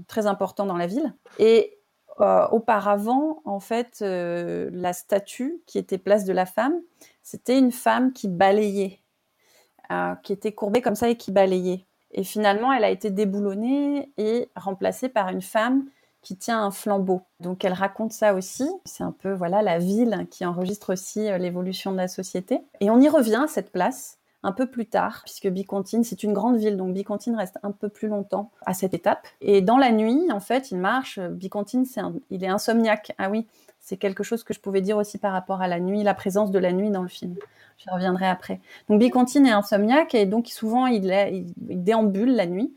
très 0.09 0.26
important 0.26 0.66
dans 0.66 0.76
la 0.76 0.88
ville. 0.88 1.14
Et 1.38 1.78
auparavant, 2.18 3.40
en 3.44 3.61
fait, 3.61 4.00
la 4.00 4.92
statue 4.94 5.62
qui 5.66 5.78
était 5.78 5.96
place 5.96 6.24
de 6.24 6.33
la 6.33 6.44
femme, 6.44 6.74
c'était 7.22 7.57
une 7.57 7.70
femme 7.70 8.12
qui 8.12 8.26
balayait 8.26 8.98
euh, 9.92 10.14
qui 10.22 10.33
était 10.33 10.53
courbée 10.53 10.83
comme 10.83 10.94
ça 10.94 11.09
et 11.09 11.16
qui 11.16 11.33
balayait. 11.33 11.85
Et 12.12 12.24
finalement, 12.24 12.72
elle 12.72 12.85
a 12.85 12.90
été 12.90 13.11
déboulonnée 13.11 14.11
et 14.16 14.48
remplacée 14.57 15.09
par 15.09 15.29
une 15.29 15.42
femme 15.42 15.85
qui 16.22 16.37
tient 16.37 16.62
un 16.62 16.70
flambeau. 16.70 17.22
Donc 17.40 17.64
elle 17.64 17.72
raconte 17.72 18.12
ça 18.12 18.35
aussi. 18.35 18.68
C'est 18.85 19.05
un 19.05 19.12
peu 19.12 19.33
voilà 19.33 19.62
la 19.62 19.79
ville 19.79 20.27
qui 20.31 20.44
enregistre 20.44 20.92
aussi 20.92 21.29
euh, 21.29 21.38
l'évolution 21.38 21.92
de 21.92 21.96
la 21.96 22.09
société. 22.09 22.61
Et 22.81 22.90
on 22.90 23.01
y 23.01 23.09
revient 23.09 23.42
à 23.44 23.46
cette 23.46 23.72
place 23.72 24.18
un 24.42 24.53
peu 24.53 24.66
plus 24.66 24.87
tard, 24.87 25.22
puisque 25.24 25.48
Bicontine, 25.48 26.05
c'est 26.05 26.22
une 26.22 26.33
grande 26.33 26.59
ville, 26.59 26.77
donc 26.77 26.94
Bicontine 26.94 27.35
reste 27.35 27.59
un 27.64 27.72
peu 27.72 27.88
plus 27.88 28.09
longtemps 28.09 28.53
à 28.66 28.74
cette 28.74 28.94
étape. 28.94 29.27
Et 29.40 29.62
dans 29.62 29.79
la 29.79 29.90
nuit, 29.90 30.31
en 30.31 30.38
fait, 30.38 30.70
il 30.70 30.79
marche. 30.79 31.18
Bicontine, 31.18 31.85
c'est 31.85 32.01
il 32.31 32.44
est 32.44 32.48
insomniaque. 32.48 33.12
Ah 33.18 33.31
oui, 33.31 33.48
c'est 33.88 33.96
quelque 33.96 34.22
chose 34.22 34.44
que 34.44 34.53
je 34.53 34.61
pouvais 34.61 34.83
dire 34.83 34.98
aussi 34.98 35.16
par 35.16 35.33
rapport 35.33 35.62
à 35.62 35.66
la 35.66 35.81
nuit, 35.81 36.03
la 36.03 36.12
présence 36.12 36.51
de 36.51 36.59
la 36.59 36.72
nuit 36.72 36.90
dans 36.90 37.01
le 37.01 37.09
film. 37.09 37.37
J'y 37.79 37.88
reviendrai 37.88 38.27
après. 38.27 38.61
Donc 38.88 39.01
Bicontine 39.01 39.46
est 39.46 39.53
insomniaque 39.53 40.14
et 40.14 40.27
donc 40.27 40.48
souvent 40.48 40.87
il, 40.87 41.11
déambule 41.57 42.37
la 42.37 42.44
nuit. 42.44 42.74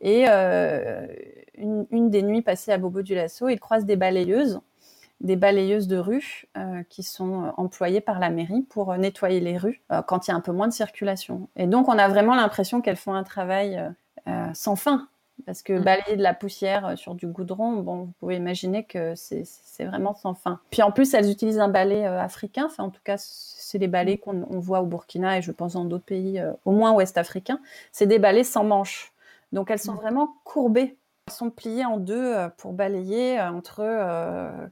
Et 0.00 0.26
euh, 0.28 1.04
une, 1.56 2.10
des 2.10 2.22
nuits 2.22 2.42
passées 2.42 2.70
à 2.70 2.78
Bobo 2.78 3.02
du 3.02 3.16
Lasso, 3.16 3.48
il 3.48 3.58
croise 3.58 3.86
des 3.86 3.96
balayeuses, 3.96 4.60
des 5.20 5.34
balayeuses 5.34 5.88
de 5.88 5.96
rue 5.96 6.44
euh, 6.56 6.84
qui 6.88 7.02
sont 7.02 7.52
employées 7.56 8.00
par 8.00 8.20
la 8.20 8.30
mairie 8.30 8.62
pour 8.62 8.96
nettoyer 8.96 9.40
les 9.40 9.58
rues 9.58 9.82
euh, 9.90 10.00
quand 10.02 10.28
il 10.28 10.30
y 10.30 10.34
a 10.34 10.36
un 10.36 10.40
peu 10.40 10.52
moins 10.52 10.68
de 10.68 10.72
circulation. 10.72 11.48
Et 11.56 11.66
donc 11.66 11.88
on 11.88 11.98
a 11.98 12.06
vraiment 12.06 12.36
l'impression 12.36 12.80
qu'elles 12.80 12.96
font 12.96 13.14
un 13.14 13.24
travail 13.24 13.82
sans 14.54 14.76
fin 14.76 15.08
parce 15.46 15.62
que 15.62 15.72
mm. 15.72 15.82
balayer 15.82 16.16
de 16.16 16.22
la 16.22 16.34
poussière 16.34 16.86
euh, 16.86 16.96
sur 16.96 17.14
du 17.14 17.26
goudron, 17.26 17.76
bon, 17.76 17.96
vous 18.04 18.12
pouvez 18.20 18.36
imaginer 18.36 18.84
que 18.84 19.14
c'est 19.14 19.44
vraiment 19.84 20.14
sans 20.14 20.34
fin. 20.34 20.60
Puis 20.70 20.82
en 20.82 20.92
plus, 20.92 21.14
elles 21.14 21.30
utilisent 21.30 21.58
un 21.60 21.68
balai 21.68 22.06
euh, 22.06 22.20
africain. 22.20 22.66
Enfin, 22.66 22.84
en 22.84 22.90
tout 22.90 23.00
cas, 23.04 23.16
c'est 23.18 23.78
les 23.78 23.88
balais 23.88 24.18
qu'on 24.18 24.44
voit 24.60 24.80
au 24.80 24.86
Burkina 24.86 25.38
et 25.38 25.42
je 25.42 25.52
pense 25.52 25.74
dans 25.74 25.84
d'autres 25.84 26.04
pays, 26.04 26.38
euh, 26.38 26.52
au 26.64 26.72
moins 26.72 26.92
ouest 26.92 27.18
africains. 27.18 27.60
C'est 27.90 28.06
des 28.06 28.18
balais 28.18 28.44
sans 28.44 28.64
manches. 28.64 29.12
Donc 29.52 29.70
elles 29.70 29.78
sont 29.78 29.94
mm. 29.94 30.00
vraiment 30.00 30.34
courbées. 30.44 30.96
Elles 31.28 31.34
sont 31.34 31.50
pliées 31.50 31.84
en 31.84 31.98
deux 31.98 32.34
pour 32.56 32.72
balayer 32.72 33.40
entre 33.40 33.84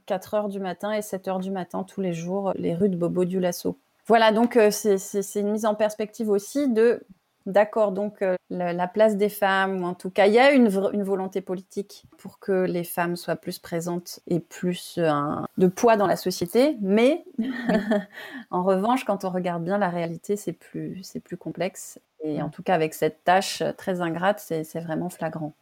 4 0.05 0.33
heures 0.33 0.49
du 0.49 0.59
matin 0.59 0.91
et 0.91 1.01
7 1.01 1.29
heures 1.29 1.39
du 1.39 1.49
matin 1.49 1.83
tous 1.83 2.01
les 2.01 2.11
jours 2.11 2.51
les 2.55 2.75
rues 2.75 2.89
de 2.89 2.97
Bobo 2.97 3.23
du 3.23 3.39
Lasso. 3.39 3.77
Voilà, 4.07 4.33
donc 4.33 4.59
c'est 4.69 5.39
une 5.39 5.51
mise 5.51 5.65
en 5.65 5.75
perspective 5.75 6.29
aussi 6.29 6.67
de 6.67 7.05
d'accord, 7.45 7.91
donc 7.91 8.21
euh, 8.21 8.35
la, 8.49 8.73
la 8.73 8.87
place 8.87 9.17
des 9.17 9.29
femmes, 9.29 9.83
ou 9.83 9.85
en 9.85 9.93
tout 9.93 10.09
cas, 10.09 10.27
il 10.27 10.33
y 10.33 10.39
a 10.39 10.51
une, 10.51 10.67
volonté 10.69 11.41
politique 11.41 12.03
pour 12.17 12.39
que 12.39 12.65
les 12.65 12.83
femmes 12.83 13.15
soient 13.15 13.35
plus 13.35 13.59
présentes 13.59 14.19
et 14.27 14.39
plus 14.39 14.97
euh, 14.97 15.09
un- 15.09 15.47
de 15.57 15.67
poids 15.67 15.97
dans 15.97 16.07
la 16.07 16.15
société. 16.15 16.77
Mais 16.81 17.23
en 18.51 18.63
revanche, 18.63 19.03
quand 19.05 19.25
on 19.25 19.29
regarde 19.29 19.63
bien 19.63 19.77
la 19.77 19.89
réalité, 19.89 20.35
c'est 20.35 20.53
plus, 20.53 20.99
c'est 21.03 21.19
plus 21.19 21.37
complexe. 21.37 21.99
Et 22.23 22.41
en 22.41 22.49
tout 22.49 22.63
cas, 22.63 22.75
avec 22.75 22.93
cette 22.93 23.23
tâche 23.23 23.61
euh, 23.61 23.71
très 23.71 24.01
ingrate, 24.01 24.39
c'est 24.39 24.79
vraiment 24.79 25.09
flagrant. 25.09 25.53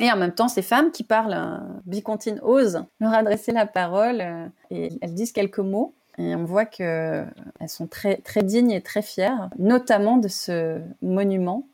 Et 0.00 0.10
en 0.10 0.16
même 0.16 0.32
temps, 0.32 0.48
ces 0.48 0.62
femmes 0.62 0.92
qui 0.92 1.02
parlent, 1.02 1.60
Bicontine 1.84 2.38
ose 2.42 2.84
leur 3.00 3.12
adresser 3.12 3.50
la 3.50 3.66
parole 3.66 4.22
et 4.70 4.88
elles 5.02 5.14
disent 5.14 5.32
quelques 5.32 5.58
mots. 5.58 5.94
Et 6.18 6.34
on 6.34 6.44
voit 6.44 6.64
qu'elles 6.66 7.32
sont 7.68 7.86
très, 7.86 8.20
dignes 8.42 8.70
et 8.72 8.80
très 8.82 9.02
fières, 9.02 9.48
notamment 9.58 10.16
de 10.16 10.28
ce 10.28 10.78
monument 11.02 11.66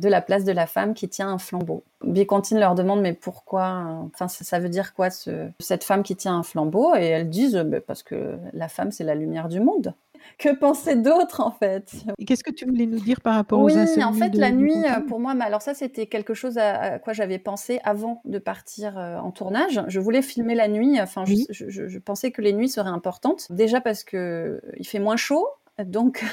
de 0.00 0.08
la 0.08 0.22
place 0.22 0.44
de 0.44 0.52
la 0.52 0.66
femme 0.66 0.94
qui 0.94 1.06
tient 1.08 1.28
un 1.28 1.36
flambeau. 1.38 1.84
Bicontine 2.02 2.58
leur 2.58 2.74
demande 2.74 3.02
mais 3.02 3.12
pourquoi, 3.12 3.84
euh, 3.86 4.06
enfin 4.14 4.26
ça, 4.26 4.58
veut 4.58 4.70
dire 4.70 4.94
quoi 4.94 5.10
ce- 5.10 5.48
cette 5.60 5.84
femme 5.84 6.02
qui 6.02 6.16
tient 6.16 6.34
un 6.38 6.42
flambeau? 6.42 6.94
Et 6.96 7.04
elles 7.04 7.28
disent 7.28 7.56
euh, 7.56 7.62
Ben, 7.64 7.80
parce 7.86 8.02
que 8.02 8.38
la 8.54 8.68
femme 8.68 8.90
c'est 8.90 9.04
la 9.04 9.14
lumière 9.14 9.48
du 9.48 9.60
monde. 9.60 9.92
Que 10.38 10.54
penser 10.54 10.96
d'autres 10.96 11.40
en 11.40 11.50
fait? 11.50 11.92
Et 12.18 12.24
qu'est-ce 12.24 12.42
que 12.44 12.50
tu 12.52 12.64
voulais 12.66 12.86
nous 12.86 12.98
dire 13.00 13.20
par 13.20 13.34
rapport 13.34 13.60
oui, 13.60 13.72
aux 13.72 13.78
insomnies 13.78 14.04
en 14.04 14.12
fait, 14.12 14.30
de- 14.30 14.40
la 14.40 14.50
nuit, 14.50 14.72
euh, 14.86 15.00
pour 15.00 15.20
moi, 15.20 15.34
alors 15.40 15.62
ça, 15.62 15.74
c'était 15.74 16.06
quelque 16.06 16.34
chose 16.34 16.58
à, 16.58 16.80
à 16.80 16.98
quoi 16.98 17.12
j'avais 17.12 17.38
pensé 17.38 17.80
avant 17.84 18.20
de 18.24 18.38
partir 18.38 18.98
euh, 18.98 19.18
en 19.18 19.30
tournage. 19.30 19.82
Je 19.88 20.00
voulais 20.00 20.22
filmer 20.22 20.54
la 20.54 20.68
nuit. 20.68 21.00
Enfin, 21.00 21.24
je- 21.24 21.32
Oui. 21.34 21.46
je, 21.50 21.68
je- 21.68 21.86
je 21.88 21.98
pensais 21.98 22.30
que 22.30 22.42
les 22.42 22.52
nuits 22.52 22.68
seraient 22.68 22.88
importantes. 22.90 23.46
Déjà 23.50 23.80
parce 23.80 24.04
que 24.04 24.16
euh, 24.16 24.72
il 24.78 24.86
fait 24.86 24.98
moins 24.98 25.16
chaud, 25.16 25.46
donc 25.84 26.24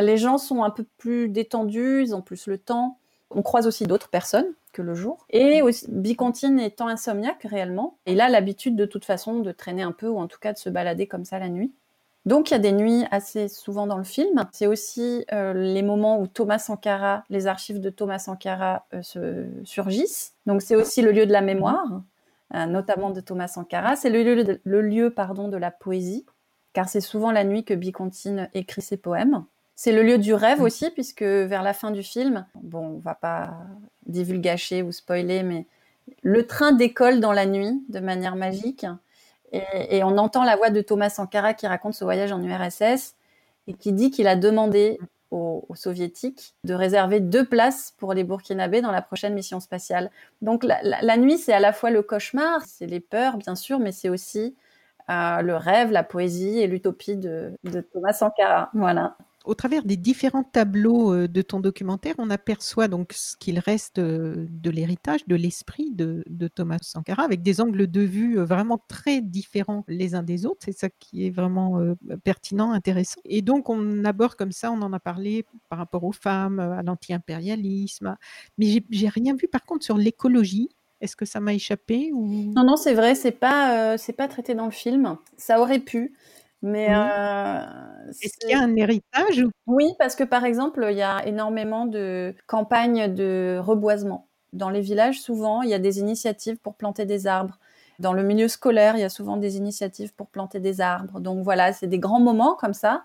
les 0.00 0.16
gens 0.16 0.38
sont 0.38 0.62
un 0.62 0.70
peu 0.70 0.84
plus 0.98 1.28
détendus, 1.28 2.02
ils 2.02 2.14
ont 2.14 2.22
plus 2.22 2.46
le 2.46 2.58
temps. 2.58 2.98
On 3.30 3.42
croise 3.42 3.66
aussi 3.66 3.84
d'autres 3.86 4.10
personnes 4.10 4.46
que 4.74 4.82
le 4.82 4.94
jour. 4.94 5.26
Et 5.30 5.62
aussi, 5.62 5.86
Bicontine 5.88 6.58
étant 6.60 6.86
insomniaque 6.88 7.42
réellement, 7.44 7.96
il 8.06 8.20
a 8.20 8.28
l'habitude 8.28 8.76
de 8.76 8.84
toute 8.86 9.04
façon 9.04 9.40
de 9.40 9.52
traîner 9.52 9.82
un 9.82 9.92
peu 9.92 10.08
ou 10.08 10.18
en 10.18 10.26
tout 10.28 10.38
cas 10.38 10.52
de 10.52 10.58
se 10.58 10.68
balader 10.70 11.06
comme 11.06 11.24
ça 11.24 11.38
la 11.38 11.48
nuit. 11.48 11.72
Donc 12.24 12.50
il 12.50 12.52
y 12.52 12.56
a 12.56 12.60
des 12.60 12.72
nuits 12.72 13.04
assez 13.10 13.48
souvent 13.48 13.86
dans 13.86 13.98
le 13.98 14.04
film. 14.04 14.44
C'est 14.52 14.66
aussi 14.66 15.24
euh, 15.32 15.52
les 15.54 15.82
moments 15.82 16.20
où 16.20 16.26
Thomas 16.26 16.58
Sankara, 16.58 17.24
les 17.30 17.46
archives 17.46 17.80
de 17.80 17.90
Thomas 17.90 18.20
Sankara 18.20 18.86
euh, 18.94 19.02
se 19.02 19.46
surgissent. 19.64 20.34
Donc 20.46 20.62
c'est 20.62 20.76
aussi 20.76 21.02
le 21.02 21.10
lieu 21.10 21.26
de 21.26 21.32
la 21.32 21.40
mémoire, 21.40 22.02
euh, 22.54 22.66
notamment 22.66 23.10
de 23.10 23.20
Thomas 23.20 23.48
Sankara. 23.48 23.96
C'est 23.96 24.10
le 24.10 24.22
lieu, 24.22 24.44
de, 24.44 24.60
le 24.62 24.82
lieu 24.82 25.10
pardon, 25.10 25.48
de 25.48 25.56
la 25.56 25.72
poésie, 25.72 26.24
car 26.74 26.88
c'est 26.88 27.00
souvent 27.00 27.32
la 27.32 27.42
nuit 27.42 27.64
que 27.64 27.74
Bicontine 27.74 28.48
écrit 28.54 28.82
ses 28.82 28.96
poèmes. 28.96 29.44
C'est 29.74 29.92
le 29.92 30.02
lieu 30.02 30.18
du 30.18 30.32
rêve 30.32 30.60
Mm. 30.60 30.64
aussi, 30.64 30.90
puisque 30.90 31.22
vers 31.22 31.64
la 31.64 31.72
fin 31.72 31.90
du 31.90 32.04
film, 32.04 32.46
bon, 32.62 32.96
on 32.96 32.98
va 32.98 33.16
pas 33.16 33.54
divulgacher 34.06 34.82
ou 34.82 34.92
spoiler, 34.92 35.42
mais 35.42 35.66
le 36.22 36.46
train 36.46 36.72
décolle 36.72 37.18
dans 37.18 37.32
la 37.32 37.46
nuit 37.46 37.82
de 37.88 37.98
manière 37.98 38.36
magique. 38.36 38.86
Et, 39.52 40.02
on 40.02 40.16
entend 40.16 40.44
la 40.44 40.56
voix 40.56 40.70
de 40.70 40.80
Thomas 40.80 41.10
Sankara 41.10 41.54
qui 41.54 41.66
raconte 41.66 41.94
ce 41.94 42.04
voyage 42.04 42.32
en 42.32 42.42
URSS 42.42 43.16
et 43.66 43.74
qui 43.74 43.92
dit 43.92 44.10
qu'il 44.10 44.26
a 44.26 44.34
demandé 44.36 44.98
aux, 45.30 45.66
soviétiques 45.74 46.54
de 46.64 46.74
réserver 46.74 47.20
deux 47.20 47.44
places 47.44 47.94
pour 47.98 48.14
les 48.14 48.24
Burkinabés 48.24 48.82
dans 48.82 48.90
la 48.90 49.02
prochaine 49.02 49.34
mission 49.34 49.60
spatiale. 49.60 50.10
Donc 50.42 50.64
la 50.64 51.16
nuit, 51.16 51.38
c'est 51.38 51.52
à 51.52 51.60
la 51.60 51.72
fois 51.72 51.90
le 51.90 52.02
cauchemar, 52.02 52.62
c'est 52.66 52.86
les 52.86 53.00
peurs, 53.00 53.36
bien 53.36 53.54
sûr, 53.54 53.78
mais 53.78 53.92
c'est 53.92 54.08
aussi 54.08 54.56
euh, 55.10 55.42
le 55.42 55.56
rêve, 55.56 55.90
la 55.90 56.04
poésie 56.04 56.60
et 56.60 56.66
l'utopie 56.66 57.16
de, 57.16 57.52
de 57.64 57.80
Thomas 57.80 58.12
Sankara. 58.12 58.70
Voilà. 58.74 59.16
Au 59.44 59.54
travers 59.54 59.84
des 59.84 59.96
différents 59.96 60.44
tableaux 60.44 61.12
euh, 61.12 61.28
de 61.28 61.42
ton 61.42 61.60
documentaire, 61.60 62.14
on 62.18 62.30
aperçoit 62.30 62.88
donc 62.88 63.12
ce 63.12 63.36
qu'il 63.36 63.58
reste 63.58 63.98
euh, 63.98 64.46
de 64.48 64.70
l'héritage, 64.70 65.26
de 65.26 65.34
l'esprit 65.36 65.90
de, 65.90 66.24
Thomas 66.54 66.78
Sankara, 66.82 67.24
avec 67.24 67.42
des 67.42 67.60
angles 67.60 67.90
de 67.90 68.00
vue 68.00 68.38
euh, 68.38 68.44
vraiment 68.44 68.78
très 68.88 69.20
différents 69.20 69.84
les 69.88 70.14
uns 70.14 70.22
des 70.22 70.46
autres. 70.46 70.60
C'est 70.64 70.78
ça 70.78 70.88
qui 70.90 71.26
est 71.26 71.30
vraiment 71.30 71.80
pertinent, 72.24 72.72
intéressant. 72.72 73.20
Et 73.24 73.42
donc, 73.42 73.68
on 73.68 74.04
aborde 74.04 74.34
comme 74.34 74.52
ça, 74.52 74.70
on 74.70 74.80
en 74.82 74.92
a 74.92 75.00
parlé 75.00 75.44
par 75.68 75.78
rapport 75.78 76.04
aux 76.04 76.12
femmes, 76.12 76.60
à 76.60 76.82
l'anti-impérialisme. 76.82 78.16
Mais 78.58 78.82
j'ai- 78.90 79.08
rien 79.08 79.34
vu 79.34 79.48
par 79.48 79.64
contre 79.64 79.84
sur 79.84 79.96
l'écologie. 79.98 80.70
Est-ce 81.00 81.16
que 81.16 81.24
ça 81.24 81.40
m'a 81.40 81.52
échappé. 81.52 82.12
Non, 82.12 82.64
non, 82.64 82.76
c'est 82.76 82.94
vrai, 82.94 83.14
c'est 83.14 83.32
pas, 83.32 83.96
pas 84.16 84.28
traité 84.28 84.54
dans 84.54 84.66
le 84.66 84.70
film. 84.70 85.16
Ça 85.36 85.60
aurait 85.60 85.80
pu, 85.80 86.14
mais 86.62 86.88
euh, 86.94 88.10
Est-ce 88.20 88.36
qu'il 88.38 88.50
y 88.50 88.54
a 88.54 88.60
un 88.60 88.74
héritage 88.76 89.38
ou- 89.44 89.50
Oui, 89.66 89.92
parce 89.98 90.14
que 90.16 90.24
par 90.24 90.44
exemple, 90.44 90.86
il 90.90 90.96
y 90.96 91.02
a 91.02 91.26
énormément 91.26 91.86
de 91.86 92.34
campagnes 92.46 93.12
de 93.12 93.58
reboisement. 93.60 94.28
Dans 94.52 94.70
les 94.70 94.80
villages, 94.80 95.20
souvent, 95.20 95.62
il 95.62 95.70
y 95.70 95.74
a 95.74 95.78
des 95.78 95.98
initiatives 95.98 96.58
pour 96.58 96.74
planter 96.76 97.04
des 97.06 97.26
arbres. 97.26 97.58
Dans 97.98 98.12
le 98.12 98.22
milieu 98.22 98.48
scolaire, 98.48 98.96
il 98.96 99.00
y 99.00 99.04
a 99.04 99.08
souvent 99.08 99.36
des 99.36 99.56
initiatives 99.56 100.14
pour 100.14 100.28
planter 100.28 100.60
des 100.60 100.80
arbres. 100.80 101.20
Donc 101.20 101.42
voilà, 101.44 101.72
c'est 101.72 101.86
des 101.86 101.98
grands 101.98 102.20
moments 102.20 102.54
comme 102.56 102.74
ça, 102.74 103.02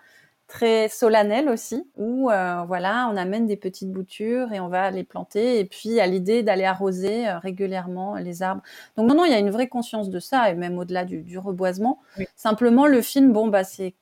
très 0.47 0.87
solennels 0.87 1.49
aussi, 1.49 1.89
où 1.97 2.31
euh, 2.31 2.63
voilà, 2.65 3.09
on 3.11 3.17
amène 3.17 3.47
des 3.47 3.57
petites 3.57 3.91
boutures 3.91 4.53
et 4.53 4.59
on 4.59 4.69
va 4.69 4.91
les 4.91 5.03
planter. 5.03 5.59
Et 5.59 5.65
puis, 5.65 5.99
a 5.99 6.07
l'idée 6.07 6.41
d'aller 6.41 6.63
arroser 6.63 7.27
euh, 7.27 7.37
régulièrement 7.39 8.15
les 8.15 8.43
arbres. 8.43 8.61
Donc 8.95 9.09
non, 9.09 9.15
non, 9.15 9.25
il 9.25 9.31
y 9.31 9.35
a 9.35 9.39
une 9.39 9.51
vraie 9.51 9.67
conscience 9.67 10.09
de 10.09 10.19
ça, 10.19 10.49
et 10.49 10.55
même 10.55 10.77
au-delà 10.77 11.05
du, 11.05 11.21
du 11.21 11.37
reboisement. 11.37 11.99
Oui. 12.17 12.25
Simplement, 12.35 12.87
le 12.87 13.01
film, 13.01 13.33
bon, 13.33 13.47
bah, 13.47 13.63
c'est 13.63 13.93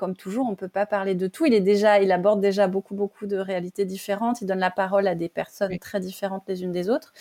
comme 0.00 0.16
toujours, 0.16 0.48
on 0.48 0.54
peut 0.54 0.66
pas 0.66 0.86
parler 0.86 1.14
de 1.14 1.26
tout. 1.26 1.44
Il 1.44 1.52
est 1.52 1.60
déjà, 1.60 2.00
il 2.00 2.10
aborde 2.10 2.40
déjà 2.40 2.68
beaucoup, 2.68 2.94
beaucoup 2.94 3.26
de 3.26 3.36
réalités 3.36 3.84
différentes. 3.84 4.40
Il 4.40 4.46
donne 4.46 4.58
la 4.58 4.70
parole 4.70 5.06
à 5.06 5.14
des 5.14 5.28
personnes 5.28 5.78
très 5.78 6.00
différentes 6.00 6.44
les 6.48 6.62
unes 6.62 6.72
des 6.72 6.88
autres. 6.88 7.12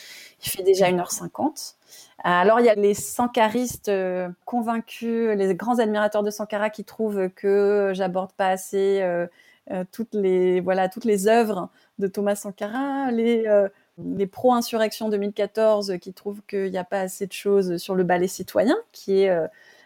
Il 0.42 0.50
fait 0.50 0.64
déjà 0.64 0.90
1h50. 0.90 1.76
Alors, 2.24 2.62
il 2.62 2.66
y 2.66 2.70
a 2.70 2.76
les 2.76 2.94
sankaristes 2.94 3.90
euh, 3.90 4.30
convaincus, 4.46 5.36
les 5.36 5.54
grands 5.56 5.80
admirateurs 5.80 6.24
de 6.24 6.32
Sankara 6.32 6.70
qui 6.70 6.86
trouvent 6.86 7.28
que 7.32 7.92
j'aborde 7.94 8.32
pas 8.32 8.48
assez 8.48 9.02
euh, 9.02 9.28
euh, 9.72 9.84
toutes 9.92 10.14
les, 10.14 10.62
voilà, 10.62 10.88
toutes 10.88 11.04
les 11.04 11.28
œuvres 11.28 11.70
de 11.98 12.08
Thomas 12.08 12.36
Sankara, 12.36 13.12
les, 13.12 13.46
euh, 13.46 13.68
les 13.98 14.26
pro-insurrection 14.26 15.10
2014 15.10 15.98
qui 16.00 16.14
trouvent 16.14 16.42
qu'il 16.48 16.72
n'y 16.72 16.78
a 16.78 16.86
pas 16.86 17.02
assez 17.02 17.28
de 17.28 17.34
choses 17.34 17.76
sur 17.76 17.94
le 17.94 18.06
ballet 18.06 18.30
citoyen, 18.30 18.78
qui 18.94 19.24
est 19.24 19.38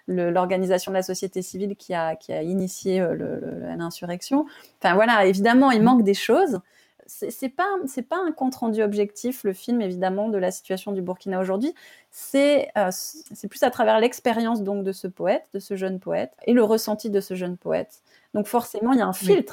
l'organisation 0.08 0.92
de 0.92 0.98
la 0.98 1.04
société 1.04 1.42
civile 1.42 1.76
qui 1.76 1.94
a, 1.94 2.16
qui 2.16 2.34
a 2.34 2.44
initié 2.44 3.00
euh, 3.00 3.76
l'insurrection. 3.78 4.46
Enfin 4.82 4.96
voilà, 4.96 5.26
évidemment, 5.26 5.72
il 5.72 5.82
manque 5.82 6.04
des 6.04 6.14
choses. 6.14 6.60
C'est 7.06 7.50
pas 7.50 7.68
c'est 7.86 8.08
pas 8.08 8.18
un 8.18 8.32
compte 8.32 8.56
rendu 8.56 8.82
objectif 8.82 9.44
le 9.44 9.52
film 9.52 9.82
évidemment 9.82 10.30
de 10.30 10.38
la 10.38 10.52
situation 10.52 10.94
du 10.94 11.02
Burkina 11.02 11.42
aujourd'hui. 11.42 11.76
C'est 12.12 12.70
euh, 12.78 12.90
c'est 12.92 13.50
plus 13.50 13.62
à 13.64 13.70
travers 13.70 14.00
l'expérience 14.00 14.64
donc 14.64 14.86
de 14.86 14.94
ce 14.94 15.08
poète, 15.08 15.50
de 15.54 15.60
ce 15.60 15.76
jeune 15.76 16.00
poète 16.00 16.32
et 16.46 16.54
le 16.54 16.64
ressenti 16.64 17.10
de 17.10 17.20
ce 17.20 17.36
jeune 17.36 17.58
poète. 17.58 18.02
Donc 18.34 18.48
forcément, 18.48 18.94
il 18.94 19.00
y 19.00 19.02
a 19.02 19.06
un 19.06 19.14
Oui. 19.22 19.44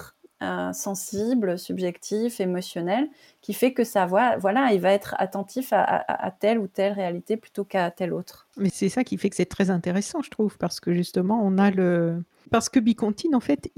Euh, 0.42 0.72
sensible, 0.72 1.58
subjectif, 1.58 2.40
émotionnel 2.40 3.08
qui 3.42 3.52
fait 3.52 3.74
que 3.74 3.84
ça 3.84 4.06
voit, 4.06 4.38
voilà, 4.38 4.72
il 4.72 4.80
va 4.80 4.92
être 4.92 5.14
attentif 5.18 5.72
à, 5.72 6.34
telle 6.40 6.58
ou 6.58 6.66
telle 6.66 6.92
réalité 6.92 7.36
plutôt 7.36 7.64
qu'à 7.64 7.90
telle 7.90 8.12
autre. 8.14 8.48
Mais 8.56 8.70
c'est 8.72 8.88
ça 8.88 9.04
qui 9.04 9.18
fait 9.18 9.28
que 9.28 9.36
c'est 9.36 9.44
très 9.44 9.70
intéressant, 9.70 10.22
je 10.22 10.30
trouve, 10.30 10.56
parce 10.56 10.80
que 10.80 10.94
justement, 10.94 11.42
on 11.44 11.58
a 11.58 11.70
le. 11.70 12.22
Parce 12.50 12.70
que 12.70 12.80
Bicontine, 12.80 13.34
en 13.34 13.40
fait, 13.40 13.70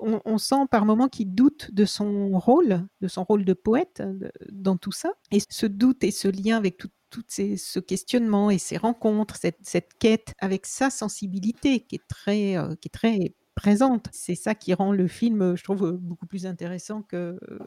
on, 0.00 0.38
sent 0.38 0.66
par 0.70 0.84
moments 0.84 1.08
qu'il 1.08 1.34
doute 1.34 1.70
de 1.74 1.84
son 1.84 2.38
rôle, 2.38 2.86
de 3.00 3.08
son 3.08 3.24
rôle 3.24 3.44
de 3.44 3.52
poète 3.52 4.02
dans 4.50 4.76
tout 4.76 4.92
ça. 4.92 5.10
Et 5.32 5.40
ce 5.48 5.66
doute 5.66 6.02
et 6.04 6.10
ce 6.10 6.28
lien 6.28 6.56
avec 6.56 6.78
tout, 6.78 6.88
tout 7.10 7.24
ces, 7.28 7.56
ce 7.56 7.78
questionnement 7.78 8.50
et 8.50 8.58
ces 8.58 8.76
rencontres, 8.76 9.36
cette, 9.36 9.58
cette 9.62 9.94
quête 9.98 10.34
avec 10.38 10.66
sa 10.66 10.90
sensibilité 10.90 11.80
qui 11.80 11.96
est 11.96 12.08
très, 12.08 12.56
euh, 12.56 12.74
qui 12.80 12.88
est 12.88 12.94
très 12.94 13.34
présente. 13.60 14.08
C'est 14.12 14.34
ça 14.34 14.54
qui 14.54 14.72
rend 14.74 14.92
le 14.92 15.08
film, 15.08 15.56
je 15.56 15.64
trouve, 15.64 15.92
beaucoup 15.92 16.26
plus 16.26 16.46
intéressant 16.46 17.02
que. 17.02 17.38
euh, 17.50 17.58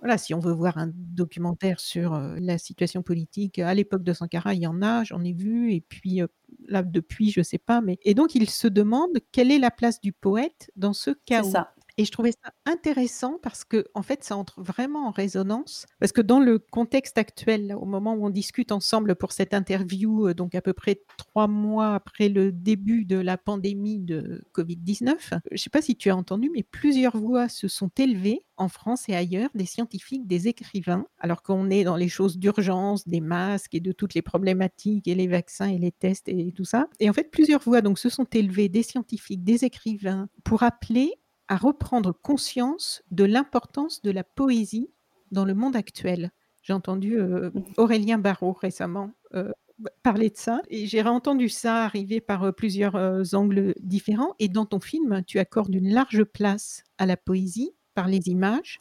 voilà, 0.00 0.16
si 0.18 0.34
on 0.34 0.38
veut 0.40 0.52
voir 0.52 0.78
un 0.78 0.90
documentaire 0.94 1.80
sur 1.80 2.14
euh, 2.14 2.36
la 2.40 2.58
situation 2.58 3.02
politique 3.02 3.58
à 3.58 3.74
l'époque 3.74 4.02
de 4.04 4.12
Sankara, 4.12 4.54
il 4.54 4.62
y 4.62 4.66
en 4.66 4.80
a, 4.82 5.04
j'en 5.04 5.22
ai 5.24 5.32
vu, 5.32 5.72
et 5.72 5.80
puis 5.80 6.22
euh, 6.22 6.26
là 6.66 6.82
depuis, 6.82 7.30
je 7.30 7.42
sais 7.42 7.58
pas, 7.58 7.80
mais 7.80 7.98
et 8.02 8.14
donc 8.14 8.34
il 8.34 8.48
se 8.48 8.68
demande 8.68 9.10
quelle 9.32 9.50
est 9.50 9.58
la 9.58 9.70
place 9.70 10.00
du 10.00 10.12
poète 10.12 10.70
dans 10.76 10.92
ce 10.92 11.10
C'est 11.28 11.42
chaos. 11.42 11.42
ça. 11.42 11.74
Et 11.98 12.04
je 12.04 12.10
trouvais 12.10 12.32
ça 12.32 12.52
intéressant 12.64 13.38
parce 13.42 13.64
que, 13.64 13.84
en 13.94 14.02
fait, 14.02 14.24
ça 14.24 14.36
entre 14.36 14.62
vraiment 14.62 15.06
en 15.06 15.10
résonance. 15.10 15.86
Parce 16.00 16.12
que 16.12 16.22
dans 16.22 16.40
le 16.40 16.58
contexte 16.58 17.18
actuel, 17.18 17.74
au 17.78 17.84
moment 17.84 18.14
où 18.14 18.24
on 18.26 18.30
discute 18.30 18.72
ensemble 18.72 19.14
pour 19.14 19.32
cette 19.32 19.52
interview, 19.52 20.28
euh, 20.28 20.34
donc 20.34 20.54
à 20.54 20.62
peu 20.62 20.72
près 20.72 21.02
trois 21.18 21.48
mois 21.48 21.94
après 21.94 22.28
le 22.28 22.50
début 22.50 23.04
de 23.04 23.16
la 23.16 23.36
pandémie 23.36 23.98
de 24.00 24.44
Covid-19, 24.54 25.16
je 25.30 25.36
ne 25.52 25.56
sais 25.56 25.70
pas 25.70 25.82
si 25.82 25.96
tu 25.96 26.10
as 26.10 26.16
entendu, 26.16 26.50
mais 26.54 26.62
plusieurs 26.62 27.16
voix 27.16 27.48
se 27.48 27.68
sont 27.68 27.90
élevées 27.98 28.44
en 28.56 28.68
France 28.68 29.08
et 29.08 29.14
ailleurs, 29.14 29.50
des 29.54 29.66
scientifiques, 29.66 30.26
des 30.26 30.48
écrivains, 30.48 31.06
alors 31.18 31.42
qu'on 31.42 31.68
est 31.70 31.84
dans 31.84 31.96
les 31.96 32.08
choses 32.08 32.38
d'urgence, 32.38 33.06
des 33.08 33.20
masques 33.20 33.74
et 33.74 33.80
de 33.80 33.92
toutes 33.92 34.14
les 34.14 34.22
problématiques 34.22 35.08
et 35.08 35.14
les 35.14 35.26
vaccins 35.26 35.68
et 35.68 35.78
les 35.78 35.92
tests 35.92 36.28
et 36.28 36.52
tout 36.52 36.64
ça. 36.64 36.86
Et 37.00 37.10
en 37.10 37.12
fait, 37.12 37.30
plusieurs 37.30 37.60
voix 37.60 37.80
donc 37.82 37.98
se 37.98 38.08
sont 38.08 38.26
élevées, 38.32 38.68
des 38.68 38.82
scientifiques, 38.82 39.44
des 39.44 39.64
écrivains, 39.64 40.28
pour 40.44 40.62
appeler 40.62 41.12
à 41.48 41.56
reprendre 41.56 42.12
conscience 42.12 43.02
de 43.10 43.24
l'importance 43.24 44.02
de 44.02 44.10
la 44.10 44.24
poésie 44.24 44.90
dans 45.30 45.44
le 45.44 45.54
monde 45.54 45.76
actuel. 45.76 46.30
J'ai 46.62 46.72
entendu 46.72 47.18
euh, 47.18 47.50
Aurélien 47.76 48.18
Barraud 48.18 48.52
récemment 48.52 49.12
euh, 49.34 49.50
parler 50.02 50.30
de 50.30 50.36
ça 50.36 50.62
et 50.68 50.86
j'ai 50.86 51.02
entendu 51.02 51.48
ça 51.48 51.84
arriver 51.84 52.20
par 52.20 52.44
euh, 52.44 52.52
plusieurs 52.52 53.34
angles 53.34 53.74
différents. 53.80 54.34
Et 54.38 54.48
dans 54.48 54.66
ton 54.66 54.80
film, 54.80 55.22
tu 55.26 55.38
accordes 55.38 55.74
une 55.74 55.92
large 55.92 56.24
place 56.24 56.84
à 56.98 57.06
la 57.06 57.16
poésie 57.16 57.72
par 57.94 58.06
les 58.06 58.28
images, 58.28 58.80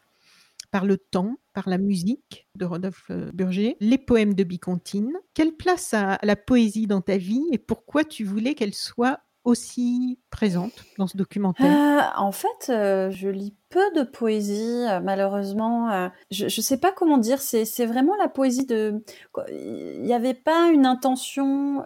par 0.70 0.86
le 0.86 0.98
temps, 0.98 1.38
par 1.54 1.68
la 1.68 1.80
musique 1.80 2.48
de 2.56 2.66
Rodolphe 2.66 3.12
Burger, 3.34 3.76
les 3.80 3.98
poèmes 3.98 4.36
de 4.36 4.44
Bicontine. 4.44 5.14
Quelle 5.34 5.54
place 5.54 5.94
a 5.94 6.20
la 6.22 6.36
poésie 6.36 6.88
dans 6.88 7.02
ta 7.02 7.18
vie 7.18 7.44
et 7.52 7.58
pourquoi 7.58 8.06
tu 8.06 8.24
voulais 8.24 8.54
qu'elle 8.54 8.76
soit 8.76 9.20
aussi 9.44 10.20
présente 10.30 10.86
dans 10.98 11.08
ce 11.08 11.18
documentaire? 11.18 11.66
Euh, 11.66 12.20
En 12.20 12.32
fait, 12.32 12.70
euh, 12.70 13.10
je 13.12 13.30
lis 13.30 13.56
peu 13.70 13.92
de 13.96 14.04
poésie, 14.04 14.86
euh, 14.88 15.00
malheureusement. 15.00 16.10
je 16.30 16.46
ne 16.46 16.50
sais 16.50 16.78
pas 16.78 16.92
comment 16.92 17.18
dire, 17.18 17.40
c'est 17.40 17.86
vraiment 17.86 18.16
la 18.18 18.28
poésie 18.28 18.66
de... 18.66 19.04
Il 19.50 20.02
n'y 20.04 20.14
avait 20.14 20.34
pas 20.34 20.70
une 20.70 20.86
intention 20.86 21.84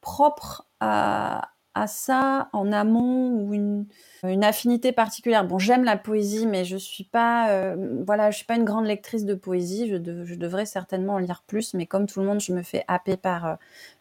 propre 0.00 0.66
à, 0.80 1.51
à 1.74 1.86
ça 1.86 2.48
en 2.52 2.70
amont 2.72 3.30
ou 3.40 3.54
une, 3.54 3.86
une 4.26 4.44
affinité 4.44 4.92
particulière. 4.92 5.46
Bon, 5.46 5.58
j'aime 5.58 5.84
la 5.84 5.96
poésie, 5.96 6.46
mais 6.46 6.64
je 6.64 6.76
suis 6.76 7.04
pas, 7.04 7.50
euh, 7.50 8.02
voilà, 8.06 8.30
je 8.30 8.36
suis 8.36 8.46
pas 8.46 8.56
une 8.56 8.64
grande 8.64 8.86
lectrice 8.86 9.24
de 9.24 9.34
poésie. 9.34 9.88
Je, 9.88 10.24
je, 10.24 10.34
devrais 10.34 10.66
certainement 10.66 11.14
en 11.14 11.18
lire 11.18 11.42
plus, 11.46 11.74
mais 11.74 11.86
comme 11.86 12.06
tout 12.06 12.20
le 12.20 12.26
monde, 12.26 12.40
je 12.40 12.52
me 12.52 12.62
fais 12.62 12.84
happer 12.88 13.16
par 13.16 13.46
euh, 13.46 13.54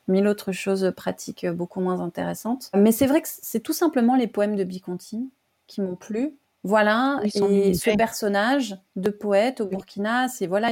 mille 0.07 0.27
autres 0.27 0.51
choses 0.51 0.91
pratiques 0.95 1.45
euh, 1.45 1.53
beaucoup 1.53 1.79
moins 1.79 2.01
intéressantes. 2.01 2.69
Mais 2.75 2.91
c'est 2.91 3.07
vrai 3.07 3.21
que 3.21 3.29
c'est 3.29 3.61
tout 3.61 3.73
simplement 3.73 4.15
les 4.15 4.27
poèmes 4.27 4.55
de 4.55 4.63
Bicontine 4.63 5.29
qui 5.67 5.81
m'ont 5.81 5.95
plu. 5.95 6.35
Voilà, 6.63 7.19
et 7.23 7.73
ce 7.73 7.97
personnage 7.97 8.77
de 8.95 9.09
poète 9.09 9.61
au 9.61 9.65
Burkina, 9.65 10.27
c'est 10.27 10.45
voilà, 10.45 10.69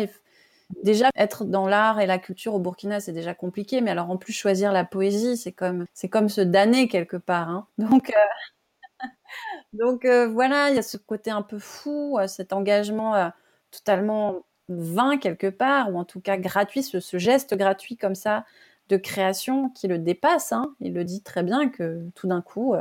déjà 0.84 1.10
être 1.16 1.46
dans 1.46 1.68
l'art 1.68 2.00
et 2.00 2.06
la 2.06 2.20
culture 2.20 2.54
au 2.54 2.60
Burkina, 2.60 3.00
c'est 3.00 3.12
déjà 3.12 3.34
compliqué, 3.34 3.82
mais 3.82 3.92
alors 3.92 4.10
en 4.10 4.18
plus 4.18 4.34
choisir 4.34 4.72
la 4.72 4.86
poésie, 4.86 5.38
c'est 5.38 5.52
comme 5.52 5.86
c'est 5.94 6.10
comme 6.10 6.30
se 6.30 6.42
damner 6.42 6.88
quelque 6.88 7.18
part. 7.18 7.50
Hein. 7.50 7.68
Donc 7.78 8.10
euh, 8.10 9.06
donc 9.74 10.06
euh, 10.06 10.28
voilà, 10.28 10.70
il 10.70 10.76
y 10.76 10.80
a 10.80 10.84
ce 10.84 10.98
côté 10.98 11.32
un 11.32 11.42
peu 11.42 11.60
fou, 11.60 12.18
euh, 12.20 12.28
cet 12.28 12.54
engagement 12.54 13.32
totalement 13.72 14.46
vain 14.70 15.18
quelque 15.18 15.48
part, 15.48 15.94
ou 15.94 15.98
en 15.98 16.06
tout 16.06 16.22
cas 16.22 16.38
gratuit, 16.38 16.84
ce, 16.84 17.18
geste 17.18 17.56
gratuit 17.56 17.98
comme 17.98 18.16
ça 18.16 18.46
de 18.90 18.98
création 18.98 19.70
qui 19.70 19.88
le 19.88 20.00
dépasse. 20.00 20.52
Hein. 20.52 20.76
Il 20.82 20.94
le 20.94 21.04
dit 21.04 21.22
très 21.22 21.44
bien 21.44 21.70
que 21.70 22.10
tout 22.16 22.28
d'un 22.28 22.42
coup, 22.42 22.76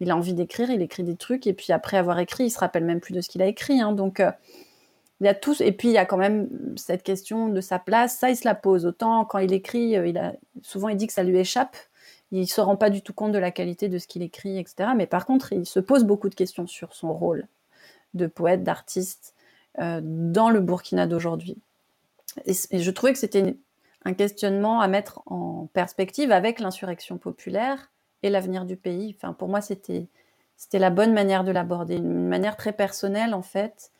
il 0.00 0.10
a 0.10 0.16
envie 0.16 0.34
d'écrire, 0.34 0.70
il 0.70 0.82
écrit 0.82 1.02
des 1.02 1.16
trucs, 1.16 1.46
et 1.46 1.52
puis 1.52 1.72
après 1.72 1.96
avoir 1.98 2.18
écrit, 2.18 2.44
il 2.44 2.50
se 2.50 2.58
rappelle 2.58 2.84
même 2.84 3.00
plus 3.00 3.12
de 3.12 3.20
ce 3.20 3.28
qu'il 3.28 3.42
a 3.42 3.46
écrit. 3.46 3.80
Hein. 3.80 3.92
Donc 3.92 4.22
il 5.20 5.26
y 5.26 5.28
a 5.28 5.34
tous, 5.34 5.60
et 5.60 5.72
puis 5.72 5.88
il 5.88 5.94
y 5.94 5.98
a 5.98 6.04
quand 6.04 6.18
même 6.18 6.48
cette 6.76 7.02
question 7.02 7.48
de 7.48 7.60
sa 7.60 7.78
place. 7.78 8.18
Ça, 8.18 8.30
il 8.30 8.36
se 8.36 8.46
la 8.46 8.54
pose. 8.54 8.84
Autant 8.84 9.24
quand 9.24 9.38
il 9.38 9.52
écrit, 9.52 9.96
euh, 9.96 10.06
il 10.06 10.18
a, 10.18 10.34
souvent 10.62 10.88
il 10.88 10.96
dit 10.96 11.06
que 11.06 11.12
ça 11.12 11.22
lui 11.22 11.38
échappe. 11.38 11.76
Il 12.32 12.46
se 12.48 12.60
rend 12.60 12.76
pas 12.76 12.90
du 12.90 13.02
tout 13.02 13.12
compte 13.14 13.32
de 13.32 13.38
la 13.38 13.50
qualité 13.50 13.88
de 13.88 13.98
ce 13.98 14.06
qu'il 14.06 14.22
écrit, 14.22 14.58
etc. 14.58 14.90
Mais 14.96 15.06
par 15.06 15.26
contre, 15.26 15.52
il 15.52 15.64
se 15.64 15.80
pose 15.80 16.04
beaucoup 16.04 16.28
de 16.28 16.34
questions 16.34 16.66
sur 16.66 16.92
son 16.94 17.14
rôle 17.14 17.46
de 18.14 18.26
poète, 18.26 18.62
d'artiste 18.62 19.34
euh, 19.78 20.00
dans 20.02 20.50
le 20.50 20.60
Burkina 20.60 21.06
d'aujourd'hui. 21.06 21.56
Et, 22.44 22.52
je 22.54 22.90
trouvais 22.90 23.12
que 23.12 23.18
c'était 23.18 23.56
un 24.04 24.12
questionnement 24.12 24.80
à 24.80 24.88
mettre 24.88 25.22
en 25.26 25.68
perspective 25.72 26.30
avec 26.32 26.60
l'insurrection 26.60 27.16
populaire 27.16 27.90
et 28.22 28.28
l'avenir 28.28 28.66
du 28.66 28.76
pays. 28.76 29.16
Enfin, 29.16 29.32
pour 29.32 29.48
moi, 29.48 29.60
c'était 29.60 30.08
c'était 30.58 30.78
la 30.78 30.90
bonne 30.90 31.12
manière 31.12 31.44
de 31.44 31.50
l'aborder, 31.50 31.96
une 31.96 32.28
manière 32.28 32.56
très 32.56 32.72
personnelle 32.72 33.34
en 33.34 33.42
fait, 33.42 33.90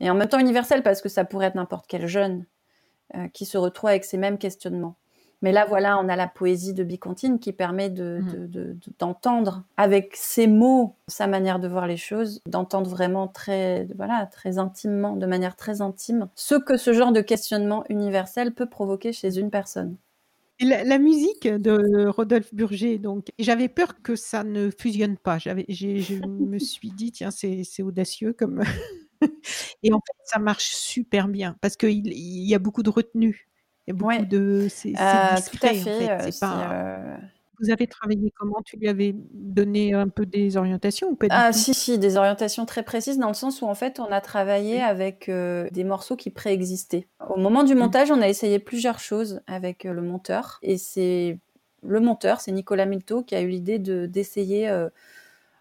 et 0.00 0.10
en 0.10 0.14
même 0.14 0.28
temps 0.28 0.38
universel 0.38 0.82
parce 0.82 1.00
que 1.02 1.08
ça 1.08 1.24
pourrait 1.24 1.46
être 1.46 1.54
n'importe 1.54 1.86
quel 1.86 2.06
jeune 2.06 2.46
euh, 3.14 3.28
qui 3.28 3.44
se 3.44 3.58
retrouve 3.58 3.90
avec 3.90 4.04
ces 4.04 4.16
mêmes 4.16 4.38
questionnements. 4.38 4.96
Mais 5.42 5.52
là, 5.52 5.64
voilà, 5.64 5.98
on 5.98 6.08
a 6.08 6.16
la 6.16 6.28
poésie 6.28 6.74
de 6.74 6.84
Bicontine 6.84 7.38
qui 7.38 7.52
permet 7.52 7.88
mmh. 7.88 8.78
d'entendre 8.98 9.64
avec 9.78 10.14
ses 10.14 10.46
mots, 10.46 10.96
sa 11.08 11.26
manière 11.26 11.58
de 11.58 11.66
voir 11.66 11.86
les 11.86 11.96
choses, 11.96 12.42
d'entendre 12.44 12.90
vraiment 12.90 13.26
très, 13.26 13.88
voilà, 13.96 14.26
très 14.26 14.58
intimement, 14.58 15.16
de 15.16 15.24
manière 15.24 15.56
très 15.56 15.80
intime, 15.80 16.28
ce 16.34 16.56
que 16.56 16.76
ce 16.76 16.92
genre 16.92 17.12
de 17.12 17.22
questionnement 17.22 17.84
universel 17.88 18.52
peut 18.52 18.68
provoquer 18.68 19.14
chez 19.14 19.38
une 19.38 19.50
personne. 19.50 19.96
La, 20.60 20.98
musique 20.98 21.48
de 21.48 22.06
Rodolphe 22.08 22.54
Burger, 22.54 22.98
donc, 22.98 23.28
j'avais 23.38 23.68
peur 23.68 24.02
que 24.02 24.14
ça 24.16 24.44
ne 24.44 24.68
fusionne 24.68 25.16
pas. 25.16 25.38
J'avais, 25.38 25.64
je 25.70 26.26
me 26.26 26.58
suis 26.58 26.90
dit, 26.90 27.12
tiens, 27.12 27.30
c'est 27.30 27.82
audacieux 27.82 28.34
comme, 28.34 28.62
et 29.82 29.92
en 29.92 29.98
fait, 29.98 30.16
ça 30.24 30.38
marche 30.38 30.70
super 30.74 31.28
bien 31.28 31.56
parce 31.60 31.76
qu'il 31.76 32.06
il 32.06 32.48
y 32.48 32.54
a 32.54 32.58
beaucoup 32.58 32.82
de 32.82 32.90
retenue. 32.90 33.48
Il 33.86 33.90
y 33.90 33.96
a 33.96 33.96
beaucoup 33.96 34.24
de. 34.24 34.66
C'est 34.70 34.94
euh, 35.00 35.34
discret, 35.36 35.80
en 35.80 36.18
fait. 36.20 36.40
pas... 36.40 36.72
Euh 36.72 37.16
Vous 37.60 37.70
avez 37.70 37.86
travaillé 37.86 38.32
comment? 38.36 38.60
Tu 38.64 38.76
lui 38.76 38.88
avais 38.88 39.14
donné 39.32 39.94
un 39.94 40.08
peu 40.08 40.26
des 40.26 40.56
orientations 40.56 41.08
ou 41.08 41.16
pas 41.16 41.26
Ah, 41.30 41.52
si, 41.52 41.74
si, 41.74 41.98
des 41.98 42.16
orientations 42.16 42.66
très 42.66 42.82
précises 42.82 43.18
dans 43.18 43.28
le 43.28 43.34
sens 43.34 43.62
où 43.62 43.66
en 43.66 43.74
fait, 43.74 44.00
on 44.00 44.10
a 44.12 44.20
travaillé 44.20 44.80
avec 44.80 45.28
euh, 45.28 45.68
des 45.70 45.84
morceaux 45.84 46.16
qui 46.16 46.30
préexistaient. 46.30 47.06
Au 47.28 47.38
moment 47.38 47.64
du 47.64 47.74
mmh. 47.74 47.78
montage, 47.78 48.10
on 48.10 48.20
a 48.20 48.28
essayé 48.28 48.58
plusieurs 48.58 48.98
choses 48.98 49.40
avec 49.46 49.84
le 49.84 50.02
monteur. 50.02 50.58
Et 50.62 50.78
c'est 50.78 51.38
le 51.82 52.00
monteur, 52.00 52.40
c'est 52.40 52.52
Nicolas 52.52 52.86
Milto, 52.86 53.22
qui 53.22 53.34
a 53.34 53.40
eu 53.40 53.48
l'idée 53.48 53.78
d'essayer 53.78 54.68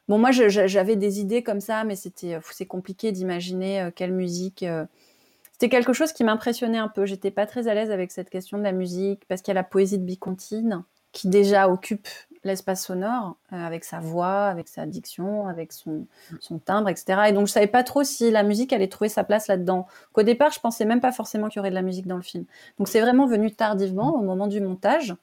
Bon, 0.09 0.17
moi, 0.17 0.31
j'avais 0.31 0.95
des 0.95 1.19
idées 1.19 1.43
comme 1.43 1.61
ça, 1.61 1.83
mais 1.83 1.95
c'était 1.95 2.33
euh, 2.33 2.39
c'est 2.51 2.65
compliqué 2.65 3.11
d'imaginer 3.11 3.79
euh, 3.79 3.91
quelle 3.95 4.11
musique. 4.11 4.63
Euh. 4.63 4.85
C'était 5.53 5.69
quelque 5.69 5.93
chose 5.93 6.13
qui 6.13 6.23
m'impressionnait 6.23 6.79
un 6.79 6.87
peu. 6.87 7.05
J'étais 7.05 7.29
pas 7.29 7.45
très 7.45 7.67
à 7.67 7.75
l'aise 7.75 7.91
avec 7.91 8.11
cette 8.11 8.31
question 8.31 8.57
de 8.57 8.63
la 8.63 8.71
musique 8.71 9.21
parce 9.27 9.43
qu'il 9.43 9.51
y 9.51 9.57
a 9.57 9.61
la 9.61 9.63
poésie 9.63 9.99
de 9.99 10.03
Bicontine 10.03 10.83
qui 11.11 11.27
déjà 11.27 11.69
occupe 11.69 12.07
l'espace 12.43 12.85
sonore 12.85 13.35
avec 13.51 13.83
sa 13.83 13.99
voix, 13.99 14.45
avec 14.45 14.67
sa 14.67 14.85
diction, 14.85 15.47
avec 15.47 15.73
son, 15.73 16.07
son, 16.39 16.59
timbre, 16.59 16.87
etc. 16.87 17.23
Et 17.27 17.33
donc 17.33 17.47
je 17.47 17.51
savais 17.51 17.67
pas 17.67 17.83
trop 17.83 18.03
si 18.03 18.31
la 18.31 18.43
musique 18.43 18.71
allait 18.71 18.87
trouver 18.87 19.09
sa 19.09 19.25
place 19.25 19.47
là-dedans. 19.47 19.85
Qu'au 20.13 20.23
départ, 20.23 20.51
je 20.51 20.59
pensais 20.61 20.85
même 20.85 21.01
pas 21.01 21.11
forcément 21.11 21.49
qu'il 21.49 21.57
y 21.57 21.59
aurait 21.59 21.71
de 21.71 21.75
la 21.75 21.81
musique 21.81 22.07
dans 22.07 22.15
le 22.15 22.21
film. 22.21 22.45
Donc 22.77 22.87
c'est 22.87 23.01
vraiment 23.01 23.27
venu 23.27 23.51
tardivement 23.51 24.15
au 24.15 24.21
moment 24.21 24.47
du 24.47 24.61
montage. 24.61 25.13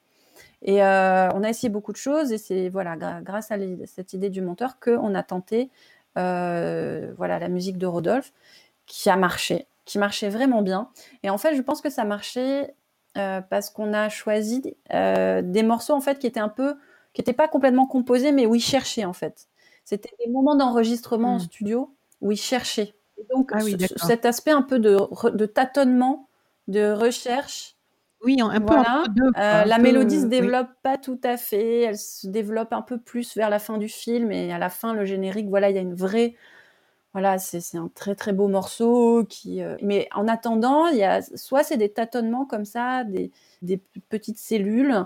Et 0.61 0.83
euh, 0.83 1.29
on 1.33 1.43
a 1.43 1.49
essayé 1.49 1.69
beaucoup 1.69 1.91
de 1.91 1.97
choses 1.97 2.31
et 2.31 2.37
c'est 2.37 2.69
voilà 2.69 2.95
grâce 3.21 3.51
à 3.51 3.57
cette 3.85 4.13
idée 4.13 4.29
du 4.29 4.41
monteur 4.41 4.79
qu'on 4.79 5.13
a 5.13 5.23
tenté 5.23 5.69
euh, 6.17 7.13
voilà 7.17 7.37
la 7.37 7.47
musique 7.47 7.77
de 7.77 7.85
Rodolphe 7.85 8.33
qui 8.87 9.09
a 9.09 9.17
marché, 9.17 9.67
qui 9.85 9.99
marchait 9.99 10.29
vraiment 10.29 10.61
bien. 10.61 10.89
Et 11.23 11.29
en 11.29 11.37
fait, 11.37 11.55
je 11.55 11.61
pense 11.61 11.81
que 11.81 11.89
ça 11.89 12.05
marchait 12.05 12.73
euh, 13.17 13.41
parce 13.41 13.69
qu'on 13.69 13.93
a 13.93 14.09
choisi 14.09 14.61
des 14.61 15.63
morceaux 15.63 15.93
en 15.93 16.01
fait 16.01 16.17
qui 16.17 16.27
étaient 16.27 16.39
un 16.39 16.49
peu 16.49 16.75
qui 17.13 17.21
n'étaient 17.21 17.33
pas 17.33 17.47
complètement 17.47 17.85
composés 17.85 18.31
mais 18.31 18.45
où 18.45 18.55
il 18.55 18.61
cherchait 18.61 19.05
en 19.05 19.13
fait. 19.13 19.47
C'était 19.85 20.13
des 20.25 20.31
moments 20.31 20.55
d'enregistrement 20.55 21.33
en 21.33 21.37
mmh. 21.37 21.41
studio 21.41 21.95
où 22.21 22.31
il 22.31 22.37
cherchait. 22.37 22.95
Et 23.17 23.25
donc 23.33 23.51
ah 23.53 23.59
cet 24.05 24.25
aspect 24.25 24.51
un 24.51 24.61
peu 24.63 24.79
de, 24.79 24.97
de 25.29 25.45
tâtonnement, 25.45 26.27
de 26.67 26.91
recherche 26.91 27.76
oui, 28.27 28.41
un 28.41 28.59
peu 28.59 28.75
entre 28.75 29.09
deux, 29.11 29.31
euh, 29.37 29.63
la 29.63 29.77
mélodie 29.77 30.19
se 30.19 30.25
développe 30.25 30.67
pas 30.83 30.97
tout 30.97 31.19
à 31.23 31.37
fait, 31.37 31.83
elle 31.83 31.97
se 31.97 32.27
développe 32.27 32.73
un 32.73 32.81
peu 32.81 32.97
plus 32.97 33.37
vers 33.37 33.49
la 33.49 33.57
fin 33.57 33.77
du 33.77 33.87
film 33.87 34.33
et 34.33 34.51
à 34.51 34.57
la 34.57 34.69
fin 34.69 34.93
le 34.93 35.05
générique, 35.05 35.47
voilà, 35.47 35.69
il 35.69 35.75
y 35.75 35.79
a 35.79 35.81
une 35.81 35.95
vraie 35.95 36.35
voilà, 37.13 37.39
c'est 37.39 37.77
un 37.77 37.89
très 37.95 38.13
très 38.13 38.33
beau 38.33 38.47
morceau 38.47 39.25
qui 39.27 39.63
euh, 39.63 39.75
mais 39.81 40.07
en 40.13 40.27
attendant, 40.27 40.87
il 40.87 40.97
y 40.97 41.03
a 41.03 41.21
soit 41.21 41.63
c'est 41.63 41.77
des 41.77 41.89
tâtonnements 41.89 42.45
comme 42.45 42.65
ça, 42.65 43.05
des, 43.05 43.31
des 43.63 43.81
petites 44.09 44.37
cellules, 44.37 45.05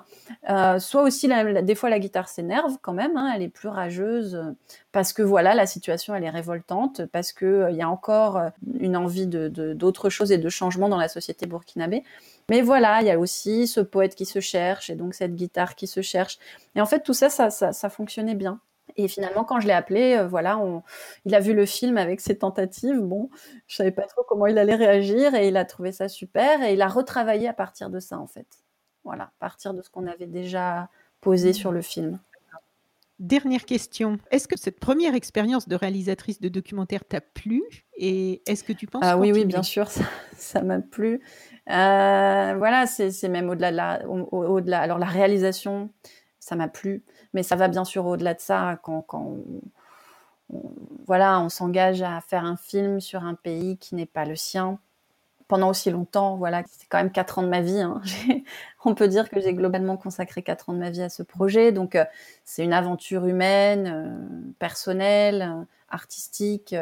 euh, 0.49 0.79
soit 0.79 1.03
aussi 1.03 1.29
des 1.63 1.75
fois 1.75 1.89
la 1.89 1.99
guitare 1.99 2.27
s'énerve 2.27 2.79
quand 2.81 2.91
même, 2.91 3.15
hein, 3.15 3.31
elle 3.33 3.43
est 3.43 3.49
plus 3.49 3.69
rageuse 3.69 4.43
parce 4.91 5.13
que 5.13 5.21
voilà 5.21 5.53
la 5.53 5.67
situation 5.67 6.15
elle 6.15 6.23
est 6.23 6.29
révoltante, 6.29 7.05
parce 7.13 7.31
que 7.31 7.67
il 7.69 7.77
y 7.77 7.81
a 7.83 7.89
encore 7.89 8.41
une 8.79 8.97
envie 8.97 9.27
de 9.27 9.47
d'autres 9.73 10.09
choses 10.09 10.31
et 10.33 10.37
de 10.37 10.49
changements 10.49 10.89
dans 10.89 10.97
la 10.97 11.07
société 11.07 11.45
burkinabé. 11.45 12.03
Mais 12.51 12.61
voilà, 12.61 12.99
il 12.99 13.07
y 13.07 13.11
a 13.11 13.17
aussi 13.17 13.65
ce 13.65 13.79
poète 13.79 14.13
qui 14.13 14.25
se 14.25 14.41
cherche 14.41 14.89
et 14.89 14.95
donc 14.95 15.13
cette 15.13 15.35
guitare 15.35 15.73
qui 15.73 15.87
se 15.87 16.01
cherche. 16.01 16.37
Et 16.75 16.81
en 16.81 16.85
fait, 16.85 16.99
tout 16.99 17.13
ça, 17.13 17.29
ça, 17.29 17.49
ça, 17.49 17.89
fonctionnait 17.89 18.35
bien. 18.35 18.59
Et 18.97 19.07
finalement, 19.07 19.45
quand 19.45 19.61
je 19.61 19.67
l'ai 19.67 19.73
appelé, 19.73 20.17
euh, 20.17 20.27
voilà, 20.27 20.57
on, 20.57 20.83
il 21.23 21.33
a 21.33 21.39
vu 21.39 21.53
le 21.53 21.65
film 21.65 21.97
avec 21.97 22.19
ses 22.19 22.37
tentatives. 22.37 22.99
Bon, 22.99 23.29
je 23.67 23.77
savais 23.77 23.93
pas 23.93 24.01
trop 24.01 24.23
comment 24.27 24.47
il 24.47 24.57
allait 24.57 24.75
réagir 24.75 25.33
et 25.33 25.47
il 25.47 25.55
a 25.55 25.63
trouvé 25.63 25.93
ça 25.93 26.09
super 26.09 26.61
et 26.61 26.73
il 26.73 26.81
a 26.81 26.89
retravaillé 26.89 27.47
à 27.47 27.53
partir 27.53 27.89
de 27.89 28.01
ça, 28.01 28.19
en 28.19 28.27
fait. 28.27 28.47
Voilà, 29.05 29.23
à 29.23 29.33
partir 29.39 29.73
de 29.73 29.81
ce 29.81 29.89
qu'on 29.89 30.05
avait 30.05 30.27
déjà 30.27 30.89
posé 31.21 31.53
sur 31.53 31.71
le 31.71 31.81
film. 31.81 32.19
Dernière 33.21 33.65
question. 33.65 34.17
Est-ce 34.31 34.47
que 34.47 34.57
cette 34.57 34.79
première 34.79 35.13
expérience 35.13 35.67
de 35.67 35.75
réalisatrice 35.75 36.41
de 36.41 36.49
documentaire 36.49 37.05
t'a 37.05 37.21
plu 37.21 37.61
Et 37.95 38.41
est-ce 38.47 38.63
que 38.63 38.73
tu 38.73 38.87
penses 38.87 39.03
Ah 39.05 39.15
oui, 39.15 39.31
oui, 39.31 39.45
bien 39.45 39.61
sûr, 39.61 39.87
ça 40.35 40.63
m'a 40.63 40.79
plu. 40.79 41.21
Euh, 41.69 42.55
voilà, 42.57 42.87
c'est 42.87 43.29
même 43.29 43.47
au-delà 43.47 43.71
de 43.71 44.69
la. 44.71 44.81
Alors 44.81 44.97
la 44.97 45.05
réalisation, 45.05 45.91
ça 46.39 46.55
m'a 46.55 46.67
plu, 46.67 47.03
mais 47.35 47.43
ça 47.43 47.55
va 47.55 47.67
bien 47.67 47.85
sûr 47.85 48.07
au-delà 48.07 48.33
de 48.33 48.41
ça 48.41 48.79
quand, 48.81 49.03
quand 49.03 49.37
voilà, 51.05 51.41
on 51.41 51.49
s'engage 51.49 52.01
à 52.01 52.21
faire 52.21 52.43
un 52.43 52.57
film 52.57 52.99
sur 52.99 53.23
un 53.23 53.35
pays 53.35 53.77
qui 53.77 53.93
n'est 53.93 54.07
pas 54.07 54.25
le 54.25 54.35
sien 54.35 54.79
pendant 55.51 55.67
aussi 55.67 55.91
longtemps. 55.91 56.37
Voilà, 56.37 56.63
c'est 56.71 56.87
quand 56.87 56.97
même 56.97 57.11
quatre 57.11 57.37
ans 57.37 57.43
de 57.43 57.49
ma 57.49 57.59
vie. 57.59 57.81
Hein. 57.81 58.01
on 58.85 58.95
peut 58.95 59.09
dire 59.09 59.29
que 59.29 59.41
j'ai 59.41 59.53
globalement 59.53 59.97
consacré 59.97 60.43
quatre 60.43 60.69
ans 60.69 60.73
de 60.73 60.77
ma 60.77 60.89
vie 60.89 61.01
à 61.01 61.09
ce 61.09 61.23
projet. 61.23 61.73
Donc, 61.73 61.95
euh, 61.95 62.05
c'est 62.45 62.63
une 62.63 62.71
aventure 62.71 63.25
humaine, 63.25 63.91
euh, 63.93 64.53
personnelle, 64.59 65.41
euh, 65.41 65.63
artistique. 65.89 66.73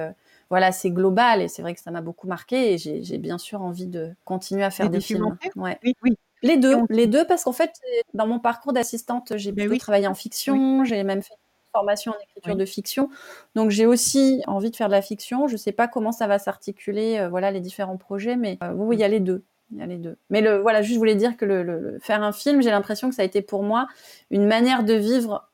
voilà, 0.52 0.72
c'est 0.72 0.92
global 0.92 1.42
et 1.42 1.48
c'est 1.48 1.64
vrai 1.64 1.74
que 1.74 1.82
ça 1.82 1.90
m'a 1.90 2.02
beaucoup 2.02 2.28
marqué 2.28 2.74
et 2.74 2.78
j'ai 2.78 3.18
bien 3.18 3.40
sûr 3.40 3.64
envie 3.64 3.88
de 3.88 4.12
continuer 4.24 4.64
à 4.64 4.70
faire 4.70 4.92
des 4.92 5.02
films. 5.02 5.36
Ouais. 5.56 5.80
Oui, 5.84 5.96
oui. 6.04 6.16
Les 6.44 6.58
deux, 6.58 6.78
les 6.90 7.08
deux, 7.08 7.26
parce 7.26 7.46
qu'en 7.46 7.52
fait, 7.52 7.74
dans 8.14 8.28
mon 8.28 8.40
parcours 8.40 8.72
d'assistante, 8.72 9.34
j'ai 9.36 9.52
ben 9.52 9.68
plutôt 9.68 9.82
travaillé 9.82 10.06
en 10.06 10.14
fiction, 10.14 10.86
j'ai 10.86 11.04
même 11.04 11.24
fait 11.24 11.34
formation 11.72 12.12
en 12.12 12.24
écriture 12.24 12.56
de 12.56 12.66
fiction. 12.66 13.10
Donc 13.56 13.70
j'ai 13.70 13.86
aussi 13.86 14.42
envie 14.48 14.72
de 14.72 14.76
faire 14.76 14.88
de 14.88 14.94
la 14.94 15.02
fiction. 15.02 15.48
Je 15.48 15.54
ne 15.54 15.58
sais 15.58 15.72
pas 15.72 15.88
comment 15.88 16.12
ça 16.12 16.28
va 16.28 16.40
s'articuler, 16.40 17.20
euh, 17.20 17.30
voilà 17.30 17.52
les 17.52 17.60
différents 17.60 17.98
projets, 17.98 18.36
mais 18.36 18.58
euh, 18.64 18.74
oui, 18.74 18.98
il 18.98 19.00
y 19.00 19.04
a 19.04 19.08
les 19.08 19.20
deux. 19.20 19.44
Il 19.72 19.78
y 19.78 19.82
a 19.82 19.86
les 19.86 19.98
deux. 19.98 20.18
Mais 20.30 20.42
le, 20.42 20.58
voilà, 20.58 20.82
juste 20.82 20.96
je 20.96 21.00
voulais 21.00 21.16
dire 21.16 21.38
que 21.38 21.46
le, 21.46 22.00
faire 22.02 22.24
un 22.24 22.32
film, 22.32 22.62
j'ai 22.62 22.72
l'impression 22.72 23.10
que 23.10 23.16
ça 23.16 23.22
a 23.22 23.26
été 23.26 23.42
pour 23.42 23.62
moi 23.64 23.88
une 24.32 24.48
manière 24.48 24.84
de 24.84 24.94
vivre 24.94 25.48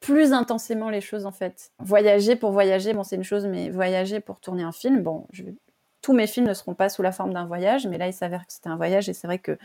plus 0.00 0.32
intensément 0.32 0.88
les 0.90 1.00
choses 1.00 1.26
en 1.26 1.32
fait. 1.32 1.72
Voyager 1.78 2.36
pour 2.36 2.52
voyager, 2.52 2.94
bon 2.94 3.04
c'est 3.04 3.16
une 3.16 3.24
chose, 3.24 3.46
mais 3.46 3.70
voyager 3.70 4.20
pour 4.20 4.40
tourner 4.40 4.62
un 4.62 4.72
film, 4.72 5.02
bon, 5.02 5.26
tous 6.02 6.12
mes 6.12 6.26
films 6.26 6.46
ne 6.46 6.54
seront 6.54 6.74
pas 6.74 6.88
sous 6.88 7.02
la 7.02 7.12
forme 7.12 7.32
d'un 7.32 7.46
voyage, 7.46 7.86
mais 7.86 7.96
là 7.96 8.06
il 8.06 8.12
s'avère 8.12 8.46
que 8.46 8.52
c'était 8.52 8.68
un 8.68 8.76
voyage 8.76 9.08
et 9.08 9.14
c'est 9.14 9.26
vrai 9.26 9.38
que 9.38 9.58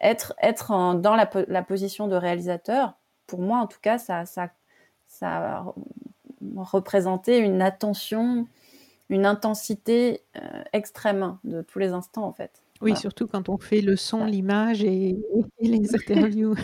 être, 0.00 0.34
être 0.42 0.94
dans 0.94 1.14
la, 1.14 1.30
la, 1.48 1.62
position 1.62 2.06
de 2.06 2.16
réalisateur, 2.16 2.94
pour 3.26 3.40
moi 3.40 3.58
en 3.58 3.66
tout 3.66 3.78
cas, 3.80 3.98
ça, 3.98 4.26
ça 4.26 4.50
ça 5.10 5.64
représentait 6.56 7.40
une 7.40 7.60
attention, 7.60 8.46
une 9.08 9.26
intensité 9.26 10.22
euh, 10.36 10.62
extrême 10.72 11.36
de 11.44 11.62
tous 11.62 11.78
les 11.78 11.88
instants 11.88 12.24
en 12.24 12.32
fait. 12.32 12.62
Oui, 12.80 12.96
surtout 12.96 13.26
quand 13.26 13.50
on 13.50 13.58
fait 13.58 13.82
le 13.82 13.96
son, 13.96 14.24
l'image 14.24 14.82
et, 14.82 15.18
les 15.60 15.94
interviews. 15.94 16.54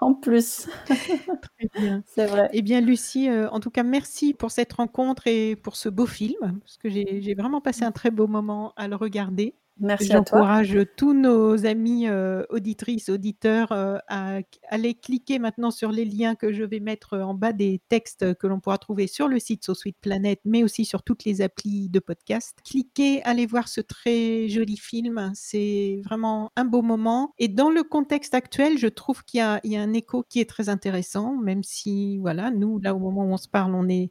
en 0.00 0.14
plus. 0.14 0.68
Très 0.86 1.80
bien. 1.80 2.02
C'est 2.06 2.26
vrai. 2.26 2.48
Eh 2.52 2.62
bien, 2.62 2.80
Lucie, 2.80 3.28
euh, 3.28 3.48
en 3.50 3.60
tout 3.60 3.70
cas, 3.70 3.84
merci 3.84 4.34
pour 4.34 4.50
cette 4.50 4.72
rencontre 4.72 5.28
et 5.28 5.54
pour 5.54 5.76
ce 5.76 5.88
beau 5.88 6.06
film, 6.06 6.58
parce 6.60 6.76
que 6.78 6.88
j'ai 6.88 7.34
vraiment 7.34 7.60
passé 7.60 7.84
un 7.84 7.92
très 7.92 8.10
beau 8.10 8.26
moment 8.26 8.72
à 8.76 8.88
le 8.88 8.96
regarder. 8.96 9.54
Merci 9.80 10.12
à 10.12 10.22
toi. 10.22 10.38
J'encourage 10.38 10.78
tous 10.96 11.12
nos 11.12 11.64
amis 11.64 12.08
euh, 12.08 12.42
auditrices, 12.50 13.08
auditeurs 13.08 13.70
euh, 13.72 13.98
à 14.08 14.40
aller 14.68 14.94
cliquer 14.94 15.38
maintenant 15.38 15.70
sur 15.70 15.92
les 15.92 16.04
liens 16.04 16.34
que 16.34 16.52
je 16.52 16.64
vais 16.64 16.80
mettre 16.80 17.16
en 17.18 17.34
bas 17.34 17.52
des 17.52 17.80
textes 17.88 18.34
que 18.34 18.46
l'on 18.46 18.60
pourra 18.60 18.78
trouver 18.78 19.06
sur 19.06 19.28
le 19.28 19.38
site 19.38 19.64
SoSuite 19.64 19.96
Planet, 20.00 20.40
mais 20.44 20.64
aussi 20.64 20.84
sur 20.84 21.02
toutes 21.02 21.24
les 21.24 21.42
applis 21.42 21.88
de 21.88 22.00
podcast. 22.00 22.58
Cliquez, 22.64 23.22
allez 23.22 23.46
voir 23.46 23.68
ce 23.68 23.80
très 23.80 24.48
joli 24.48 24.76
film. 24.76 25.30
C'est 25.34 26.00
vraiment 26.04 26.50
un 26.56 26.64
beau 26.64 26.82
moment. 26.82 27.32
Et 27.38 27.48
dans 27.48 27.70
le 27.70 27.84
contexte 27.84 28.34
actuel, 28.34 28.78
je 28.78 28.88
trouve 28.88 29.24
qu'il 29.24 29.38
y, 29.38 29.76
a 29.76 29.80
un 29.80 29.92
écho 29.92 30.24
qui 30.28 30.40
est 30.40 30.48
très 30.48 30.68
intéressant, 30.68 31.36
même 31.36 31.62
si, 31.62 32.18
voilà, 32.18 32.50
nous, 32.50 32.80
là, 32.80 32.94
au 32.94 32.98
moment 32.98 33.24
où 33.24 33.32
on 33.32 33.36
se 33.36 33.48
parle, 33.48 33.74
on 33.74 33.88
est 33.88 34.10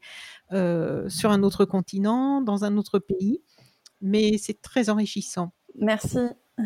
euh, 0.54 1.10
sur 1.10 1.32
un 1.32 1.44
autre 1.44 1.66
continent, 1.66 2.42
dans 2.42 2.64
un 2.64 2.78
autre 2.78 3.00
pays 3.00 3.42
mais 4.02 4.38
c'est 4.38 4.62
très 4.62 4.90
enrichissant. 4.90 5.52
Merci. 5.78 6.20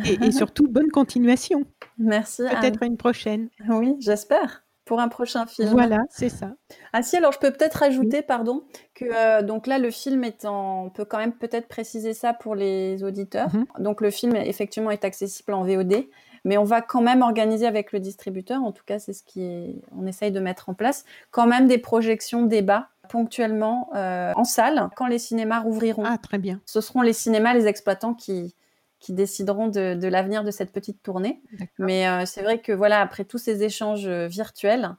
Et, 0.05 0.31
surtout, 0.31 0.67
bonne 0.67 0.89
continuation. 0.89 1.65
Merci. 1.97 2.43
Peut-être 2.43 2.83
une 2.83 2.97
prochaine. 2.97 3.49
Oui, 3.69 3.95
j'espère. 3.99 4.63
Pour 4.85 4.99
un 4.99 5.09
prochain 5.09 5.45
film. 5.45 5.69
Voilà, 5.69 5.99
c'est 6.09 6.29
ça. 6.29 6.53
Ah 6.91 7.03
si, 7.03 7.15
alors 7.15 7.31
je 7.31 7.39
peux 7.39 7.51
peut-être 7.51 7.83
ajouter, 7.83 8.21
pardon, 8.21 8.63
que 8.95 9.05
euh, 9.05 9.41
donc 9.41 9.67
là 9.67 9.77
le 9.77 9.91
film 9.91 10.23
est 10.23 10.43
en, 10.43 10.85
on 10.85 10.89
peut 10.89 11.05
quand 11.05 11.19
même 11.19 11.33
peut-être 11.33 11.67
préciser 11.67 12.13
ça 12.13 12.33
pour 12.33 12.55
les 12.55 13.03
auditeurs. 13.03 13.53
Mhm. 13.53 13.65
Donc 13.79 14.01
le 14.01 14.09
film 14.09 14.35
effectivement 14.35 14.91
est 14.91 15.05
accessible 15.05 15.53
en 15.53 15.63
VOD, 15.63 16.07
mais 16.45 16.57
on 16.57 16.63
va 16.63 16.81
quand 16.81 17.01
même 17.01 17.21
organiser 17.21 17.67
avec 17.67 17.91
le 17.91 17.99
distributeur, 17.99 18.63
en 18.63 18.71
tout 18.71 18.83
cas 18.85 18.97
c'est 18.97 19.13
ce 19.13 19.23
qui 19.23 19.43
est, 19.43 19.75
on 19.95 20.07
essaye 20.07 20.31
de 20.31 20.39
mettre 20.39 20.67
en 20.67 20.73
place, 20.73 21.05
quand 21.29 21.45
même 21.45 21.67
des 21.67 21.77
projections 21.77 22.43
débats 22.43 22.89
ponctuellement 23.07 23.89
euh, 23.95 24.33
en 24.35 24.43
salle 24.43 24.89
quand 24.95 25.07
les 25.07 25.19
cinémas 25.19 25.59
rouvriront. 25.59 26.03
Ah 26.05 26.17
très 26.17 26.39
bien. 26.39 26.59
Ce 26.65 26.81
seront 26.81 27.01
les 27.01 27.13
cinémas, 27.13 27.53
les 27.53 27.67
exploitants 27.67 28.13
qui 28.13 28.55
qui 29.01 29.13
décideront 29.13 29.67
de, 29.67 30.07
l'avenir 30.07 30.45
de 30.45 30.51
cette 30.51 30.71
petite 30.71 31.03
tournée. 31.03 31.41
Mais 31.79 32.07
euh, 32.07 32.25
c'est 32.25 32.43
vrai 32.43 32.59
que 32.59 32.71
voilà, 32.71 33.01
après 33.01 33.25
tous 33.25 33.39
ces 33.39 33.63
échanges 33.63 34.07
euh, 34.07 34.27
virtuels, 34.27 34.95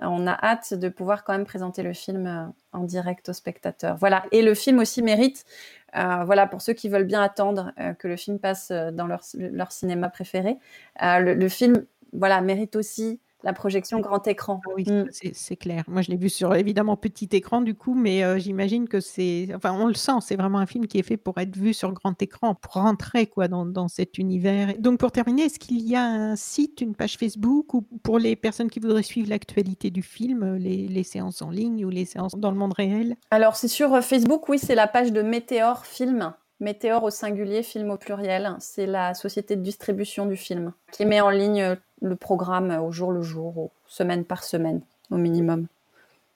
euh, 0.00 0.06
on 0.06 0.26
a 0.28 0.32
hâte 0.32 0.72
de 0.72 0.88
pouvoir 0.88 1.24
quand 1.24 1.32
même 1.32 1.44
présenter 1.44 1.82
le 1.82 1.92
film 1.92 2.52
en 2.72 2.84
direct 2.84 3.28
aux 3.28 3.32
spectateurs. 3.32 3.96
Voilà, 3.96 4.24
et 4.30 4.40
le 4.40 4.54
film 4.54 4.78
aussi 4.78 5.02
mérite, 5.02 5.44
voilà, 5.92 6.46
pour 6.46 6.62
ceux 6.62 6.72
qui 6.72 6.88
veulent 6.88 7.04
bien 7.04 7.20
attendre 7.20 7.72
que 7.98 8.06
le 8.06 8.16
film 8.16 8.38
passe 8.38 8.70
dans 8.70 9.08
leur, 9.08 9.22
leur 9.34 9.72
cinéma 9.72 10.08
préféré, 10.08 10.56
le, 11.02 11.34
le, 11.34 11.48
film, 11.48 11.84
voilà, 12.12 12.40
mérite 12.40 12.76
aussi 12.76 13.18
la 13.42 13.52
projection 13.52 14.00
grand 14.00 14.26
écran. 14.26 14.60
Oui, 14.76 14.84
mm. 14.84 15.08
c'est 15.32 15.56
clair. 15.56 15.84
Moi, 15.88 16.02
je 16.02 16.10
l'ai 16.10 16.16
vu 16.16 16.28
sur 16.28 16.54
évidemment 16.54 16.96
petit 16.96 17.28
écran 17.32 17.60
du 17.60 17.74
coup, 17.74 17.94
mais 17.94 18.24
euh, 18.24 18.38
j'imagine 18.38 18.88
que 18.88 19.00
c'est, 19.00 19.48
enfin, 19.54 19.72
on 19.72 19.86
le 19.86 19.94
sent, 19.94 20.20
c'est 20.20 20.36
vraiment 20.36 20.58
un 20.58 20.66
film 20.66 20.86
qui 20.86 20.98
est 20.98 21.02
fait 21.02 21.16
pour 21.16 21.38
être 21.38 21.56
vu 21.56 21.74
sur 21.74 21.92
grand 21.92 22.20
écran, 22.22 22.54
pour 22.54 22.74
rentrer 22.74 23.26
quoi 23.26 23.48
dans, 23.48 23.66
dans 23.66 23.88
cet 23.88 24.18
univers. 24.18 24.74
Donc, 24.78 24.98
pour 24.98 25.12
terminer, 25.12 25.42
est-ce 25.42 25.58
qu'il 25.58 25.80
y 25.88 25.96
a 25.96 26.04
un 26.04 26.36
site, 26.36 26.80
une 26.80 26.94
page 26.94 27.16
Facebook 27.16 27.74
ou 27.74 27.82
pour 28.02 28.18
les 28.18 28.36
personnes 28.36 28.70
qui 28.70 28.80
voudraient 28.80 29.02
suivre 29.02 29.28
l'actualité 29.28 29.90
du 29.90 30.02
film, 30.02 30.56
les, 30.56 30.88
les, 30.88 31.02
séances 31.02 31.42
en 31.42 31.50
ligne 31.50 31.84
ou 31.84 31.90
les 31.90 32.04
séances 32.04 32.36
dans 32.36 32.50
le 32.50 32.56
monde 32.56 32.74
réel? 32.74 33.16
Alors, 33.30 33.56
c'est 33.56 33.68
sur 33.68 33.94
euh, 33.94 34.00
Facebook, 34.00 34.48
oui, 34.48 34.58
c'est 34.58 34.74
la 34.74 34.86
page 34.86 35.12
de 35.12 35.22
Météor 35.22 35.86
Film. 35.86 36.34
Météor 36.60 37.04
au 37.04 37.10
singulier, 37.10 37.62
film 37.62 37.90
au 37.90 37.96
pluriel, 37.96 38.54
c'est 38.58 38.84
la 38.84 39.14
société 39.14 39.56
de 39.56 39.62
distribution 39.62 40.26
du 40.26 40.36
film 40.36 40.72
qui 40.92 41.06
met 41.06 41.22
en 41.22 41.30
ligne 41.30 41.76
le 42.02 42.16
programme 42.16 42.70
au 42.82 42.92
jour 42.92 43.12
le 43.12 43.22
jour, 43.22 43.70
semaine 43.86 44.26
par 44.26 44.44
semaine 44.44 44.82
au 45.10 45.16
minimum. 45.16 45.68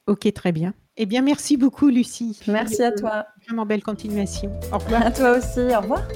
Ok, 0.06 0.32
très 0.32 0.50
bien. 0.50 0.72
Eh 0.96 1.04
bien, 1.04 1.20
merci 1.20 1.58
beaucoup, 1.58 1.88
Lucie. 1.88 2.40
Merci 2.48 2.82
à 2.82 2.92
toi. 2.92 3.26
Vraiment 3.44 3.66
belle 3.66 3.82
continuation. 3.82 4.50
Au 4.72 4.78
revoir. 4.78 5.06
À 5.06 5.10
toi 5.10 5.36
aussi. 5.36 5.60
Au 5.60 5.80
revoir. 5.80 6.08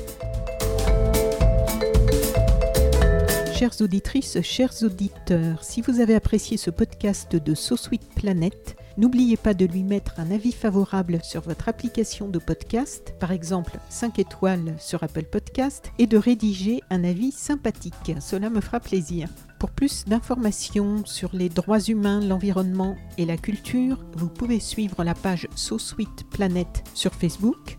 Chères 3.52 3.78
auditrices, 3.82 4.40
chers 4.40 4.82
auditeurs, 4.82 5.62
si 5.64 5.82
vous 5.82 6.00
avez 6.00 6.14
apprécié 6.14 6.56
ce 6.56 6.70
podcast 6.70 7.36
de 7.36 7.54
So 7.54 7.76
Sweet 7.76 8.08
Planet, 8.14 8.76
N'oubliez 8.98 9.36
pas 9.36 9.54
de 9.54 9.64
lui 9.64 9.84
mettre 9.84 10.18
un 10.18 10.32
avis 10.32 10.50
favorable 10.50 11.20
sur 11.22 11.40
votre 11.40 11.68
application 11.68 12.28
de 12.28 12.40
podcast, 12.40 13.14
par 13.20 13.30
exemple 13.30 13.78
5 13.90 14.18
étoiles 14.18 14.74
sur 14.80 15.04
Apple 15.04 15.22
Podcast, 15.22 15.92
et 16.00 16.08
de 16.08 16.18
rédiger 16.18 16.80
un 16.90 17.04
avis 17.04 17.30
sympathique. 17.30 18.16
Cela 18.18 18.50
me 18.50 18.60
fera 18.60 18.80
plaisir. 18.80 19.28
Pour 19.60 19.70
plus 19.70 20.04
d'informations 20.04 21.06
sur 21.06 21.30
les 21.32 21.48
droits 21.48 21.78
humains, 21.78 22.20
l'environnement 22.20 22.96
et 23.18 23.24
la 23.24 23.36
culture, 23.36 24.04
vous 24.16 24.28
pouvez 24.28 24.58
suivre 24.58 25.04
la 25.04 25.14
page 25.14 25.46
So 25.54 25.78
Sweet 25.78 26.28
Planet 26.30 26.82
sur 26.92 27.14
Facebook 27.14 27.78